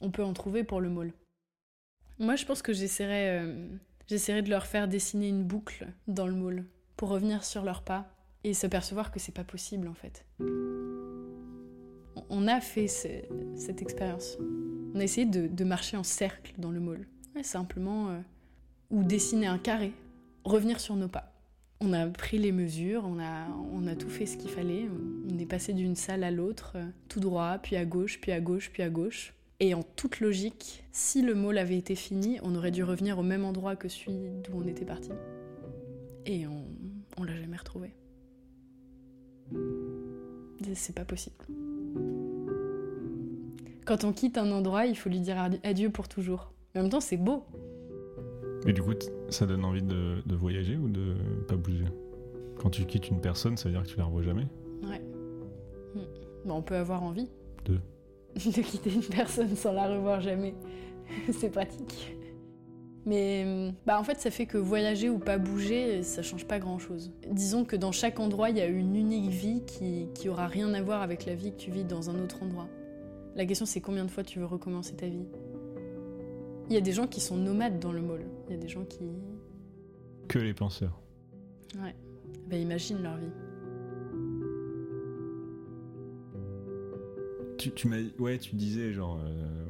on 0.00 0.10
peut 0.10 0.24
en 0.24 0.32
trouver 0.32 0.64
pour 0.64 0.80
le 0.80 0.88
môle. 0.88 1.12
Moi, 2.18 2.36
je 2.36 2.44
pense 2.44 2.62
que 2.62 2.72
j'essaierais 2.72 3.40
euh, 3.40 3.68
de 4.08 4.50
leur 4.50 4.66
faire 4.66 4.88
dessiner 4.88 5.28
une 5.28 5.44
boucle 5.44 5.88
dans 6.06 6.26
le 6.26 6.34
môle 6.34 6.64
pour 6.96 7.08
revenir 7.08 7.44
sur 7.44 7.62
leurs 7.62 7.82
pas 7.82 8.06
et 8.44 8.54
s'apercevoir 8.54 9.10
que 9.10 9.18
c'est 9.18 9.32
pas 9.32 9.44
possible 9.44 9.88
en 9.88 9.94
fait. 9.94 10.24
On- 12.36 12.46
a 12.48 12.60
fait 12.60 12.88
ce- 12.88 13.08
cette 13.56 13.80
expérience. 13.82 14.36
On 14.94 15.00
a 15.00 15.04
essayé 15.04 15.26
de, 15.26 15.64
marcher 15.64 15.96
en 15.96 16.02
cercle 16.02 16.52
dans 16.58 16.70
le. 16.70 16.80
Ouais, 16.80 17.42
simplement. 17.42 18.10
euh, 18.10 18.18
ou 18.90 19.02
dessiner 19.02 19.46
un 19.46 19.58
carré. 19.58 19.92
Revenir 20.44 20.78
sur 20.80 20.94
nos 20.96 21.08
pas. 21.08 21.32
On 21.80 21.92
a 21.92 22.06
pris 22.06 22.38
les 22.38 22.52
mesures, 22.52 23.04
on 23.06 23.18
a, 23.18 23.48
on 23.72 23.86
a 23.86 23.96
tout 23.96 24.08
fait 24.08 24.26
ce 24.26 24.36
qu'il 24.36 24.50
fallait. 24.50 24.86
On 25.32 25.38
est 25.38 25.46
passé 25.46 25.72
d'une 25.72 25.96
salle 25.96 26.22
à 26.22 26.30
l'autre, 26.30 26.72
euh, 26.76 26.84
tout 27.08 27.18
droit, 27.20 27.58
puis 27.58 27.76
à 27.76 27.84
gauche, 27.84 28.20
puis 28.20 28.30
à 28.32 28.40
gauche, 28.40 28.70
puis 28.72 28.82
à 28.82 28.88
gauche. 28.90 29.34
Et 29.60 29.74
en 29.74 29.82
toute 29.82 30.20
logique, 30.20 30.84
si 30.92 31.22
le 31.22 31.34
môle 31.34 31.58
avait 31.58 31.78
été 31.78 31.94
fini, 31.94 32.38
on 32.42 32.54
aurait 32.54 32.70
dû 32.70 32.84
revenir 32.84 33.18
au 33.18 33.22
même 33.22 33.44
endroit 33.44 33.76
que 33.76 33.88
celui 33.88 34.28
d'où 34.44 34.58
on 34.62 34.66
était 34.66 34.84
parti. 34.84 35.10
Et 36.26 36.46
on, 36.46 36.64
on 37.18 37.24
l'a 37.24 37.36
jamais 37.36 37.56
retrouvé. 37.56 37.94
C'est 40.74 40.94
pas 40.94 41.04
possible. 41.04 41.36
Quand 43.94 44.08
on 44.08 44.12
quitte 44.12 44.38
un 44.38 44.50
endroit, 44.50 44.86
il 44.86 44.96
faut 44.96 45.08
lui 45.08 45.20
dire 45.20 45.38
adi- 45.38 45.60
adieu 45.62 45.88
pour 45.88 46.08
toujours. 46.08 46.50
Mais 46.74 46.80
en 46.80 46.84
même 46.84 46.90
temps, 46.90 47.00
c'est 47.00 47.16
beau. 47.16 47.44
Et 48.66 48.72
du 48.72 48.82
coup, 48.82 48.90
ça 49.28 49.46
donne 49.46 49.64
envie 49.64 49.82
de, 49.82 50.16
de 50.26 50.34
voyager 50.34 50.76
ou 50.76 50.88
de 50.88 51.14
pas 51.46 51.54
bouger? 51.54 51.84
Quand 52.58 52.70
tu 52.70 52.86
quittes 52.86 53.08
une 53.08 53.20
personne, 53.20 53.56
ça 53.56 53.68
veut 53.68 53.74
dire 53.76 53.84
que 53.84 53.88
tu 53.88 53.96
la 53.96 54.04
revois 54.06 54.22
jamais? 54.22 54.48
Ouais. 54.82 55.00
Hmm. 55.94 56.00
Bah, 56.44 56.54
on 56.54 56.62
peut 56.62 56.74
avoir 56.74 57.04
envie. 57.04 57.28
De 57.66 57.74
De 58.34 58.62
quitter 58.62 58.92
une 58.94 59.04
personne 59.04 59.54
sans 59.54 59.72
la 59.72 59.86
revoir 59.86 60.20
jamais. 60.20 60.56
c'est 61.32 61.50
pratique. 61.50 62.16
Mais 63.06 63.70
bah 63.86 64.00
en 64.00 64.02
fait, 64.02 64.18
ça 64.18 64.32
fait 64.32 64.46
que 64.46 64.58
voyager 64.58 65.08
ou 65.08 65.20
pas 65.20 65.38
bouger, 65.38 66.02
ça 66.02 66.22
change 66.22 66.46
pas 66.46 66.58
grand 66.58 66.80
chose. 66.80 67.12
Disons 67.30 67.64
que 67.64 67.76
dans 67.76 67.92
chaque 67.92 68.18
endroit, 68.18 68.50
il 68.50 68.56
y 68.56 68.60
a 68.60 68.66
une 68.66 68.96
unique 68.96 69.30
vie 69.30 69.62
qui, 69.66 70.08
qui 70.16 70.28
aura 70.28 70.48
rien 70.48 70.74
à 70.74 70.82
voir 70.82 71.00
avec 71.00 71.26
la 71.26 71.36
vie 71.36 71.52
que 71.52 71.58
tu 71.58 71.70
vis 71.70 71.84
dans 71.84 72.10
un 72.10 72.20
autre 72.20 72.42
endroit. 72.42 72.66
La 73.36 73.46
question, 73.46 73.66
c'est 73.66 73.80
combien 73.80 74.04
de 74.04 74.10
fois 74.10 74.22
tu 74.22 74.38
veux 74.38 74.44
recommencer 74.44 74.94
ta 74.94 75.08
vie? 75.08 75.26
Il 76.68 76.74
y 76.74 76.76
a 76.76 76.80
des 76.80 76.92
gens 76.92 77.06
qui 77.06 77.20
sont 77.20 77.36
nomades 77.36 77.80
dans 77.80 77.92
le 77.92 78.00
mall. 78.00 78.24
Il 78.46 78.52
y 78.54 78.56
a 78.56 78.60
des 78.60 78.68
gens 78.68 78.84
qui. 78.84 79.04
Que 80.28 80.38
les 80.38 80.54
penseurs. 80.54 81.00
Ouais. 81.82 81.94
Bah, 82.48 82.56
imaginent 82.56 83.02
leur 83.02 83.16
vie. 83.16 83.32
Tu, 87.58 87.72
tu 87.72 87.88
m'as, 87.88 87.98
ouais, 88.18 88.38
tu 88.38 88.54
disais 88.56 88.92
genre 88.92 89.18
euh, 89.24 89.66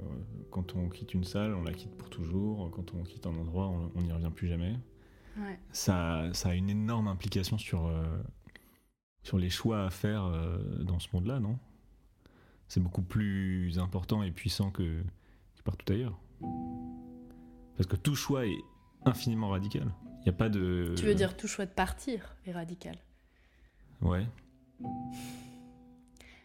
quand 0.51 0.75
on 0.77 0.89
quitte 0.89 1.15
une 1.15 1.25
salle, 1.25 1.55
on 1.55 1.63
la 1.63 1.73
quitte 1.73 1.97
pour 1.97 2.11
toujours. 2.11 2.71
Quand 2.71 2.93
on 2.95 3.03
quitte 3.03 3.27
un 3.27 3.35
endroit, 3.35 3.69
on 3.69 3.91
on 3.95 4.03
n'y 4.03 4.13
revient 4.13 4.31
plus 4.35 4.49
jamais. 4.49 4.77
Ouais. 5.37 5.59
Ça, 5.73 6.29
ça 6.33 6.51
a 6.51 6.55
une 6.55 6.71
énorme 6.71 7.09
implication 7.09 7.59
sur 7.59 7.87
euh, 7.87 8.05
sur 9.23 9.39
les 9.39 9.51
choix 9.51 9.85
à 9.85 9.91
faire 9.91 10.25
euh, 10.27 10.59
dans 10.83 10.99
ce 10.99 11.09
monde-là, 11.13 11.41
non? 11.41 11.59
C'est 12.69 12.81
beaucoup 12.81 13.03
plus 13.03 13.79
important 13.79 14.23
et 14.23 14.31
puissant 14.31 14.71
que, 14.71 14.83
que 15.57 15.63
partout 15.65 15.93
ailleurs. 15.93 16.19
Parce 17.77 17.87
que 17.89 17.97
tout 17.97 18.15
choix 18.15 18.47
est 18.47 18.59
infiniment 19.05 19.49
radical. 19.51 19.93
Il 20.21 20.23
n'y 20.25 20.29
a 20.31 20.33
pas 20.33 20.49
de. 20.49 20.95
Tu 20.97 21.05
veux 21.05 21.15
dire 21.15 21.37
tout 21.37 21.47
choix 21.49 21.67
de 21.67 21.71
partir 21.71 22.37
est 22.47 22.53
radical 22.53 22.97
Ouais. 24.01 24.27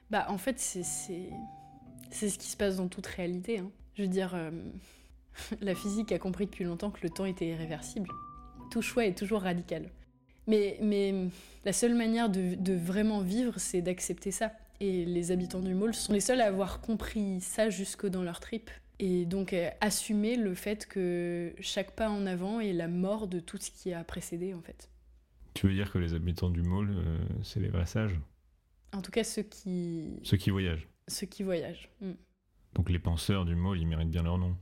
Bah, 0.09 0.25
en 0.29 0.37
fait, 0.37 0.59
c'est 0.59 0.83
c'est 0.83 1.29
c'est 2.11 2.29
ce 2.29 2.39
qui 2.39 2.47
se 2.47 2.57
passe 2.57 2.77
dans 2.77 2.87
toute 2.87 3.05
réalité. 3.07 3.59
hein. 3.59 3.69
Je 3.95 4.03
veux 4.03 4.07
dire, 4.07 4.33
euh, 4.33 4.51
la 5.61 5.75
physique 5.75 6.11
a 6.11 6.19
compris 6.19 6.45
depuis 6.45 6.65
longtemps 6.65 6.89
que 6.91 7.01
le 7.03 7.09
temps 7.09 7.25
était 7.25 7.47
irréversible. 7.47 8.09
Tout 8.71 8.81
choix 8.81 9.05
est 9.05 9.17
toujours 9.17 9.41
radical. 9.41 9.89
Mais, 10.47 10.77
mais 10.81 11.13
la 11.63 11.73
seule 11.73 11.93
manière 11.95 12.29
de, 12.29 12.55
de 12.55 12.73
vraiment 12.73 13.21
vivre, 13.21 13.53
c'est 13.57 13.81
d'accepter 13.81 14.31
ça. 14.31 14.51
Et 14.81 15.03
les 15.05 15.31
habitants 15.31 15.59
du 15.59 15.73
môle 15.73 15.93
sont 15.93 16.13
les 16.13 16.21
seuls 16.21 16.39
à 16.41 16.45
avoir 16.47 16.79
compris 16.81 17.41
ça 17.41 17.69
jusque 17.69 18.05
dans 18.05 18.23
leur 18.23 18.39
trip. 18.39 18.69
Et 18.99 19.25
donc 19.25 19.53
euh, 19.53 19.69
assumer 19.81 20.35
le 20.35 20.53
fait 20.55 20.85
que 20.87 21.53
chaque 21.59 21.91
pas 21.95 22.09
en 22.09 22.25
avant 22.25 22.59
est 22.59 22.73
la 22.73 22.87
mort 22.87 23.27
de 23.27 23.39
tout 23.39 23.57
ce 23.57 23.71
qui 23.71 23.93
a 23.93 24.03
précédé, 24.03 24.53
en 24.53 24.61
fait. 24.61 24.89
Tu 25.53 25.67
veux 25.67 25.73
dire 25.73 25.91
que 25.91 25.97
les 25.97 26.13
habitants 26.13 26.49
du 26.49 26.61
môle, 26.61 26.91
euh, 26.91 27.17
c'est 27.43 27.59
les 27.59 27.69
vrais 27.69 27.85
sages 27.85 28.17
En 28.93 29.01
tout 29.01 29.11
cas, 29.11 29.23
ceux 29.23 29.41
qui, 29.43 30.19
Ceux 30.23 30.37
qui 30.37 30.49
voyagent. 30.49 30.87
ceux 31.07 31.27
qui 31.27 31.43
voyagent. 31.43 31.89
Mm. 32.01 32.11
Donc 32.75 32.89
les 32.89 32.99
penseurs 32.99 33.45
du 33.45 33.55
môle, 33.55 33.79
ils 33.79 33.87
méritent 33.87 34.11
bien 34.11 34.23
leur 34.23 34.37
nom. 34.37 34.55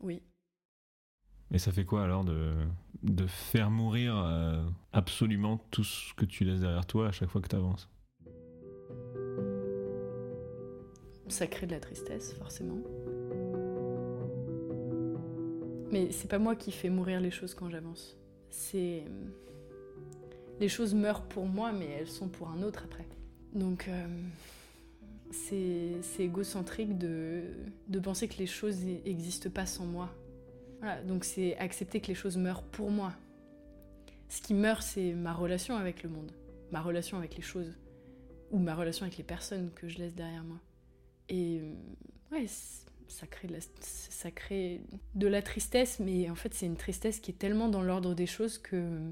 Oui. 0.00 0.22
Et 1.52 1.58
ça 1.58 1.72
fait 1.72 1.84
quoi 1.84 2.04
alors 2.04 2.24
de, 2.24 2.52
de 3.02 3.26
faire 3.26 3.70
mourir 3.70 4.14
euh, 4.16 4.62
absolument 4.92 5.58
tout 5.70 5.84
ce 5.84 6.12
que 6.14 6.26
tu 6.26 6.44
laisses 6.44 6.60
derrière 6.60 6.84
toi 6.84 7.08
à 7.08 7.12
chaque 7.12 7.30
fois 7.30 7.40
que 7.40 7.48
tu 7.48 7.56
avances 7.56 7.88
Ça 11.28 11.46
crée 11.46 11.66
de 11.66 11.72
la 11.72 11.80
tristesse, 11.80 12.32
forcément. 12.34 12.78
Mais 15.90 16.10
c'est 16.12 16.28
pas 16.28 16.38
moi 16.38 16.56
qui 16.56 16.72
fais 16.72 16.90
mourir 16.90 17.20
les 17.20 17.30
choses 17.30 17.54
quand 17.54 17.70
j'avance. 17.70 18.16
C'est. 18.50 19.04
Les 20.60 20.68
choses 20.68 20.94
meurent 20.94 21.22
pour 21.22 21.46
moi, 21.46 21.72
mais 21.72 21.86
elles 21.86 22.08
sont 22.08 22.28
pour 22.28 22.48
un 22.48 22.62
autre 22.62 22.84
après. 22.84 23.06
Donc. 23.54 23.88
euh, 23.88 24.06
C'est 25.30 26.00
égocentrique 26.24 26.96
de, 26.96 27.42
de 27.88 28.00
penser 28.00 28.28
que 28.28 28.38
les 28.38 28.46
choses 28.46 28.82
n'existent 28.82 29.50
pas 29.50 29.66
sans 29.66 29.84
moi. 29.84 30.08
Voilà, 30.80 31.02
donc 31.02 31.24
c'est 31.24 31.54
accepter 31.58 32.00
que 32.00 32.06
les 32.06 32.14
choses 32.14 32.38
meurent 32.38 32.62
pour 32.62 32.90
moi. 32.90 33.12
Ce 34.30 34.40
qui 34.40 34.54
meurt, 34.54 34.82
c'est 34.82 35.12
ma 35.12 35.34
relation 35.34 35.76
avec 35.76 36.02
le 36.02 36.08
monde, 36.08 36.32
ma 36.72 36.80
relation 36.80 37.18
avec 37.18 37.36
les 37.36 37.42
choses, 37.42 37.76
ou 38.50 38.58
ma 38.58 38.74
relation 38.74 39.04
avec 39.04 39.18
les 39.18 39.24
personnes 39.24 39.70
que 39.74 39.88
je 39.88 39.98
laisse 39.98 40.14
derrière 40.14 40.44
moi. 40.44 40.58
Et 41.28 41.60
euh, 41.60 41.74
ouais, 42.32 42.46
ça 43.08 43.26
crée, 43.26 43.48
de 43.48 43.54
la, 43.54 43.60
ça 43.80 44.30
crée 44.30 44.82
de 45.14 45.26
la 45.26 45.42
tristesse, 45.42 46.00
mais 46.00 46.30
en 46.30 46.34
fait, 46.34 46.54
c'est 46.54 46.66
une 46.66 46.76
tristesse 46.76 47.20
qui 47.20 47.30
est 47.30 47.38
tellement 47.38 47.68
dans 47.68 47.82
l'ordre 47.82 48.14
des 48.14 48.26
choses 48.26 48.58
que 48.58 48.76
euh, 48.76 49.10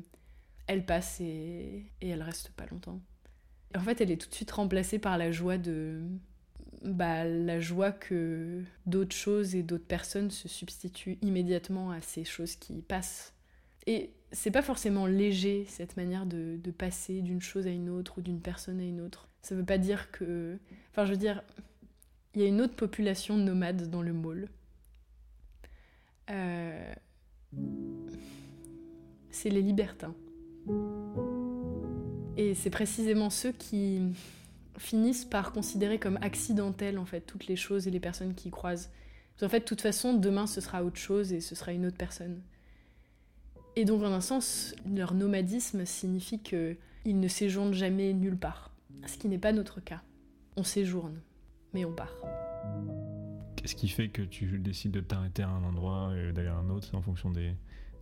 elle 0.66 0.84
passe 0.84 1.20
et, 1.20 1.86
et 2.00 2.08
elle 2.08 2.22
reste 2.22 2.50
pas 2.50 2.66
longtemps. 2.66 3.00
En 3.74 3.80
fait, 3.80 4.00
elle 4.00 4.10
est 4.10 4.16
tout 4.16 4.28
de 4.28 4.34
suite 4.34 4.50
remplacée 4.50 4.98
par 4.98 5.18
la 5.18 5.30
joie 5.32 5.58
de 5.58 6.00
bah, 6.82 7.24
la 7.24 7.60
joie 7.60 7.92
que 7.92 8.62
d'autres 8.86 9.14
choses 9.14 9.54
et 9.54 9.62
d'autres 9.62 9.86
personnes 9.86 10.30
se 10.30 10.48
substituent 10.48 11.18
immédiatement 11.22 11.90
à 11.90 12.00
ces 12.00 12.24
choses 12.24 12.56
qui 12.56 12.82
passent. 12.82 13.34
Et 13.86 14.12
c'est 14.32 14.50
pas 14.50 14.62
forcément 14.62 15.06
léger 15.06 15.64
cette 15.68 15.96
manière 15.96 16.26
de, 16.26 16.58
passer 16.76 17.22
d'une 17.22 17.40
chose 17.40 17.66
à 17.66 17.70
une 17.70 17.88
autre 17.88 18.18
ou 18.18 18.20
d'une 18.20 18.40
personne 18.40 18.80
à 18.80 18.84
une 18.84 19.00
autre. 19.00 19.28
Ça 19.42 19.54
veut 19.54 19.64
pas 19.64 19.78
dire 19.78 20.10
que. 20.10 20.58
Enfin, 20.90 21.04
je 21.04 21.12
veux 21.12 21.16
dire, 21.16 21.42
il 22.34 22.42
y 22.42 22.44
a 22.44 22.48
une 22.48 22.60
autre 22.60 22.74
population 22.74 23.36
nomade 23.36 23.88
dans 23.90 24.02
le 24.02 24.12
môle. 24.12 24.48
Euh, 26.30 26.92
C'est 29.30 29.50
les 29.50 29.62
libertins. 29.62 30.14
Et 32.36 32.54
c'est 32.54 32.70
précisément 32.70 33.30
ceux 33.30 33.52
qui 33.52 34.02
finissent 34.76 35.24
par 35.24 35.52
considérer 35.52 35.98
comme 35.98 36.18
accidentelles 36.20 36.98
en 36.98 37.06
fait 37.06 37.20
toutes 37.20 37.46
les 37.46 37.56
choses 37.56 37.88
et 37.88 37.90
les 37.90 38.00
personnes 38.00 38.34
qu'ils 38.34 38.50
croisent. 38.50 38.90
Qu'en 39.38 39.48
fait, 39.48 39.60
de 39.60 39.64
toute 39.64 39.80
façon, 39.80 40.14
demain 40.14 40.46
ce 40.46 40.60
sera 40.60 40.82
autre 40.84 40.98
chose 40.98 41.32
et 41.32 41.40
ce 41.40 41.54
sera 41.54 41.72
une 41.72 41.86
autre 41.86 41.96
personne. 41.96 42.42
Et 43.78 43.84
donc, 43.84 44.02
en 44.02 44.12
un 44.12 44.22
sens, 44.22 44.74
leur 44.94 45.12
nomadisme 45.12 45.84
signifie 45.84 46.38
qu'ils 46.38 46.76
ne 47.04 47.28
séjournent 47.28 47.74
jamais 47.74 48.14
nulle 48.14 48.38
part. 48.38 48.70
Ce 49.06 49.18
qui 49.18 49.28
n'est 49.28 49.38
pas 49.38 49.52
notre 49.52 49.80
cas. 49.80 50.00
On 50.56 50.64
séjourne, 50.64 51.20
mais 51.74 51.84
on 51.84 51.92
part. 51.92 52.14
Qu'est-ce 53.56 53.74
qui 53.74 53.88
fait 53.88 54.08
que 54.08 54.22
tu 54.22 54.58
décides 54.58 54.92
de 54.92 55.00
t'arrêter 55.00 55.42
à 55.42 55.50
un 55.50 55.62
endroit 55.62 56.12
et 56.16 56.32
d'aller 56.32 56.48
à 56.48 56.54
un 56.54 56.70
autre 56.70 56.88
C'est 56.88 56.96
en 56.96 57.02
fonction 57.02 57.30
des, 57.30 57.52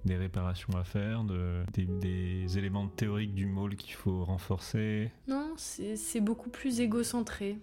des 0.05 0.17
réparations 0.17 0.77
à 0.77 0.85
faire, 0.85 1.25
de, 1.25 1.65
des, 1.73 1.87
des 1.87 2.57
éléments 2.59 2.87
théoriques 2.87 3.35
du 3.35 3.47
môle 3.47 3.75
qu'il 3.75 3.95
faut 3.95 4.25
renforcer? 4.25 5.11
Non, 5.27 5.55
c'est 5.57 5.97
c'est 5.97 6.21
beaucoup 6.21 6.51
plus 6.51 6.79
égocentré. 6.79 7.59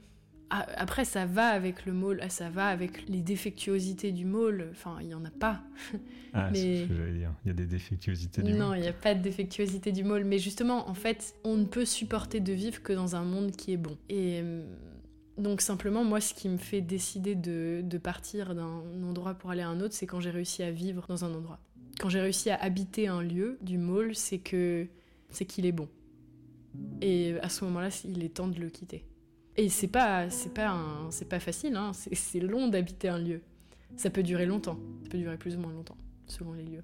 Ah, 0.54 0.68
Après, 0.76 1.06
ça 1.06 1.26
va 1.26 1.48
avec 1.48 1.86
le 1.86 1.94
môle, 1.94 2.20
ah, 2.22 2.28
ça 2.30 2.50
va 2.50 2.68
avec 2.68 3.08
les 3.08 3.22
défectuosités 3.22 4.12
du 4.12 4.26
môle. 4.26 4.68
Enfin, 4.72 4.98
il 5.02 5.08
n'y 5.08 5.14
en 5.14 5.24
a 5.26 5.32
pas. 5.32 5.62
Ah, 6.34 6.50
c'est 6.54 6.62
Mais- 6.64 6.84
ce 6.84 6.88
que 6.88 6.96
j'allais 6.96 7.18
dire. 7.20 7.32
Il 7.44 7.50
y 7.50 7.52
a 7.52 7.54
des 7.54 7.66
défectuosités 7.66 8.42
du 8.42 8.54
Non, 8.54 8.68
môle. 8.70 8.78
il 8.78 8.82
n'y 8.84 8.88
a 8.88 8.94
pas 8.94 9.14
de 9.16 9.22
défectuosité 9.22 9.92
du 9.92 10.06
môle. 10.06 10.24
Mais 10.24 10.40
justement, 10.40 10.88
en 10.90 10.94
fait, 10.94 11.36
on 11.44 11.58
ne 11.58 11.66
peut 11.66 11.84
supporter 11.84 12.40
de 12.40 12.54
vivre 12.54 12.82
que 12.82 12.94
dans 12.94 13.18
un 13.18 13.24
monde 13.26 13.52
qui 13.52 13.74
est 13.74 13.78
bon. 13.78 13.98
Et 14.08 14.40
euh, 14.42 14.64
donc, 15.38 15.60
simplement, 15.60 16.06
moi, 16.06 16.22
ce 16.22 16.34
qui 16.34 16.48
me 16.48 16.56
fait 16.56 16.80
décider 16.80 17.36
de, 17.36 17.82
de 17.84 17.98
partir 17.98 18.56
d'un 18.56 18.82
endroit 19.04 19.34
pour 19.34 19.52
aller 19.52 19.62
à 19.62 19.68
un 19.68 19.82
autre, 19.82 19.94
c'est 19.94 20.06
quand 20.08 20.22
j'ai 20.22 20.30
réussi 20.30 20.64
à 20.64 20.72
vivre 20.72 21.06
dans 21.10 21.26
un 21.26 21.34
endroit. 21.34 21.60
Quand 22.00 22.08
j'ai 22.08 22.22
réussi 22.22 22.50
à 22.50 22.56
habiter 22.64 23.10
un 23.10 23.22
lieu 23.22 23.58
du 23.62 23.78
môle, 23.78 24.16
c'est 24.16 24.40
que 24.40 24.88
c'est 25.32 25.44
qu'il 25.44 25.66
est 25.66 25.74
bon. 25.74 25.90
Et 27.02 27.36
à 27.42 27.50
ce 27.50 27.66
moment-là, 27.66 27.90
il 28.06 28.24
est 28.24 28.30
temps 28.36 28.48
de 28.48 28.58
le 28.58 28.70
quitter. 28.70 29.04
Et 29.58 29.70
c'est 29.70 29.88
pas, 29.90 30.30
c'est 30.30 30.54
pas, 30.54 30.70
un- 30.72 31.12
c'est 31.12 31.28
pas 31.28 31.40
facile, 31.40 31.76
hein. 31.76 31.92
c'est 31.94 32.16
c'est 32.16 32.40
long 32.40 32.68
d'habiter 32.70 33.10
un 33.10 33.20
lieu. 33.20 33.42
Ça 33.98 34.10
peut 34.10 34.24
durer 34.24 34.46
longtemps, 34.46 34.80
ça 35.04 35.10
peut 35.10 35.18
durer 35.18 35.38
plus 35.38 35.58
ou 35.58 35.60
moins 35.60 35.74
longtemps, 35.74 35.98
selon 36.26 36.54
les 36.54 36.64
lieux. 36.64 36.84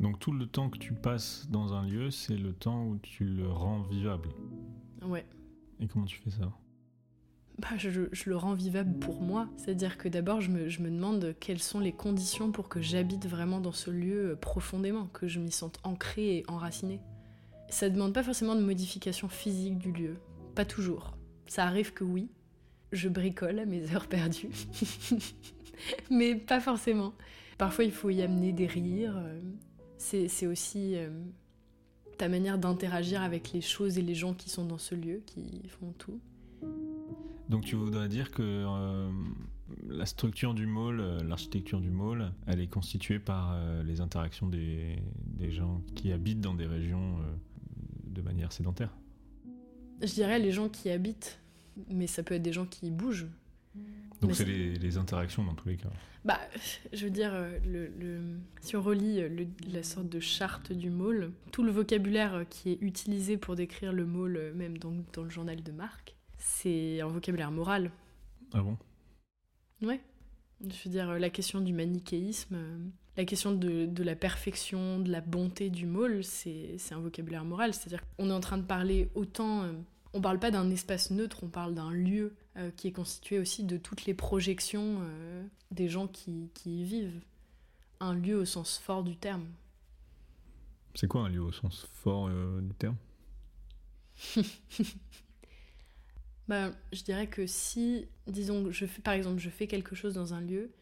Donc 0.00 0.18
tout 0.18 0.32
le 0.32 0.46
temps 0.46 0.70
que 0.70 0.78
tu 0.78 0.94
passes 0.94 1.46
dans 1.50 1.74
un 1.74 1.86
lieu, 1.86 2.10
c'est 2.10 2.36
le 2.38 2.54
temps 2.54 2.84
où 2.86 2.96
tu 2.98 3.24
le 3.24 3.50
rends 3.50 3.82
vivable. 3.82 4.30
Ouais. 5.02 5.26
Et 5.78 5.86
comment 5.86 6.06
tu 6.06 6.18
fais 6.18 6.30
ça? 6.30 6.50
Bah, 7.58 7.68
je, 7.76 7.90
je 8.10 8.30
le 8.30 8.36
rends 8.38 8.54
vivable 8.54 8.98
pour 8.98 9.20
moi. 9.20 9.46
C'est-à-dire 9.58 9.98
que 9.98 10.08
d'abord, 10.08 10.40
je 10.40 10.50
me, 10.50 10.70
je 10.70 10.80
me 10.80 10.88
demande 10.88 11.34
quelles 11.38 11.58
sont 11.60 11.78
les 11.80 11.92
conditions 11.92 12.50
pour 12.50 12.70
que 12.70 12.80
j'habite 12.80 13.26
vraiment 13.26 13.60
dans 13.60 13.72
ce 13.72 13.90
lieu 13.90 14.30
euh, 14.30 14.36
profondément, 14.36 15.06
que 15.08 15.28
je 15.28 15.38
m'y 15.38 15.50
sente 15.52 15.78
ancrée 15.84 16.38
et 16.38 16.44
enracinée. 16.48 17.00
Ça 17.68 17.90
demande 17.90 18.14
pas 18.14 18.22
forcément 18.22 18.56
de 18.56 18.62
modification 18.62 19.28
physique 19.28 19.76
du 19.76 19.92
lieu. 19.92 20.16
Pas 20.54 20.64
toujours. 20.64 21.18
Ça 21.50 21.64
arrive 21.66 21.92
que 21.92 22.04
oui. 22.04 22.30
Je 22.92 23.08
bricole 23.08 23.58
à 23.58 23.66
mes 23.66 23.92
heures 23.92 24.06
perdues. 24.06 24.48
Mais 26.10 26.36
pas 26.36 26.60
forcément. 26.60 27.12
Parfois, 27.58 27.84
il 27.84 27.92
faut 27.92 28.10
y 28.10 28.22
amener 28.22 28.52
des 28.52 28.66
rires. 28.66 29.16
euh, 29.16 29.40
C'est 29.98 30.46
aussi 30.46 30.94
euh, 30.94 31.10
ta 32.18 32.28
manière 32.28 32.56
d'interagir 32.56 33.20
avec 33.20 33.52
les 33.52 33.60
choses 33.60 33.98
et 33.98 34.02
les 34.02 34.14
gens 34.14 34.32
qui 34.32 34.48
sont 34.48 34.64
dans 34.64 34.78
ce 34.78 34.94
lieu, 34.94 35.22
qui 35.26 35.66
font 35.68 35.92
tout. 35.98 36.20
Donc 37.48 37.64
tu 37.64 37.74
voudrais 37.74 38.08
dire 38.08 38.30
que 38.30 38.42
euh, 38.44 39.10
la 39.88 40.06
structure 40.06 40.54
du 40.54 40.68
euh, 40.68 41.20
l'architecture 41.24 41.80
du 41.80 41.90
môle, 41.90 42.30
elle 42.46 42.60
est 42.60 42.68
constituée 42.68 43.18
par 43.18 43.54
euh, 43.54 43.82
les 43.82 44.00
interactions 44.00 44.48
des, 44.48 44.98
des 45.26 45.50
gens 45.50 45.82
qui 45.96 46.12
habitent 46.12 46.40
dans 46.40 46.54
des 46.54 46.66
régions 46.66 47.18
de 48.06 48.22
manière 48.22 48.52
sédentaire? 48.52 48.96
Je 50.00 50.14
dirais 50.14 50.38
les 50.38 50.52
gens 50.52 50.68
qui 50.68 50.90
habitent, 50.90 51.39
mais 51.88 52.06
ça 52.06 52.22
peut 52.22 52.34
être 52.34 52.42
des 52.42 52.52
gens 52.52 52.66
qui 52.66 52.90
bougent. 52.90 53.26
Donc 54.20 54.34
c'est 54.34 54.44
les, 54.44 54.74
les 54.74 54.98
interactions 54.98 55.44
dans 55.44 55.54
tous 55.54 55.68
les 55.68 55.76
cas. 55.76 55.88
Bah, 56.24 56.38
je 56.92 57.04
veux 57.04 57.10
dire, 57.10 57.30
euh, 57.32 57.58
le, 57.64 57.86
le- 57.98 58.38
si 58.60 58.76
on 58.76 58.82
relit 58.82 59.20
euh, 59.22 59.28
le- 59.30 59.46
la 59.72 59.82
sorte 59.82 60.08
de 60.10 60.20
charte 60.20 60.72
du 60.72 60.90
môle, 60.90 61.32
tout 61.52 61.62
le 61.62 61.72
vocabulaire 61.72 62.34
euh, 62.34 62.44
qui 62.44 62.72
est 62.72 62.78
utilisé 62.82 63.38
pour 63.38 63.56
décrire 63.56 63.94
le 63.94 64.04
môle, 64.04 64.52
même 64.54 64.76
dans, 64.76 64.92
dans 65.14 65.22
le 65.22 65.30
journal 65.30 65.62
de 65.62 65.72
Marc, 65.72 66.16
c'est 66.36 67.00
un 67.00 67.06
vocabulaire 67.06 67.50
moral. 67.50 67.90
Ah 68.52 68.60
bon? 68.60 68.76
Ouais. 69.80 70.00
Je 70.62 70.84
veux 70.84 70.90
dire, 70.90 71.18
la 71.18 71.30
question 71.30 71.62
du 71.62 71.72
manichéisme, 71.72 72.58
la 73.16 73.24
question 73.24 73.52
de, 73.54 73.86
de 73.86 74.02
la 74.02 74.14
perfection, 74.14 74.98
de 74.98 75.10
la 75.10 75.22
bonté 75.22 75.70
du 75.70 75.86
môle, 75.86 76.22
c'est 76.22 76.74
c'est 76.76 76.94
un 76.94 77.00
vocabulaire 77.00 77.46
moral. 77.46 77.72
C'est-à-dire 77.72 78.02
qu'on 78.18 78.28
est 78.28 78.32
en 78.34 78.40
train 78.40 78.58
de 78.58 78.64
parler 78.66 79.08
autant. 79.14 79.64
On 80.12 80.20
parle 80.20 80.38
pas 80.38 80.50
d'un 80.50 80.70
espace 80.70 81.10
neutre, 81.10 81.38
on 81.42 81.48
parle 81.48 81.74
d'un 81.74 81.90
lieu 81.90 82.34
euh, 82.56 82.70
qui 82.76 82.88
est 82.88 82.92
constitué 82.92 83.38
aussi 83.38 83.64
de 83.64 83.76
toutes 83.76 84.06
les 84.06 84.14
projections 84.14 84.98
euh, 85.02 85.44
des 85.70 85.88
gens 85.88 86.08
qui, 86.08 86.50
qui 86.54 86.82
y 86.82 86.84
vivent. 86.84 87.20
Un 88.00 88.14
lieu 88.14 88.36
au 88.36 88.44
sens 88.44 88.78
fort 88.78 89.04
du 89.04 89.16
terme. 89.16 89.46
C'est 90.94 91.06
quoi 91.06 91.22
un 91.22 91.28
lieu 91.28 91.42
au 91.42 91.52
sens 91.52 91.86
fort 91.92 92.28
euh, 92.28 92.60
du 92.60 92.74
terme? 92.74 92.96
Bah, 96.48 96.72
je 96.92 97.04
dirais 97.04 97.28
que 97.28 97.46
si, 97.46 98.08
disons, 98.26 98.64
que 98.64 98.72
je 98.72 98.84
fais, 98.84 99.00
par 99.00 99.14
exemple, 99.14 99.38
je 99.38 99.50
fais 99.50 99.68
quelque 99.68 99.94
chose 99.94 100.14
dans 100.14 100.34
un 100.34 100.40
lieu, 100.40 100.72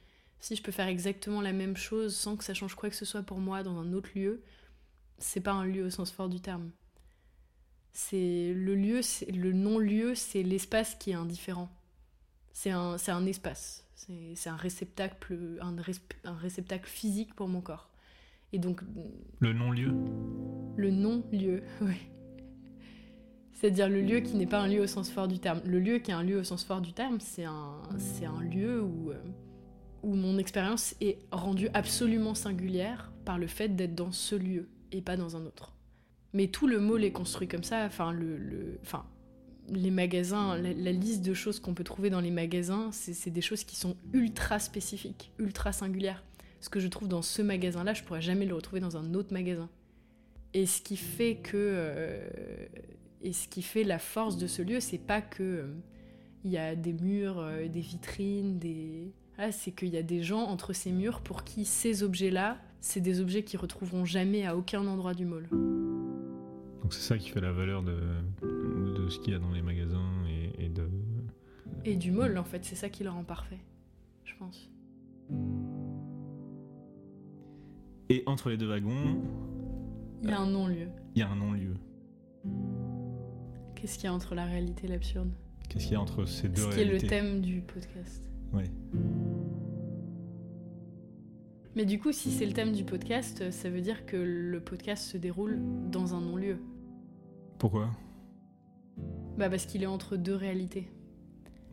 si 0.40 0.56
je 0.56 0.62
peux 0.62 0.72
faire 0.72 0.86
exactement 0.88 1.42
la 1.42 1.52
même 1.52 1.76
chose 1.76 2.16
sans 2.16 2.38
que 2.38 2.44
ça 2.44 2.54
change 2.54 2.74
quoi 2.74 2.88
que 2.88 2.96
ce 2.96 3.04
soit 3.04 3.22
pour 3.22 3.38
moi 3.38 3.62
dans 3.62 3.78
un 3.78 3.92
autre 3.92 4.08
lieu, 4.14 4.42
c'est 5.18 5.42
pas 5.42 5.52
un 5.52 5.66
lieu 5.66 5.84
au 5.84 5.90
sens 5.90 6.10
fort 6.10 6.30
du 6.30 6.40
terme. 6.40 6.70
C'est 8.00 8.52
le 8.54 8.76
lieu, 8.76 9.02
c'est 9.02 9.32
le 9.32 9.52
non-lieu, 9.52 10.14
c'est 10.14 10.44
l'espace 10.44 10.94
qui 10.94 11.10
est 11.10 11.14
indifférent. 11.14 11.68
C'est 12.52 12.70
un, 12.70 12.96
un 13.08 13.26
espace. 13.26 13.84
C'est 13.96 14.48
un 14.48 14.54
réceptacle, 14.54 15.58
un, 15.60 15.74
un 16.24 16.36
réceptacle 16.36 16.88
physique 16.88 17.34
pour 17.34 17.48
mon 17.48 17.60
corps. 17.60 17.90
Et 18.52 18.60
donc, 18.60 18.82
Le 19.40 19.52
non-lieu 19.52 19.92
le 20.76 20.92
non-lieu, 20.92 21.64
oui. 21.80 21.96
C'est-à-dire 23.52 23.88
le 23.88 24.00
lieu 24.00 24.20
qui 24.20 24.36
n'est 24.36 24.46
pas 24.46 24.60
un 24.60 24.68
lieu 24.68 24.80
au 24.80 24.86
sens 24.86 25.10
fort 25.10 25.26
du 25.26 25.40
terme. 25.40 25.60
Le 25.64 25.80
lieu 25.80 25.98
qui 25.98 26.12
est 26.12 26.14
un 26.14 26.22
lieu 26.22 26.38
au 26.38 26.44
sens 26.44 26.62
fort 26.62 26.80
du 26.80 26.92
terme, 26.92 27.18
c'est 27.18 27.46
un, 27.46 27.80
un 27.92 28.42
lieu 28.42 28.80
où, 28.80 29.10
euh, 29.10 29.20
où 30.04 30.14
mon 30.14 30.38
expérience 30.38 30.94
est 31.00 31.18
rendue 31.32 31.68
absolument 31.74 32.36
singulière 32.36 33.10
par 33.24 33.38
le 33.38 33.48
fait 33.48 33.70
d'être 33.70 33.96
dans 33.96 34.12
ce 34.12 34.36
lieu 34.36 34.68
et 34.92 35.02
pas 35.02 35.16
dans 35.16 35.36
un 35.36 35.44
autre. 35.44 35.72
Mais 36.34 36.48
tout 36.48 36.66
le 36.66 36.78
môle 36.78 37.04
est 37.04 37.12
construit 37.12 37.48
comme 37.48 37.64
ça. 37.64 37.84
Enfin, 37.86 38.12
le, 38.12 38.36
le- 38.36 38.78
enfin, 38.82 39.06
les 39.70 39.90
magasins, 39.90 40.56
la, 40.56 40.92
liste 40.92 41.22
de 41.24 41.34
choses 41.34 41.60
qu'on 41.60 41.74
peut 41.74 41.84
trouver 41.84 42.10
dans 42.10 42.20
les 42.20 42.30
magasins, 42.30 42.90
c'est 42.92 43.30
des 43.30 43.40
choses 43.40 43.64
qui 43.64 43.76
sont 43.76 43.96
ultra 44.12 44.58
spécifiques, 44.58 45.32
ultra 45.38 45.72
singulières. 45.72 46.24
Ce 46.60 46.68
que 46.68 46.80
je 46.80 46.88
trouve 46.88 47.08
dans 47.08 47.22
ce 47.22 47.42
magasin-là, 47.42 47.94
je 47.94 48.02
pourrais 48.02 48.22
jamais 48.22 48.46
le 48.46 48.54
retrouver 48.54 48.80
dans 48.80 48.96
un 48.96 49.14
autre 49.14 49.32
magasin. 49.32 49.68
Et 50.54 50.66
ce 50.66 50.80
qui 50.80 50.96
fait 50.96 51.36
que 51.36 51.56
euh, 51.56 52.26
et 53.22 53.32
ce 53.32 53.48
qui 53.48 53.62
fait 53.62 53.84
la 53.84 53.98
force 53.98 54.38
de 54.38 54.46
ce 54.46 54.62
lieu, 54.62 54.80
c'est 54.80 54.98
pas 54.98 55.20
que 55.20 55.42
euh, 55.42 55.74
il 56.44 56.50
y 56.50 56.58
a 56.58 56.74
des 56.74 56.94
murs, 56.94 57.38
euh, 57.38 57.68
des 57.68 57.80
vitrines, 57.80 58.58
des 58.58 59.12
voilà, 59.36 59.52
c'est 59.52 59.72
qu'il 59.72 59.90
y 59.90 59.98
a 59.98 60.02
des 60.02 60.22
gens 60.22 60.40
entre 60.40 60.72
ces 60.72 60.90
murs 60.90 61.20
pour 61.20 61.44
qui 61.44 61.64
ces 61.64 62.02
objets-là, 62.02 62.58
c'est 62.80 63.00
des 63.00 63.20
objets 63.20 63.44
qu'ils 63.44 63.60
retrouveront 63.60 64.04
jamais 64.04 64.46
à 64.46 64.56
aucun 64.56 64.86
endroit 64.86 65.14
du 65.14 65.26
mall. 65.26 65.48
Donc 66.88 66.94
c'est 66.94 67.06
ça 67.06 67.18
qui 67.18 67.28
fait 67.28 67.42
la 67.42 67.52
valeur 67.52 67.82
de, 67.82 67.98
de 68.40 69.10
ce 69.10 69.18
qu'il 69.18 69.34
y 69.34 69.36
a 69.36 69.38
dans 69.38 69.50
les 69.52 69.60
magasins 69.60 70.24
et, 70.26 70.64
et 70.64 70.68
de... 70.70 70.88
Et 71.84 71.96
du 71.96 72.10
mall, 72.12 72.38
en 72.38 72.44
fait, 72.44 72.64
c'est 72.64 72.76
ça 72.76 72.88
qui 72.88 73.04
le 73.04 73.10
rend 73.10 73.24
parfait, 73.24 73.58
je 74.24 74.32
pense. 74.38 74.70
Et 78.08 78.22
entre 78.24 78.48
les 78.48 78.56
deux 78.56 78.68
wagons, 78.68 79.20
Il 80.22 80.30
y 80.30 80.32
a 80.32 80.40
un 80.40 80.48
non-lieu. 80.48 80.88
il 81.14 81.18
y 81.18 81.22
a 81.22 81.28
un 81.28 81.36
non-lieu. 81.36 81.74
Qu'est-ce 83.74 83.96
qu'il 83.96 84.04
y 84.04 84.08
a 84.08 84.14
entre 84.14 84.34
la 84.34 84.46
réalité 84.46 84.86
et 84.86 84.88
l'absurde 84.88 85.28
Qu'est-ce 85.68 85.84
qu'il 85.84 85.92
y 85.92 85.96
a 85.96 86.00
entre 86.00 86.24
ces 86.24 86.48
deux 86.48 86.62
Ce 86.62 86.74
qui 86.74 86.80
est 86.80 86.84
le 86.86 86.96
thème 86.96 87.42
du 87.42 87.60
podcast. 87.60 88.30
Ouais. 88.54 88.64
Mais 91.76 91.84
du 91.84 91.98
coup, 91.98 92.12
si 92.12 92.30
c'est 92.30 92.46
le 92.46 92.54
thème 92.54 92.72
du 92.72 92.84
podcast, 92.84 93.50
ça 93.50 93.68
veut 93.68 93.82
dire 93.82 94.06
que 94.06 94.16
le 94.16 94.58
podcast 94.60 95.04
se 95.04 95.18
déroule 95.18 95.58
dans 95.90 96.14
un 96.14 96.22
non-lieu. 96.22 96.56
Pourquoi? 97.58 97.88
Bah 99.36 99.48
parce 99.50 99.66
qu'il 99.66 99.82
est 99.82 99.86
entre 99.86 100.16
deux 100.16 100.34
réalités. 100.34 100.90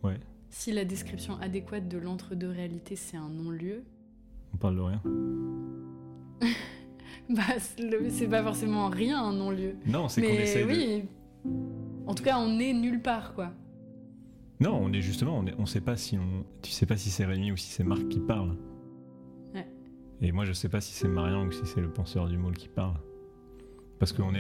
Ouais. 0.03 0.19
Si 0.49 0.71
la 0.71 0.85
description 0.85 1.37
adéquate 1.41 1.87
de 1.87 1.97
l'entre-deux 1.97 2.49
réalité, 2.49 2.95
c'est 2.95 3.17
un 3.17 3.29
non-lieu, 3.29 3.83
On 4.53 4.57
parle 4.57 4.75
de 4.77 4.81
rien. 4.81 5.01
bah 7.29 7.43
c'est 8.09 8.27
pas 8.27 8.43
forcément 8.43 8.87
rien 8.89 9.21
un 9.23 9.33
non-lieu. 9.33 9.75
Non, 9.85 10.07
c'est 10.07 10.21
qu'on 10.21 10.27
de... 10.33 10.67
oui. 10.67 11.03
En 12.07 12.13
tout 12.13 12.23
cas, 12.23 12.37
on 12.39 12.59
est 12.59 12.73
nulle 12.73 13.01
part, 13.01 13.33
quoi. 13.33 13.51
Non, 14.59 14.77
on 14.81 14.93
est 14.93 15.01
justement, 15.01 15.37
on, 15.37 15.45
est- 15.47 15.55
on 15.57 15.65
sait 15.65 15.81
pas 15.81 15.97
si 15.97 16.17
on, 16.17 16.45
tu 16.61 16.71
sais 16.71 16.85
pas 16.85 16.95
si 16.97 17.09
c'est 17.09 17.25
Rémi 17.25 17.51
ou 17.51 17.57
si 17.57 17.69
c'est 17.71 17.83
Marc 17.83 18.07
qui 18.07 18.19
parle. 18.19 18.55
Ouais. 19.53 19.67
Et 20.21 20.31
moi, 20.31 20.45
je 20.45 20.53
sais 20.53 20.69
pas 20.69 20.79
si 20.81 20.93
c'est 20.93 21.07
Marian 21.07 21.45
ou 21.47 21.51
si 21.51 21.65
c'est 21.65 21.81
le 21.81 21.91
penseur 21.91 22.27
du 22.27 22.37
môle 22.37 22.55
qui 22.55 22.69
parle. 22.69 22.95
Parce 23.99 24.13
qu'on 24.13 24.33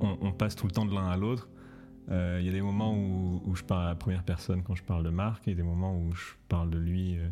on, 0.00 0.18
on 0.20 0.32
passe 0.32 0.54
tout 0.54 0.66
le 0.66 0.72
temps 0.72 0.84
de 0.84 0.94
l'un 0.94 1.08
à 1.08 1.16
l'autre. 1.16 1.48
Euh, 2.10 2.38
Il 2.40 2.46
y 2.46 2.48
a 2.48 2.52
des 2.52 2.62
moments 2.62 2.94
où, 2.94 3.42
où 3.44 3.54
je 3.54 3.64
parle 3.64 3.84
à 3.84 3.88
la 3.88 3.94
première 3.94 4.22
personne 4.22 4.62
quand 4.62 4.74
je 4.74 4.82
parle 4.82 5.04
de 5.04 5.10
Marc, 5.10 5.46
et 5.48 5.54
des 5.54 5.62
moments 5.62 5.96
où 5.96 6.12
je 6.14 6.32
parle 6.48 6.70
de 6.70 6.78
lui 6.78 7.18
euh, 7.18 7.28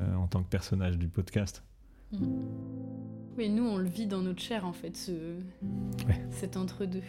euh, 0.00 0.14
en 0.16 0.26
tant 0.26 0.42
que 0.42 0.48
personnage 0.48 0.98
du 0.98 1.08
podcast. 1.08 1.62
Oui, 3.36 3.48
nous, 3.48 3.64
on 3.64 3.76
le 3.76 3.88
vit 3.88 4.06
dans 4.06 4.22
notre 4.22 4.40
chair, 4.40 4.66
en 4.66 4.72
fait, 4.72 4.96
ce... 4.96 5.12
Ouais. 6.06 6.20
cet 6.30 6.56
entre-deux. 6.56 7.02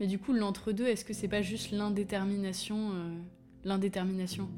Mais 0.00 0.06
du 0.06 0.18
coup, 0.18 0.32
l'entre-deux, 0.32 0.86
est-ce 0.86 1.04
que 1.04 1.12
c'est 1.12 1.28
pas 1.28 1.42
juste 1.42 1.72
l'indétermination 1.72 2.92
euh, 2.92 3.14
L'indétermination? 3.64 4.48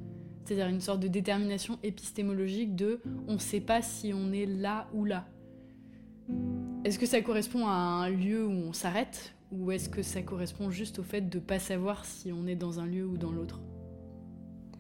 C'est-à-dire 0.45 0.69
une 0.69 0.81
sorte 0.81 1.01
de 1.01 1.09
détermination 1.09 1.79
épistémologique 1.83 2.75
de 2.75 3.01
on 3.29 3.39
sait 3.39 3.61
pas 3.61 3.83
si 3.83 4.13
on 4.13 4.33
est 4.33 4.47
là 4.47 4.89
ou 4.93 5.05
là. 5.05 5.27
Est-ce 6.85 6.99
que 6.99 7.07
ça 7.07 7.21
correspond 7.21 7.67
à 7.67 7.73
un 7.73 8.09
lieu 8.11 8.47
où 8.47 8.51
on 8.51 8.73
s'arrête 8.73 9.35
Ou 9.53 9.71
est-ce 9.71 9.89
que 9.89 10.03
ça 10.03 10.23
correspond 10.23 10.71
juste 10.71 10.99
au 10.99 11.03
fait 11.03 11.21
de 11.29 11.39
pas 11.39 11.59
savoir 11.59 12.05
si 12.05 12.33
on 12.33 12.47
est 12.47 12.57
dans 12.57 12.81
un 12.81 12.87
lieu 12.87 13.07
ou 13.07 13.17
dans 13.19 13.31
l'autre? 13.33 13.61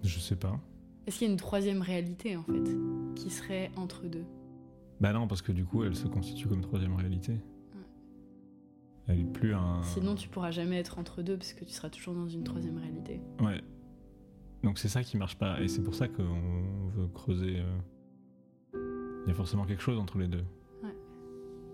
Je 0.03 0.18
sais 0.18 0.36
pas. 0.36 0.59
Est-ce 1.07 1.18
qu'il 1.18 1.26
y 1.26 1.30
a 1.30 1.32
une 1.32 1.38
troisième 1.38 1.82
réalité, 1.82 2.36
en 2.36 2.42
fait, 2.44 2.76
qui 3.16 3.30
serait 3.30 3.70
entre 3.76 4.07
deux? 4.07 4.24
Bah 5.01 5.12
non, 5.12 5.26
parce 5.28 5.42
que 5.42 5.53
du 5.53 5.64
coup, 5.64 5.84
elle 5.84 5.94
se 5.96 6.07
constitue 6.07 6.46
comme 6.48 6.61
troisième 6.62 6.94
réalité. 6.94 7.38
Elle 9.07 9.20
est 9.20 9.24
plus 9.32 9.55
un. 9.55 9.82
Sinon, 9.82 10.14
tu 10.14 10.28
pourras 10.28 10.53
jamais 10.53 10.76
être 10.78 10.98
entre 10.98 11.22
deux 11.22 11.36
parce 11.36 11.53
que 11.53 11.64
tu 11.64 11.72
seras 11.72 11.90
toujours 11.90 12.14
dans 12.14 12.28
une 12.28 12.44
troisième 12.44 12.78
réalité. 12.78 13.20
Ouais. 13.40 13.61
Donc 14.62 14.78
c'est 14.78 14.88
ça 14.88 15.03
qui 15.03 15.16
marche 15.16 15.36
pas. 15.36 15.61
Et 15.61 15.68
c'est 15.68 15.82
pour 15.82 15.94
ça 15.94 16.07
qu'on 16.07 16.86
veut 16.94 17.09
creuser. 17.09 17.61
euh, 18.74 19.20
Il 19.26 19.28
y 19.28 19.32
a 19.32 19.34
forcément 19.34 19.64
quelque 19.64 19.82
chose 19.82 19.98
entre 19.98 20.18
les 20.18 20.28
deux. 20.28 20.44